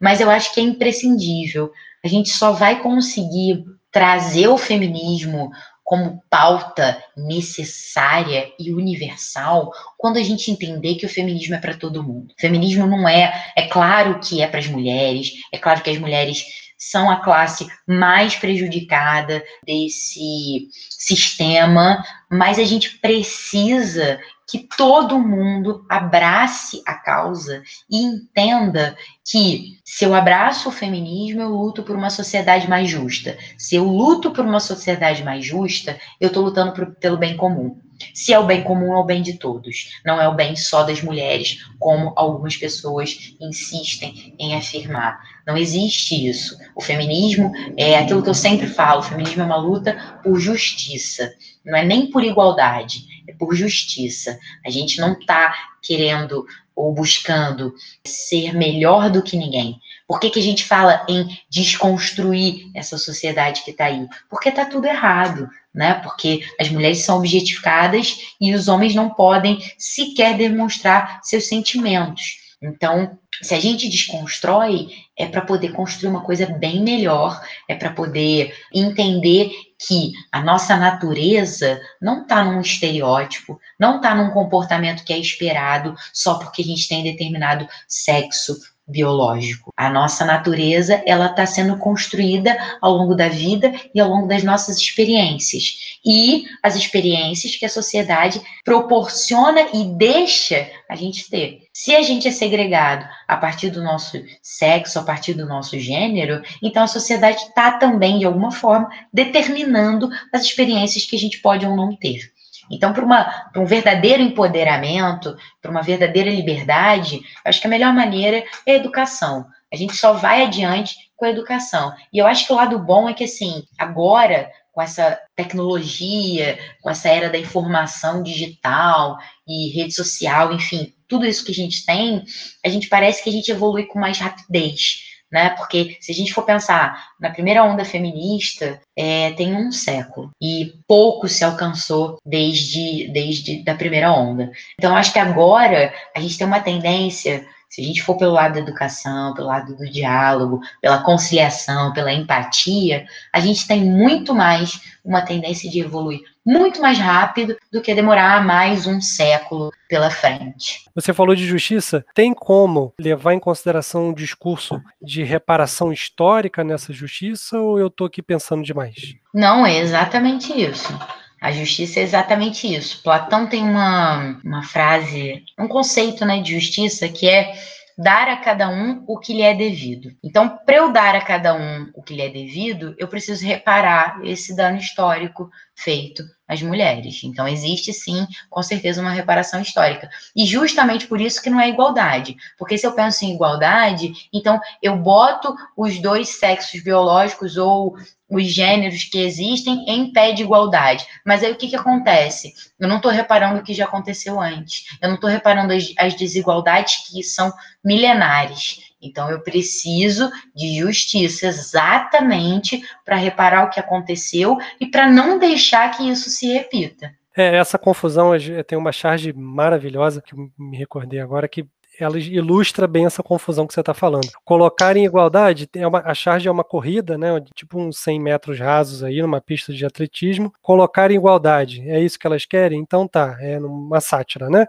Mas 0.00 0.22
eu 0.22 0.30
acho 0.30 0.54
que 0.54 0.60
é 0.60 0.62
imprescindível. 0.62 1.70
A 2.02 2.08
gente 2.08 2.30
só 2.30 2.50
vai 2.52 2.80
conseguir 2.80 3.62
trazer 3.92 4.48
o 4.48 4.56
feminismo 4.56 5.52
como 5.84 6.24
pauta 6.30 7.00
necessária 7.14 8.50
e 8.58 8.72
universal 8.72 9.70
quando 9.98 10.16
a 10.16 10.22
gente 10.22 10.50
entender 10.50 10.94
que 10.94 11.04
o 11.04 11.10
feminismo 11.10 11.54
é 11.54 11.58
para 11.58 11.76
todo 11.76 12.02
mundo. 12.02 12.32
O 12.36 12.40
feminismo 12.40 12.86
não 12.86 13.06
é, 13.06 13.52
é 13.54 13.68
claro 13.68 14.18
que 14.18 14.42
é 14.42 14.46
para 14.46 14.60
as 14.60 14.66
mulheres, 14.66 15.32
é 15.52 15.58
claro 15.58 15.82
que 15.82 15.90
as 15.90 15.98
mulheres 15.98 16.42
são 16.78 17.10
a 17.10 17.16
classe 17.16 17.66
mais 17.86 18.34
prejudicada 18.34 19.42
desse 19.64 20.68
sistema, 20.90 22.04
mas 22.30 22.58
a 22.58 22.64
gente 22.64 22.98
precisa 22.98 24.18
que 24.46 24.58
todo 24.76 25.18
mundo 25.18 25.84
abrace 25.88 26.82
a 26.86 26.94
causa 26.94 27.62
e 27.90 28.02
entenda 28.02 28.96
que 29.24 29.78
se 29.84 30.04
eu 30.04 30.14
abraço 30.14 30.68
o 30.68 30.72
feminismo, 30.72 31.40
eu 31.40 31.48
luto 31.48 31.82
por 31.82 31.96
uma 31.96 32.10
sociedade 32.10 32.68
mais 32.68 32.90
justa. 32.90 33.36
Se 33.56 33.74
eu 33.74 33.84
luto 33.84 34.30
por 34.30 34.44
uma 34.44 34.60
sociedade 34.60 35.24
mais 35.24 35.44
justa, 35.44 35.98
eu 36.20 36.28
estou 36.28 36.44
lutando 36.44 36.72
por, 36.72 36.94
pelo 36.96 37.16
bem 37.16 37.36
comum. 37.36 37.78
Se 38.12 38.32
é 38.32 38.38
o 38.38 38.46
bem 38.46 38.62
comum, 38.62 38.92
é 38.92 38.98
o 38.98 39.04
bem 39.04 39.22
de 39.22 39.34
todos. 39.34 40.00
Não 40.04 40.20
é 40.20 40.28
o 40.28 40.34
bem 40.34 40.56
só 40.56 40.82
das 40.82 41.00
mulheres, 41.02 41.64
como 41.78 42.12
algumas 42.16 42.56
pessoas 42.56 43.34
insistem 43.40 44.34
em 44.38 44.54
afirmar. 44.54 45.20
Não 45.46 45.56
existe 45.56 46.28
isso. 46.28 46.56
O 46.74 46.80
feminismo 46.80 47.52
é 47.76 47.98
aquilo 47.98 48.22
que 48.22 48.28
eu 48.28 48.34
sempre 48.34 48.66
falo: 48.66 49.00
o 49.00 49.04
feminismo 49.04 49.42
é 49.42 49.46
uma 49.46 49.56
luta 49.56 50.20
por 50.22 50.38
justiça. 50.38 51.32
Não 51.64 51.76
é 51.78 51.84
nem 51.84 52.10
por 52.10 52.24
igualdade, 52.24 53.06
é 53.28 53.32
por 53.34 53.54
justiça. 53.54 54.38
A 54.64 54.70
gente 54.70 55.00
não 55.00 55.12
está 55.12 55.54
querendo 55.82 56.46
ou 56.76 56.92
buscando 56.92 57.74
ser 58.04 58.52
melhor 58.52 59.10
do 59.10 59.22
que 59.22 59.36
ninguém. 59.36 59.78
Por 60.06 60.18
que, 60.18 60.30
que 60.30 60.40
a 60.40 60.42
gente 60.42 60.64
fala 60.64 61.04
em 61.08 61.38
desconstruir 61.48 62.70
essa 62.74 62.98
sociedade 62.98 63.62
que 63.62 63.70
está 63.70 63.86
aí? 63.86 64.06
Porque 64.28 64.48
está 64.48 64.64
tudo 64.64 64.86
errado 64.86 65.48
né? 65.74 65.94
Porque 65.94 66.46
as 66.58 66.70
mulheres 66.70 67.00
são 67.00 67.18
objetificadas 67.18 68.18
e 68.40 68.54
os 68.54 68.68
homens 68.68 68.94
não 68.94 69.10
podem 69.10 69.58
sequer 69.76 70.36
demonstrar 70.36 71.20
seus 71.24 71.48
sentimentos. 71.48 72.38
Então, 72.62 73.18
se 73.42 73.54
a 73.54 73.60
gente 73.60 73.88
desconstrói, 73.88 74.88
é 75.16 75.26
para 75.26 75.42
poder 75.42 75.72
construir 75.72 76.10
uma 76.10 76.22
coisa 76.22 76.46
bem 76.46 76.82
melhor, 76.82 77.40
é 77.68 77.74
para 77.74 77.92
poder 77.92 78.54
entender 78.72 79.50
que 79.86 80.12
a 80.32 80.42
nossa 80.42 80.76
natureza 80.76 81.80
não 82.00 82.22
está 82.22 82.44
num 82.44 82.60
estereótipo, 82.60 83.60
não 83.78 83.96
está 83.96 84.14
num 84.14 84.30
comportamento 84.30 85.04
que 85.04 85.12
é 85.12 85.18
esperado 85.18 85.94
só 86.12 86.38
porque 86.38 86.62
a 86.62 86.64
gente 86.64 86.88
tem 86.88 87.02
determinado 87.02 87.68
sexo, 87.88 88.58
biológico. 88.86 89.72
A 89.76 89.88
nossa 89.90 90.24
natureza, 90.24 91.02
ela 91.06 91.26
está 91.26 91.46
sendo 91.46 91.78
construída 91.78 92.56
ao 92.80 92.92
longo 92.92 93.14
da 93.14 93.28
vida 93.28 93.72
e 93.94 94.00
ao 94.00 94.08
longo 94.08 94.28
das 94.28 94.42
nossas 94.42 94.76
experiências. 94.76 95.98
E 96.04 96.44
as 96.62 96.76
experiências 96.76 97.56
que 97.56 97.64
a 97.64 97.68
sociedade 97.68 98.40
proporciona 98.64 99.68
e 99.72 99.84
deixa 99.96 100.68
a 100.88 100.94
gente 100.94 101.28
ter. 101.30 101.62
Se 101.72 101.94
a 101.94 102.02
gente 102.02 102.28
é 102.28 102.30
segregado 102.30 103.08
a 103.26 103.36
partir 103.36 103.70
do 103.70 103.82
nosso 103.82 104.22
sexo, 104.42 104.98
a 104.98 105.02
partir 105.02 105.34
do 105.34 105.46
nosso 105.46 105.78
gênero, 105.78 106.42
então 106.62 106.84
a 106.84 106.88
sociedade 106.88 107.42
está 107.42 107.72
também, 107.78 108.18
de 108.18 108.26
alguma 108.26 108.52
forma, 108.52 108.88
determinando 109.12 110.08
as 110.32 110.42
experiências 110.42 111.04
que 111.04 111.16
a 111.16 111.18
gente 111.18 111.38
pode 111.40 111.66
ou 111.66 111.74
não 111.74 111.96
ter. 111.96 112.33
Então, 112.70 112.92
para 112.92 113.60
um 113.60 113.66
verdadeiro 113.66 114.22
empoderamento, 114.22 115.36
para 115.60 115.70
uma 115.70 115.82
verdadeira 115.82 116.30
liberdade, 116.30 117.20
acho 117.44 117.60
que 117.60 117.66
a 117.66 117.70
melhor 117.70 117.92
maneira 117.92 118.44
é 118.66 118.72
a 118.72 118.76
educação. 118.76 119.46
A 119.72 119.76
gente 119.76 119.96
só 119.96 120.12
vai 120.12 120.44
adiante 120.44 120.96
com 121.16 121.24
a 121.24 121.30
educação. 121.30 121.92
E 122.12 122.18
eu 122.18 122.26
acho 122.26 122.46
que 122.46 122.52
o 122.52 122.56
lado 122.56 122.78
bom 122.78 123.08
é 123.08 123.14
que, 123.14 123.24
assim, 123.24 123.64
agora, 123.78 124.50
com 124.72 124.82
essa 124.82 125.18
tecnologia, 125.36 126.58
com 126.80 126.90
essa 126.90 127.08
era 127.08 127.30
da 127.30 127.38
informação 127.38 128.22
digital 128.22 129.16
e 129.46 129.70
rede 129.70 129.92
social, 129.92 130.52
enfim, 130.52 130.92
tudo 131.06 131.26
isso 131.26 131.44
que 131.44 131.52
a 131.52 131.54
gente 131.54 131.84
tem, 131.84 132.24
a 132.64 132.68
gente 132.68 132.88
parece 132.88 133.22
que 133.22 133.30
a 133.30 133.32
gente 133.32 133.50
evolui 133.50 133.84
com 133.84 133.98
mais 133.98 134.18
rapidez 134.18 135.13
né? 135.34 135.50
Porque 135.50 135.96
se 136.00 136.12
a 136.12 136.14
gente 136.14 136.32
for 136.32 136.44
pensar 136.44 137.08
na 137.18 137.28
primeira 137.28 137.64
onda 137.64 137.84
feminista, 137.84 138.80
é, 138.96 139.32
tem 139.32 139.52
um 139.52 139.72
século 139.72 140.30
e 140.40 140.74
pouco 140.86 141.26
se 141.28 141.42
alcançou 141.44 142.18
desde, 142.24 143.08
desde 143.08 143.64
da 143.64 143.74
primeira 143.74 144.12
onda. 144.12 144.52
Então, 144.78 144.96
acho 144.96 145.12
que 145.12 145.18
agora 145.18 145.92
a 146.14 146.20
gente 146.20 146.38
tem 146.38 146.46
uma 146.46 146.60
tendência 146.60 147.44
se 147.68 147.80
a 147.80 147.84
gente 147.84 148.02
for 148.02 148.16
pelo 148.16 148.34
lado 148.34 148.54
da 148.54 148.60
educação, 148.60 149.34
pelo 149.34 149.48
lado 149.48 149.74
do 149.74 149.90
diálogo, 149.90 150.60
pela 150.80 151.02
conciliação, 151.02 151.92
pela 151.92 152.12
empatia, 152.12 153.04
a 153.32 153.40
gente 153.40 153.66
tem 153.66 153.84
muito 153.84 154.32
mais 154.32 154.80
uma 155.04 155.22
tendência 155.22 155.68
de 155.68 155.80
evoluir 155.80 156.20
muito 156.44 156.80
mais 156.80 156.98
rápido 156.98 157.56
do 157.72 157.80
que 157.80 157.94
demorar 157.94 158.44
mais 158.44 158.86
um 158.86 159.00
século 159.00 159.72
pela 159.88 160.10
frente. 160.10 160.84
Você 160.94 161.12
falou 161.14 161.34
de 161.34 161.46
justiça, 161.46 162.04
tem 162.14 162.34
como 162.34 162.92
levar 162.98 163.32
em 163.32 163.40
consideração 163.40 164.08
um 164.08 164.14
discurso 164.14 164.80
de 165.00 165.22
reparação 165.22 165.92
histórica 165.92 166.62
nessa 166.62 166.92
justiça 166.92 167.58
ou 167.58 167.78
eu 167.78 167.86
estou 167.86 168.06
aqui 168.06 168.20
pensando 168.22 168.62
demais? 168.62 169.14
Não, 169.32 169.64
é 169.64 169.78
exatamente 169.78 170.52
isso. 170.52 170.92
A 171.40 171.52
justiça 171.52 172.00
é 172.00 172.02
exatamente 172.02 172.72
isso. 172.72 173.02
Platão 173.02 173.46
tem 173.46 173.62
uma, 173.62 174.40
uma 174.44 174.62
frase, 174.62 175.42
um 175.58 175.68
conceito 175.68 176.24
né, 176.24 176.40
de 176.40 176.54
justiça 176.54 177.08
que 177.08 177.28
é 177.28 177.54
dar 177.96 178.28
a 178.28 178.36
cada 178.36 178.68
um 178.68 179.04
o 179.06 179.18
que 179.18 179.32
lhe 179.32 179.42
é 179.42 179.54
devido. 179.54 180.10
Então, 180.22 180.58
para 180.64 180.76
eu 180.76 180.92
dar 180.92 181.14
a 181.14 181.20
cada 181.20 181.54
um 181.54 181.90
o 181.94 182.02
que 182.02 182.14
lhe 182.14 182.22
é 182.22 182.28
devido, 182.28 182.94
eu 182.98 183.08
preciso 183.08 183.46
reparar 183.46 184.20
esse 184.24 184.54
dano 184.54 184.78
histórico 184.78 185.48
feito 185.74 186.22
às 186.46 186.62
mulheres. 186.62 187.22
Então, 187.24 187.48
existe 187.48 187.92
sim, 187.92 188.26
com 188.50 188.62
certeza, 188.62 189.00
uma 189.00 189.10
reparação 189.10 189.60
histórica. 189.60 190.08
E 190.36 190.44
justamente 190.44 191.06
por 191.06 191.20
isso 191.20 191.42
que 191.42 191.50
não 191.50 191.60
é 191.60 191.68
igualdade. 191.68 192.36
Porque 192.58 192.76
se 192.76 192.86
eu 192.86 192.92
penso 192.92 193.24
em 193.24 193.34
igualdade, 193.34 194.12
então 194.32 194.60
eu 194.82 194.96
boto 194.96 195.54
os 195.76 195.98
dois 195.98 196.28
sexos 196.28 196.82
biológicos 196.82 197.56
ou 197.56 197.96
os 198.28 198.46
gêneros 198.46 199.04
que 199.04 199.18
existem 199.18 199.84
em 199.88 200.12
pé 200.12 200.32
de 200.32 200.42
igualdade. 200.42 201.06
Mas 201.24 201.42
aí 201.42 201.52
o 201.52 201.56
que, 201.56 201.68
que 201.68 201.76
acontece? 201.76 202.52
Eu 202.78 202.88
não 202.88 202.96
estou 202.96 203.10
reparando 203.10 203.60
o 203.60 203.62
que 203.62 203.74
já 203.74 203.84
aconteceu 203.84 204.40
antes. 204.40 204.84
Eu 205.00 205.08
não 205.08 205.16
estou 205.16 205.30
reparando 205.30 205.72
as, 205.72 205.92
as 205.98 206.14
desigualdades 206.14 207.06
que 207.08 207.22
são 207.22 207.52
milenares. 207.84 208.93
Então, 209.04 209.30
eu 209.30 209.40
preciso 209.40 210.30
de 210.54 210.78
justiça 210.78 211.46
exatamente 211.46 212.82
para 213.04 213.16
reparar 213.16 213.64
o 213.64 213.70
que 213.70 213.78
aconteceu 213.78 214.56
e 214.80 214.86
para 214.86 215.08
não 215.08 215.38
deixar 215.38 215.90
que 215.90 216.08
isso 216.08 216.30
se 216.30 216.46
repita. 216.46 217.12
É, 217.36 217.56
essa 217.56 217.78
confusão 217.78 218.30
tem 218.66 218.78
uma 218.78 218.92
charge 218.92 219.32
maravilhosa 219.32 220.22
que 220.22 220.34
me 220.58 220.76
recordei 220.76 221.20
agora, 221.20 221.48
que 221.48 221.66
ela 221.98 222.18
ilustra 222.18 222.86
bem 222.86 223.06
essa 223.06 223.22
confusão 223.22 223.66
que 223.66 223.74
você 223.74 223.80
está 223.80 223.94
falando. 223.94 224.28
Colocar 224.44 224.96
em 224.96 225.04
igualdade, 225.04 225.68
é 225.74 225.86
uma, 225.86 226.00
a 226.00 226.14
charge 226.14 226.48
é 226.48 226.50
uma 226.50 226.64
corrida, 226.64 227.16
né, 227.16 227.28
tipo 227.54 227.78
uns 227.78 227.98
100 227.98 228.20
metros 228.20 228.58
rasos 228.58 229.02
aí, 229.02 229.20
numa 229.22 229.40
pista 229.40 229.72
de 229.72 229.84
atletismo. 229.84 230.52
Colocar 230.62 231.10
em 231.10 231.16
igualdade, 231.16 231.88
é 231.88 232.00
isso 232.00 232.18
que 232.18 232.26
elas 232.26 232.44
querem? 232.44 232.80
Então 232.80 233.06
tá, 233.06 233.36
é 233.40 233.58
uma 233.58 234.00
sátira, 234.00 234.48
né? 234.48 234.66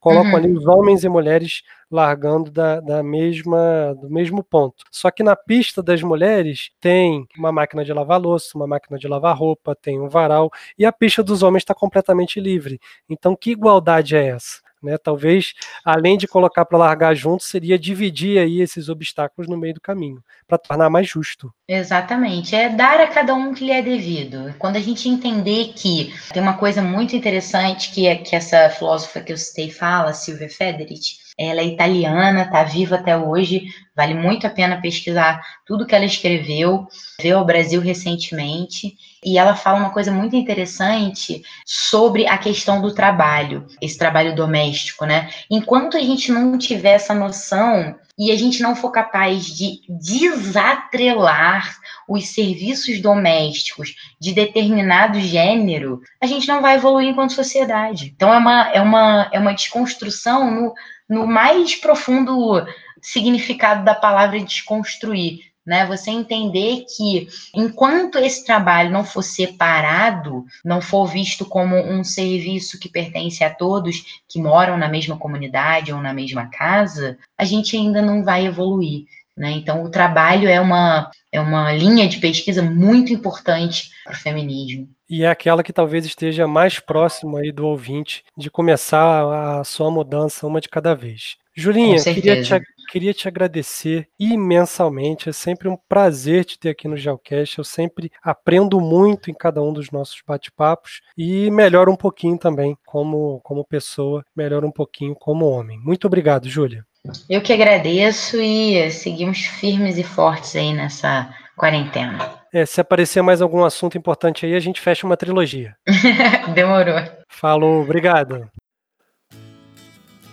Colocam 0.00 0.30
uhum. 0.30 0.36
ali 0.36 0.52
os 0.52 0.66
homens 0.66 1.02
e 1.02 1.08
mulheres 1.08 1.62
largando 1.90 2.50
da, 2.50 2.80
da 2.80 3.02
mesma 3.02 3.94
do 4.00 4.08
mesmo 4.08 4.44
ponto. 4.44 4.84
Só 4.92 5.10
que 5.10 5.22
na 5.22 5.34
pista 5.34 5.82
das 5.82 6.02
mulheres 6.02 6.70
tem 6.80 7.26
uma 7.36 7.50
máquina 7.50 7.84
de 7.84 7.92
lavar 7.92 8.20
louça, 8.20 8.56
uma 8.56 8.66
máquina 8.66 8.98
de 8.98 9.08
lavar 9.08 9.36
roupa, 9.36 9.74
tem 9.74 9.98
um 10.00 10.08
varal 10.08 10.50
e 10.78 10.84
a 10.84 10.92
pista 10.92 11.22
dos 11.22 11.42
homens 11.42 11.62
está 11.62 11.74
completamente 11.74 12.40
livre. 12.40 12.78
Então 13.08 13.34
que 13.34 13.50
igualdade 13.50 14.14
é 14.14 14.28
essa? 14.28 14.67
Né? 14.82 14.96
Talvez, 14.98 15.54
além 15.84 16.16
de 16.16 16.26
colocar 16.26 16.64
para 16.64 16.78
largar 16.78 17.14
junto, 17.14 17.42
seria 17.42 17.78
dividir 17.78 18.38
aí 18.38 18.60
esses 18.60 18.88
obstáculos 18.88 19.48
no 19.48 19.56
meio 19.56 19.74
do 19.74 19.80
caminho, 19.80 20.22
para 20.46 20.58
tornar 20.58 20.88
mais 20.90 21.08
justo. 21.08 21.52
Exatamente, 21.66 22.54
é 22.54 22.68
dar 22.68 23.00
a 23.00 23.06
cada 23.06 23.34
um 23.34 23.52
que 23.52 23.64
lhe 23.64 23.72
é 23.72 23.82
devido. 23.82 24.54
Quando 24.58 24.76
a 24.76 24.80
gente 24.80 25.08
entender 25.08 25.72
que 25.74 26.14
tem 26.32 26.42
uma 26.42 26.56
coisa 26.56 26.82
muito 26.82 27.14
interessante 27.16 27.92
que, 27.92 28.06
é, 28.06 28.16
que 28.16 28.34
essa 28.34 28.70
filósofa 28.70 29.20
que 29.20 29.32
eu 29.32 29.36
citei 29.36 29.70
fala, 29.70 30.12
Silvia 30.12 30.48
Federici, 30.48 31.27
ela 31.38 31.60
é 31.60 31.66
italiana, 31.66 32.42
está 32.42 32.64
viva 32.64 32.96
até 32.96 33.16
hoje, 33.16 33.68
vale 33.94 34.14
muito 34.14 34.46
a 34.46 34.50
pena 34.50 34.80
pesquisar 34.80 35.40
tudo 35.64 35.86
que 35.86 35.94
ela 35.94 36.04
escreveu, 36.04 36.88
veio 37.20 37.38
ao 37.38 37.44
Brasil 37.44 37.80
recentemente, 37.80 38.96
e 39.24 39.38
ela 39.38 39.54
fala 39.54 39.78
uma 39.78 39.90
coisa 39.90 40.10
muito 40.10 40.34
interessante 40.34 41.42
sobre 41.64 42.26
a 42.26 42.36
questão 42.36 42.80
do 42.80 42.92
trabalho, 42.92 43.66
esse 43.80 43.96
trabalho 43.96 44.34
doméstico, 44.34 45.04
né? 45.04 45.30
Enquanto 45.48 45.96
a 45.96 46.00
gente 46.00 46.32
não 46.32 46.58
tiver 46.58 46.92
essa 46.92 47.14
noção 47.14 47.96
e 48.18 48.32
a 48.32 48.36
gente 48.36 48.60
não 48.60 48.74
for 48.74 48.90
capaz 48.90 49.46
de 49.46 49.80
desatrelar 49.88 51.76
os 52.08 52.28
serviços 52.28 53.00
domésticos 53.00 53.94
de 54.20 54.32
determinado 54.32 55.20
gênero, 55.20 56.00
a 56.20 56.26
gente 56.26 56.48
não 56.48 56.60
vai 56.60 56.76
evoluir 56.76 57.08
enquanto 57.10 57.32
sociedade. 57.32 58.12
Então 58.16 58.32
é 58.32 58.38
uma, 58.38 58.68
é 58.70 58.80
uma, 58.80 59.30
é 59.32 59.38
uma 59.38 59.54
desconstrução 59.54 60.50
no 60.50 60.74
no 61.08 61.26
mais 61.26 61.74
profundo 61.74 62.64
significado 63.00 63.84
da 63.84 63.94
palavra 63.94 64.40
desconstruir, 64.40 65.48
né? 65.64 65.86
Você 65.86 66.10
entender 66.10 66.84
que 66.96 67.28
enquanto 67.54 68.18
esse 68.18 68.44
trabalho 68.44 68.90
não 68.90 69.04
for 69.04 69.22
separado, 69.22 70.44
não 70.64 70.80
for 70.80 71.06
visto 71.06 71.44
como 71.44 71.76
um 71.76 72.02
serviço 72.02 72.78
que 72.80 72.88
pertence 72.88 73.44
a 73.44 73.54
todos 73.54 74.22
que 74.26 74.40
moram 74.40 74.78
na 74.78 74.88
mesma 74.88 75.18
comunidade 75.18 75.92
ou 75.92 76.00
na 76.00 76.14
mesma 76.14 76.46
casa, 76.46 77.18
a 77.36 77.44
gente 77.44 77.76
ainda 77.76 78.00
não 78.00 78.24
vai 78.24 78.46
evoluir. 78.46 79.04
Né? 79.38 79.52
Então, 79.52 79.84
o 79.84 79.90
trabalho 79.90 80.48
é 80.48 80.60
uma, 80.60 81.10
é 81.32 81.40
uma 81.40 81.72
linha 81.72 82.08
de 82.08 82.18
pesquisa 82.18 82.60
muito 82.60 83.12
importante 83.12 83.90
para 84.04 84.12
o 84.12 84.16
feminismo. 84.16 84.88
E 85.08 85.22
é 85.22 85.28
aquela 85.28 85.62
que 85.62 85.72
talvez 85.72 86.04
esteja 86.04 86.46
mais 86.46 86.80
próximo 86.80 87.36
aí 87.36 87.52
do 87.52 87.66
ouvinte 87.66 88.24
de 88.36 88.50
começar 88.50 89.58
a 89.60 89.64
sua 89.64 89.90
mudança 89.90 90.46
uma 90.46 90.60
de 90.60 90.68
cada 90.68 90.94
vez. 90.94 91.36
Julinha, 91.54 92.02
queria 92.02 92.42
te, 92.42 92.62
queria 92.90 93.14
te 93.14 93.26
agradecer 93.26 94.08
imensamente. 94.18 95.28
É 95.28 95.32
sempre 95.32 95.68
um 95.68 95.76
prazer 95.88 96.44
te 96.44 96.58
ter 96.58 96.70
aqui 96.70 96.86
no 96.86 96.96
Geocast. 96.96 97.58
Eu 97.58 97.64
sempre 97.64 98.10
aprendo 98.22 98.80
muito 98.80 99.30
em 99.30 99.34
cada 99.34 99.62
um 99.62 99.72
dos 99.72 99.90
nossos 99.90 100.22
bate-papos 100.26 101.00
e 101.16 101.50
melhoro 101.50 101.90
um 101.90 101.96
pouquinho 101.96 102.38
também 102.38 102.76
como, 102.86 103.40
como 103.42 103.64
pessoa, 103.64 104.24
melhoro 104.36 104.66
um 104.66 104.72
pouquinho 104.72 105.14
como 105.14 105.48
homem. 105.48 105.78
Muito 105.80 106.06
obrigado, 106.06 106.48
Júlia. 106.48 106.84
Eu 107.28 107.40
que 107.40 107.52
agradeço 107.52 108.40
e 108.40 108.90
seguimos 108.90 109.38
firmes 109.38 109.96
e 109.98 110.02
fortes 110.02 110.54
aí 110.56 110.72
nessa 110.74 111.32
quarentena. 111.56 112.38
É, 112.52 112.64
se 112.64 112.80
aparecer 112.80 113.22
mais 113.22 113.42
algum 113.42 113.64
assunto 113.64 113.98
importante 113.98 114.46
aí, 114.46 114.54
a 114.54 114.60
gente 114.60 114.80
fecha 114.80 115.06
uma 115.06 115.16
trilogia. 115.16 115.76
Demorou. 116.54 117.00
Falou, 117.28 117.82
obrigado. 117.82 118.50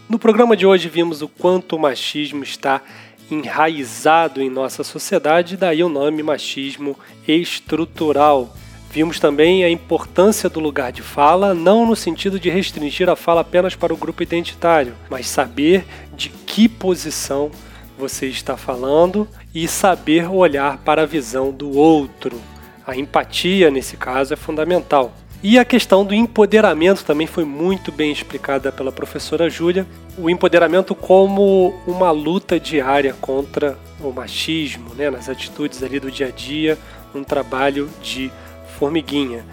No 0.07 0.19
programa 0.19 0.55
de 0.55 0.65
hoje 0.65 0.87
vimos 0.87 1.21
o 1.21 1.27
quanto 1.27 1.75
o 1.75 1.79
machismo 1.79 2.43
está 2.43 2.81
enraizado 3.29 4.41
em 4.41 4.49
nossa 4.49 4.83
sociedade, 4.83 5.57
daí 5.57 5.83
o 5.83 5.89
nome 5.89 6.21
machismo 6.21 6.97
estrutural. 7.27 8.55
Vimos 8.91 9.19
também 9.19 9.63
a 9.65 9.69
importância 9.69 10.47
do 10.47 10.59
lugar 10.59 10.91
de 10.91 11.01
fala, 11.01 11.53
não 11.53 11.85
no 11.85 11.95
sentido 11.95 12.39
de 12.39 12.49
restringir 12.49 13.09
a 13.09 13.15
fala 13.15 13.41
apenas 13.41 13.75
para 13.75 13.93
o 13.93 13.97
grupo 13.97 14.23
identitário, 14.23 14.95
mas 15.09 15.27
saber 15.27 15.85
de 16.13 16.29
que 16.55 16.69
posição 16.69 17.51
você 17.97 18.27
está 18.27 18.55
falando 18.55 19.27
e 19.53 19.67
saber 19.67 20.31
olhar 20.31 20.77
para 20.77 21.01
a 21.01 21.05
visão 21.05 21.51
do 21.51 21.75
outro. 21.77 22.39
A 22.87 22.95
empatia, 22.95 23.69
nesse 23.69 23.97
caso, 23.97 24.33
é 24.33 24.37
fundamental. 24.37 25.13
E 25.43 25.59
a 25.59 25.65
questão 25.65 26.05
do 26.05 26.13
empoderamento 26.13 27.03
também 27.03 27.27
foi 27.27 27.43
muito 27.43 27.91
bem 27.91 28.09
explicada 28.09 28.71
pela 28.71 28.89
professora 28.89 29.49
Júlia. 29.49 29.85
O 30.17 30.29
empoderamento 30.29 30.95
como 30.95 31.77
uma 31.85 32.09
luta 32.11 32.57
diária 32.57 33.13
contra 33.19 33.77
o 33.99 34.09
machismo, 34.13 34.95
né, 34.95 35.09
nas 35.09 35.27
atitudes 35.27 35.83
ali 35.83 35.99
do 35.99 36.09
dia 36.09 36.27
a 36.27 36.31
dia, 36.31 36.77
um 37.13 37.21
trabalho 37.21 37.89
de 38.01 38.31
formiguinha. 38.79 39.45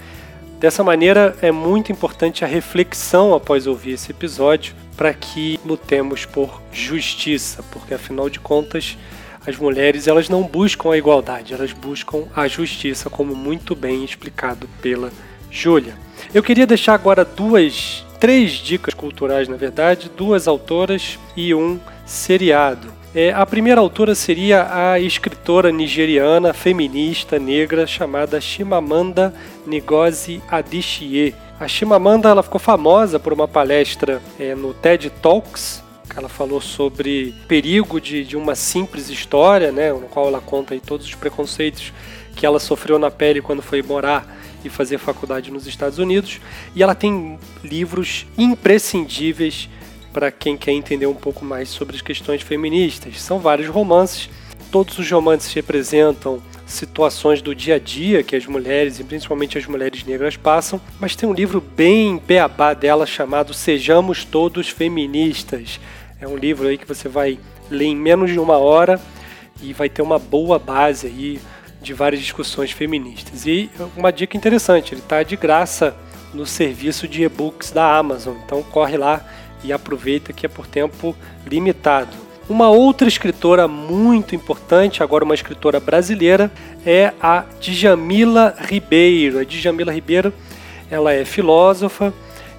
Dessa 0.61 0.84
maneira, 0.84 1.36
é 1.42 1.50
muito 1.50 1.90
importante 1.90 2.44
a 2.44 2.46
reflexão 2.46 3.34
após 3.34 3.66
ouvir 3.66 3.94
esse 3.94 4.12
episódio 4.12 4.72
para 5.03 5.12
que 5.12 5.59
lutemos 5.66 6.24
por 6.24 6.62
justiça, 6.72 7.61
porque 7.72 7.92
afinal 7.92 8.30
de 8.30 8.38
contas, 8.38 8.96
as 9.44 9.57
mulheres 9.57 10.07
elas 10.07 10.28
não 10.28 10.44
buscam 10.44 10.92
a 10.92 10.96
igualdade, 10.96 11.53
elas 11.53 11.72
buscam 11.72 12.28
a 12.36 12.46
justiça, 12.46 13.11
como 13.11 13.34
muito 13.34 13.74
bem 13.74 14.05
explicado 14.05 14.68
pela 14.80 15.11
Júlia. 15.50 15.96
Eu 16.32 16.40
queria 16.40 16.68
deixar 16.68 16.94
agora 16.94 17.24
duas, 17.24 18.07
três 18.20 18.53
dicas 18.53 18.94
culturais, 18.94 19.48
na 19.48 19.57
verdade, 19.57 20.09
duas 20.16 20.46
autoras 20.46 21.18
e 21.36 21.53
um 21.53 21.80
seriado. 22.07 22.86
É, 23.12 23.32
a 23.32 23.44
primeira 23.44 23.80
autora 23.80 24.14
seria 24.14 24.68
a 24.72 25.00
escritora 25.00 25.72
nigeriana 25.72 26.55
feminista 26.55 27.40
negra 27.40 27.88
chamada 27.88 28.40
Chimamanda 28.40 29.34
Ngozi 29.66 30.40
Adichie. 30.48 31.34
A 31.62 31.68
Chimamanda 31.68 32.28
ela 32.28 32.42
ficou 32.42 32.58
famosa 32.58 33.20
por 33.20 33.32
uma 33.32 33.46
palestra 33.46 34.20
é, 34.36 34.52
no 34.52 34.74
TED 34.74 35.10
Talks. 35.22 35.80
Ela 36.16 36.28
falou 36.28 36.60
sobre 36.60 37.32
perigo 37.46 38.00
de, 38.00 38.24
de 38.24 38.36
uma 38.36 38.56
simples 38.56 39.08
história, 39.08 39.70
né, 39.70 39.92
no 39.92 40.08
qual 40.08 40.26
ela 40.26 40.40
conta 40.40 40.74
aí 40.74 40.80
todos 40.80 41.06
os 41.06 41.14
preconceitos 41.14 41.92
que 42.34 42.44
ela 42.44 42.58
sofreu 42.58 42.98
na 42.98 43.12
pele 43.12 43.40
quando 43.40 43.62
foi 43.62 43.80
morar 43.80 44.26
e 44.64 44.68
fazer 44.68 44.98
faculdade 44.98 45.52
nos 45.52 45.68
Estados 45.68 46.00
Unidos. 46.00 46.40
E 46.74 46.82
ela 46.82 46.96
tem 46.96 47.38
livros 47.62 48.26
imprescindíveis 48.36 49.68
para 50.12 50.32
quem 50.32 50.56
quer 50.56 50.72
entender 50.72 51.06
um 51.06 51.14
pouco 51.14 51.44
mais 51.44 51.68
sobre 51.68 51.94
as 51.94 52.02
questões 52.02 52.42
feministas. 52.42 53.22
São 53.22 53.38
vários 53.38 53.68
romances, 53.68 54.28
todos 54.72 54.98
os 54.98 55.08
romances 55.08 55.52
representam 55.52 56.42
situações 56.73 57.41
do 57.41 57.55
dia 57.55 57.77
a 57.77 57.79
dia 57.79 58.23
que 58.23 58.35
as 58.35 58.47
mulheres, 58.47 58.99
e 58.99 59.05
principalmente 59.05 59.57
as 59.57 59.66
mulheres 59.66 60.05
negras, 60.05 60.37
passam, 60.37 60.81
mas 60.99 61.14
tem 61.14 61.29
um 61.29 61.33
livro 61.33 61.61
bem 61.61 62.20
beabá 62.27 62.75
dela 62.75 63.07
chamado 63.07 63.55
Sejamos 63.55 64.25
Todos 64.25 64.68
Feministas. 64.68 65.79
É 66.20 66.27
um 66.27 66.37
livro 66.37 66.68
aí 66.68 66.79
que 66.79 66.87
você 66.87 67.09
vai 67.09 67.39
ler 67.70 67.87
em 67.87 67.97
menos 67.97 68.31
de 68.31 68.39
uma 68.39 68.59
hora 68.59 69.01
e 69.62 69.73
vai 69.73 69.89
ter 69.89 70.03
uma 70.03 70.18
boa 70.18 70.59
base 70.59 71.07
aí 71.07 71.41
de 71.81 71.93
várias 71.93 72.20
discussões 72.20 72.70
feministas. 72.70 73.47
E 73.47 73.70
uma 73.97 74.12
dica 74.12 74.37
interessante, 74.37 74.95
ele 74.95 75.01
está 75.01 75.23
de 75.23 75.37
graça 75.37 75.97
no 76.33 76.47
serviço 76.47 77.07
de 77.07 77.25
e-books 77.25 77.70
da 77.70 77.97
Amazon, 77.97 78.37
então 78.45 78.62
corre 78.62 78.97
lá 78.97 79.25
e 79.64 79.73
aproveita 79.73 80.33
que 80.33 80.47
é 80.47 80.49
por 80.49 80.66
tempo 80.66 81.14
limitado. 81.47 82.22
Uma 82.49 82.68
outra 82.70 83.07
escritora 83.07 83.68
muito 83.68 84.34
importante, 84.34 85.03
agora 85.03 85.24
uma 85.24 85.34
escritora 85.34 85.78
brasileira, 85.78 86.51
é 86.84 87.12
a 87.20 87.45
Djamila 87.61 88.55
Ribeiro. 88.59 89.38
A 89.38 89.45
Djamila 89.45 89.93
Ribeiro 89.93 90.32
ela 90.90 91.12
é 91.12 91.24
filósofa, 91.24 92.12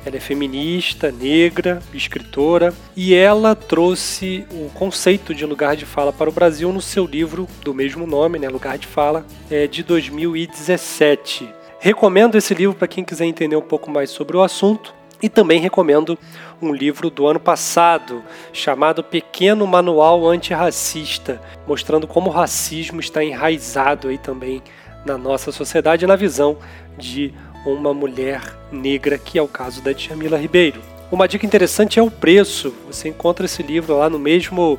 ela 0.06 0.18
é 0.18 0.20
feminista, 0.20 1.12
negra, 1.12 1.82
escritora 1.94 2.74
e 2.96 3.14
ela 3.14 3.56
trouxe 3.56 4.46
o 4.52 4.70
conceito 4.70 5.36
de 5.36 5.46
lugar 5.46 5.76
de 5.76 5.86
fala 5.86 6.12
para 6.12 6.30
o 6.30 6.34
Brasil 6.34 6.72
no 6.74 6.82
seu 6.82 7.06
livro 7.06 7.48
do 7.62 7.74
mesmo 7.74 8.08
nome, 8.08 8.40
né, 8.40 8.50
Lugar 8.50 8.78
de 8.78 8.88
Fala, 8.88 9.26
é 9.52 9.68
de 9.68 9.84
2017. 9.84 11.48
Recomendo 11.80 12.38
esse 12.38 12.54
livro 12.54 12.76
para 12.76 12.88
quem 12.88 13.04
quiser 13.04 13.26
entender 13.26 13.56
um 13.56 13.62
pouco 13.62 13.92
mais 13.92 14.10
sobre 14.10 14.36
o 14.36 14.42
assunto. 14.42 14.94
E 15.24 15.30
também 15.30 15.62
recomendo 15.62 16.20
um 16.62 16.74
livro 16.74 17.10
do 17.10 17.26
ano 17.26 17.40
passado 17.40 18.22
chamado 18.52 19.02
Pequeno 19.02 19.66
Manual 19.66 20.28
Antirracista, 20.28 21.42
mostrando 21.66 22.06
como 22.06 22.30
o 22.30 22.34
racismo 22.34 23.00
está 23.00 23.24
enraizado 23.24 24.10
aí 24.10 24.18
também 24.18 24.62
na 25.06 25.18
nossa 25.18 25.50
sociedade 25.50 26.06
na 26.06 26.18
visão 26.18 26.58
de 26.98 27.34
uma 27.66 27.94
mulher 27.94 28.42
negra, 28.70 29.18
que 29.18 29.40
é 29.40 29.42
o 29.42 29.48
caso 29.48 29.82
da 29.82 29.94
Djamila 29.94 30.38
Ribeiro. 30.38 30.82
Uma 31.10 31.26
dica 31.26 31.46
interessante 31.46 31.98
é 31.98 32.04
o 32.04 32.12
preço. 32.12 32.74
Você 32.88 33.08
encontra 33.08 33.46
esse 33.46 33.64
livro 33.64 33.98
lá 33.98 34.10
no 34.10 34.20
mesmo 34.20 34.78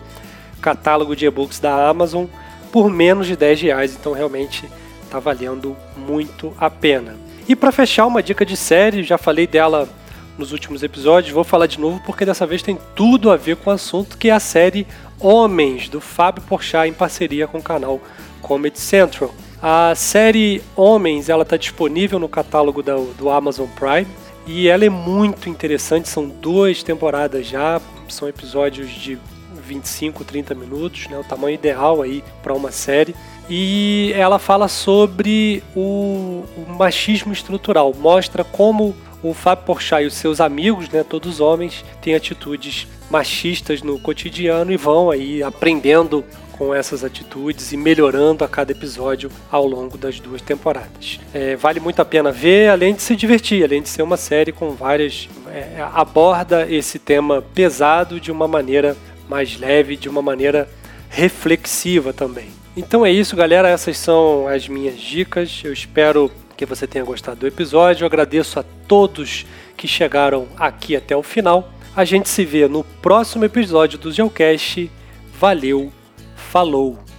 catálogo 0.60 1.16
de 1.16 1.24
e-books 1.24 1.58
da 1.58 1.88
Amazon 1.88 2.26
por 2.70 2.90
menos 2.90 3.26
de 3.26 3.34
10 3.34 3.62
reais, 3.62 3.96
então 3.98 4.12
realmente 4.12 4.68
está 5.04 5.18
valendo 5.18 5.74
muito 5.96 6.52
a 6.60 6.68
pena. 6.68 7.16
E 7.48 7.56
para 7.56 7.72
fechar, 7.72 8.06
uma 8.06 8.22
dica 8.22 8.44
de 8.44 8.58
série, 8.58 9.02
já 9.02 9.16
falei 9.16 9.46
dela 9.46 9.88
nos 10.38 10.52
últimos 10.52 10.82
episódios, 10.82 11.32
vou 11.32 11.44
falar 11.44 11.66
de 11.66 11.78
novo 11.78 12.00
porque 12.04 12.24
dessa 12.24 12.46
vez 12.46 12.62
tem 12.62 12.78
tudo 12.94 13.30
a 13.30 13.36
ver 13.36 13.56
com 13.56 13.70
o 13.70 13.72
assunto, 13.72 14.18
que 14.18 14.28
é 14.28 14.32
a 14.32 14.40
série 14.40 14.86
Homens, 15.20 15.88
do 15.88 16.00
Fábio 16.00 16.42
Porchat, 16.42 16.88
em 16.88 16.92
parceria 16.92 17.46
com 17.46 17.58
o 17.58 17.62
canal 17.62 18.00
Comedy 18.42 18.78
Central. 18.78 19.34
A 19.62 19.94
série 19.94 20.62
Homens 20.76 21.28
ela 21.28 21.42
está 21.42 21.56
disponível 21.56 22.18
no 22.18 22.28
catálogo 22.28 22.82
do, 22.82 23.30
Amazon 23.30 23.66
Prime 23.68 24.06
e 24.46 24.68
ela 24.68 24.84
é 24.84 24.90
muito 24.90 25.48
interessante. 25.48 26.08
São 26.08 26.28
duas 26.28 26.82
temporadas 26.82 27.46
já, 27.46 27.80
são 28.08 28.28
episódios 28.28 28.90
de 28.90 29.18
25, 29.66 30.24
30 30.24 30.54
minutos, 30.54 31.08
né, 31.08 31.16
o 31.18 31.24
tamanho 31.24 31.54
ideal 31.54 32.02
aí 32.02 32.22
para 32.42 32.52
uma 32.52 32.70
série. 32.70 33.14
E 33.48 34.12
ela 34.14 34.38
fala 34.38 34.68
sobre 34.68 35.62
o, 35.74 36.44
o, 36.56 36.66
machismo 36.68 37.32
estrutural, 37.32 37.94
mostra 37.94 38.42
como 38.42 38.94
o 39.24 39.32
Fábio 39.32 39.64
Porchat 39.64 40.04
e 40.04 40.06
os 40.06 40.14
seus 40.14 40.38
amigos, 40.38 40.88
né, 40.90 41.02
todos 41.02 41.40
homens, 41.40 41.82
têm 42.02 42.14
atitudes 42.14 42.86
machistas 43.10 43.80
no 43.80 43.98
cotidiano 43.98 44.70
e 44.70 44.76
vão 44.76 45.10
aí 45.10 45.42
aprendendo 45.42 46.22
com 46.52 46.74
essas 46.74 47.02
atitudes 47.02 47.72
e 47.72 47.76
melhorando 47.76 48.44
a 48.44 48.48
cada 48.48 48.70
episódio 48.70 49.30
ao 49.50 49.66
longo 49.66 49.96
das 49.96 50.20
duas 50.20 50.42
temporadas. 50.42 51.18
É, 51.32 51.56
vale 51.56 51.80
muito 51.80 52.00
a 52.00 52.04
pena 52.04 52.30
ver, 52.30 52.68
além 52.68 52.94
de 52.94 53.02
se 53.02 53.16
divertir, 53.16 53.64
além 53.64 53.82
de 53.82 53.88
ser 53.88 54.02
uma 54.02 54.16
série 54.16 54.52
com 54.52 54.70
várias. 54.70 55.28
É, 55.48 55.82
aborda 55.92 56.70
esse 56.70 56.98
tema 56.98 57.42
pesado 57.54 58.20
de 58.20 58.30
uma 58.30 58.46
maneira 58.46 58.96
mais 59.28 59.58
leve, 59.58 59.96
de 59.96 60.08
uma 60.08 60.20
maneira 60.20 60.68
reflexiva 61.08 62.12
também. 62.12 62.48
Então 62.76 63.06
é 63.06 63.10
isso, 63.10 63.36
galera. 63.36 63.68
Essas 63.68 63.96
são 63.96 64.46
as 64.46 64.68
minhas 64.68 65.00
dicas. 65.00 65.62
Eu 65.64 65.72
espero 65.72 66.30
que 66.56 66.66
você 66.66 66.86
tenha 66.86 67.04
gostado 67.04 67.40
do 67.40 67.46
episódio. 67.46 68.04
Eu 68.04 68.06
agradeço 68.06 68.58
a 68.58 68.64
todos 68.86 69.46
que 69.76 69.88
chegaram 69.88 70.48
aqui 70.58 70.96
até 70.96 71.16
o 71.16 71.22
final. 71.22 71.70
A 71.96 72.04
gente 72.04 72.28
se 72.28 72.44
vê 72.44 72.66
no 72.66 72.82
próximo 72.82 73.44
episódio 73.44 73.98
do 73.98 74.12
Geocast. 74.12 74.90
Valeu! 75.38 75.92
Falou! 76.36 77.13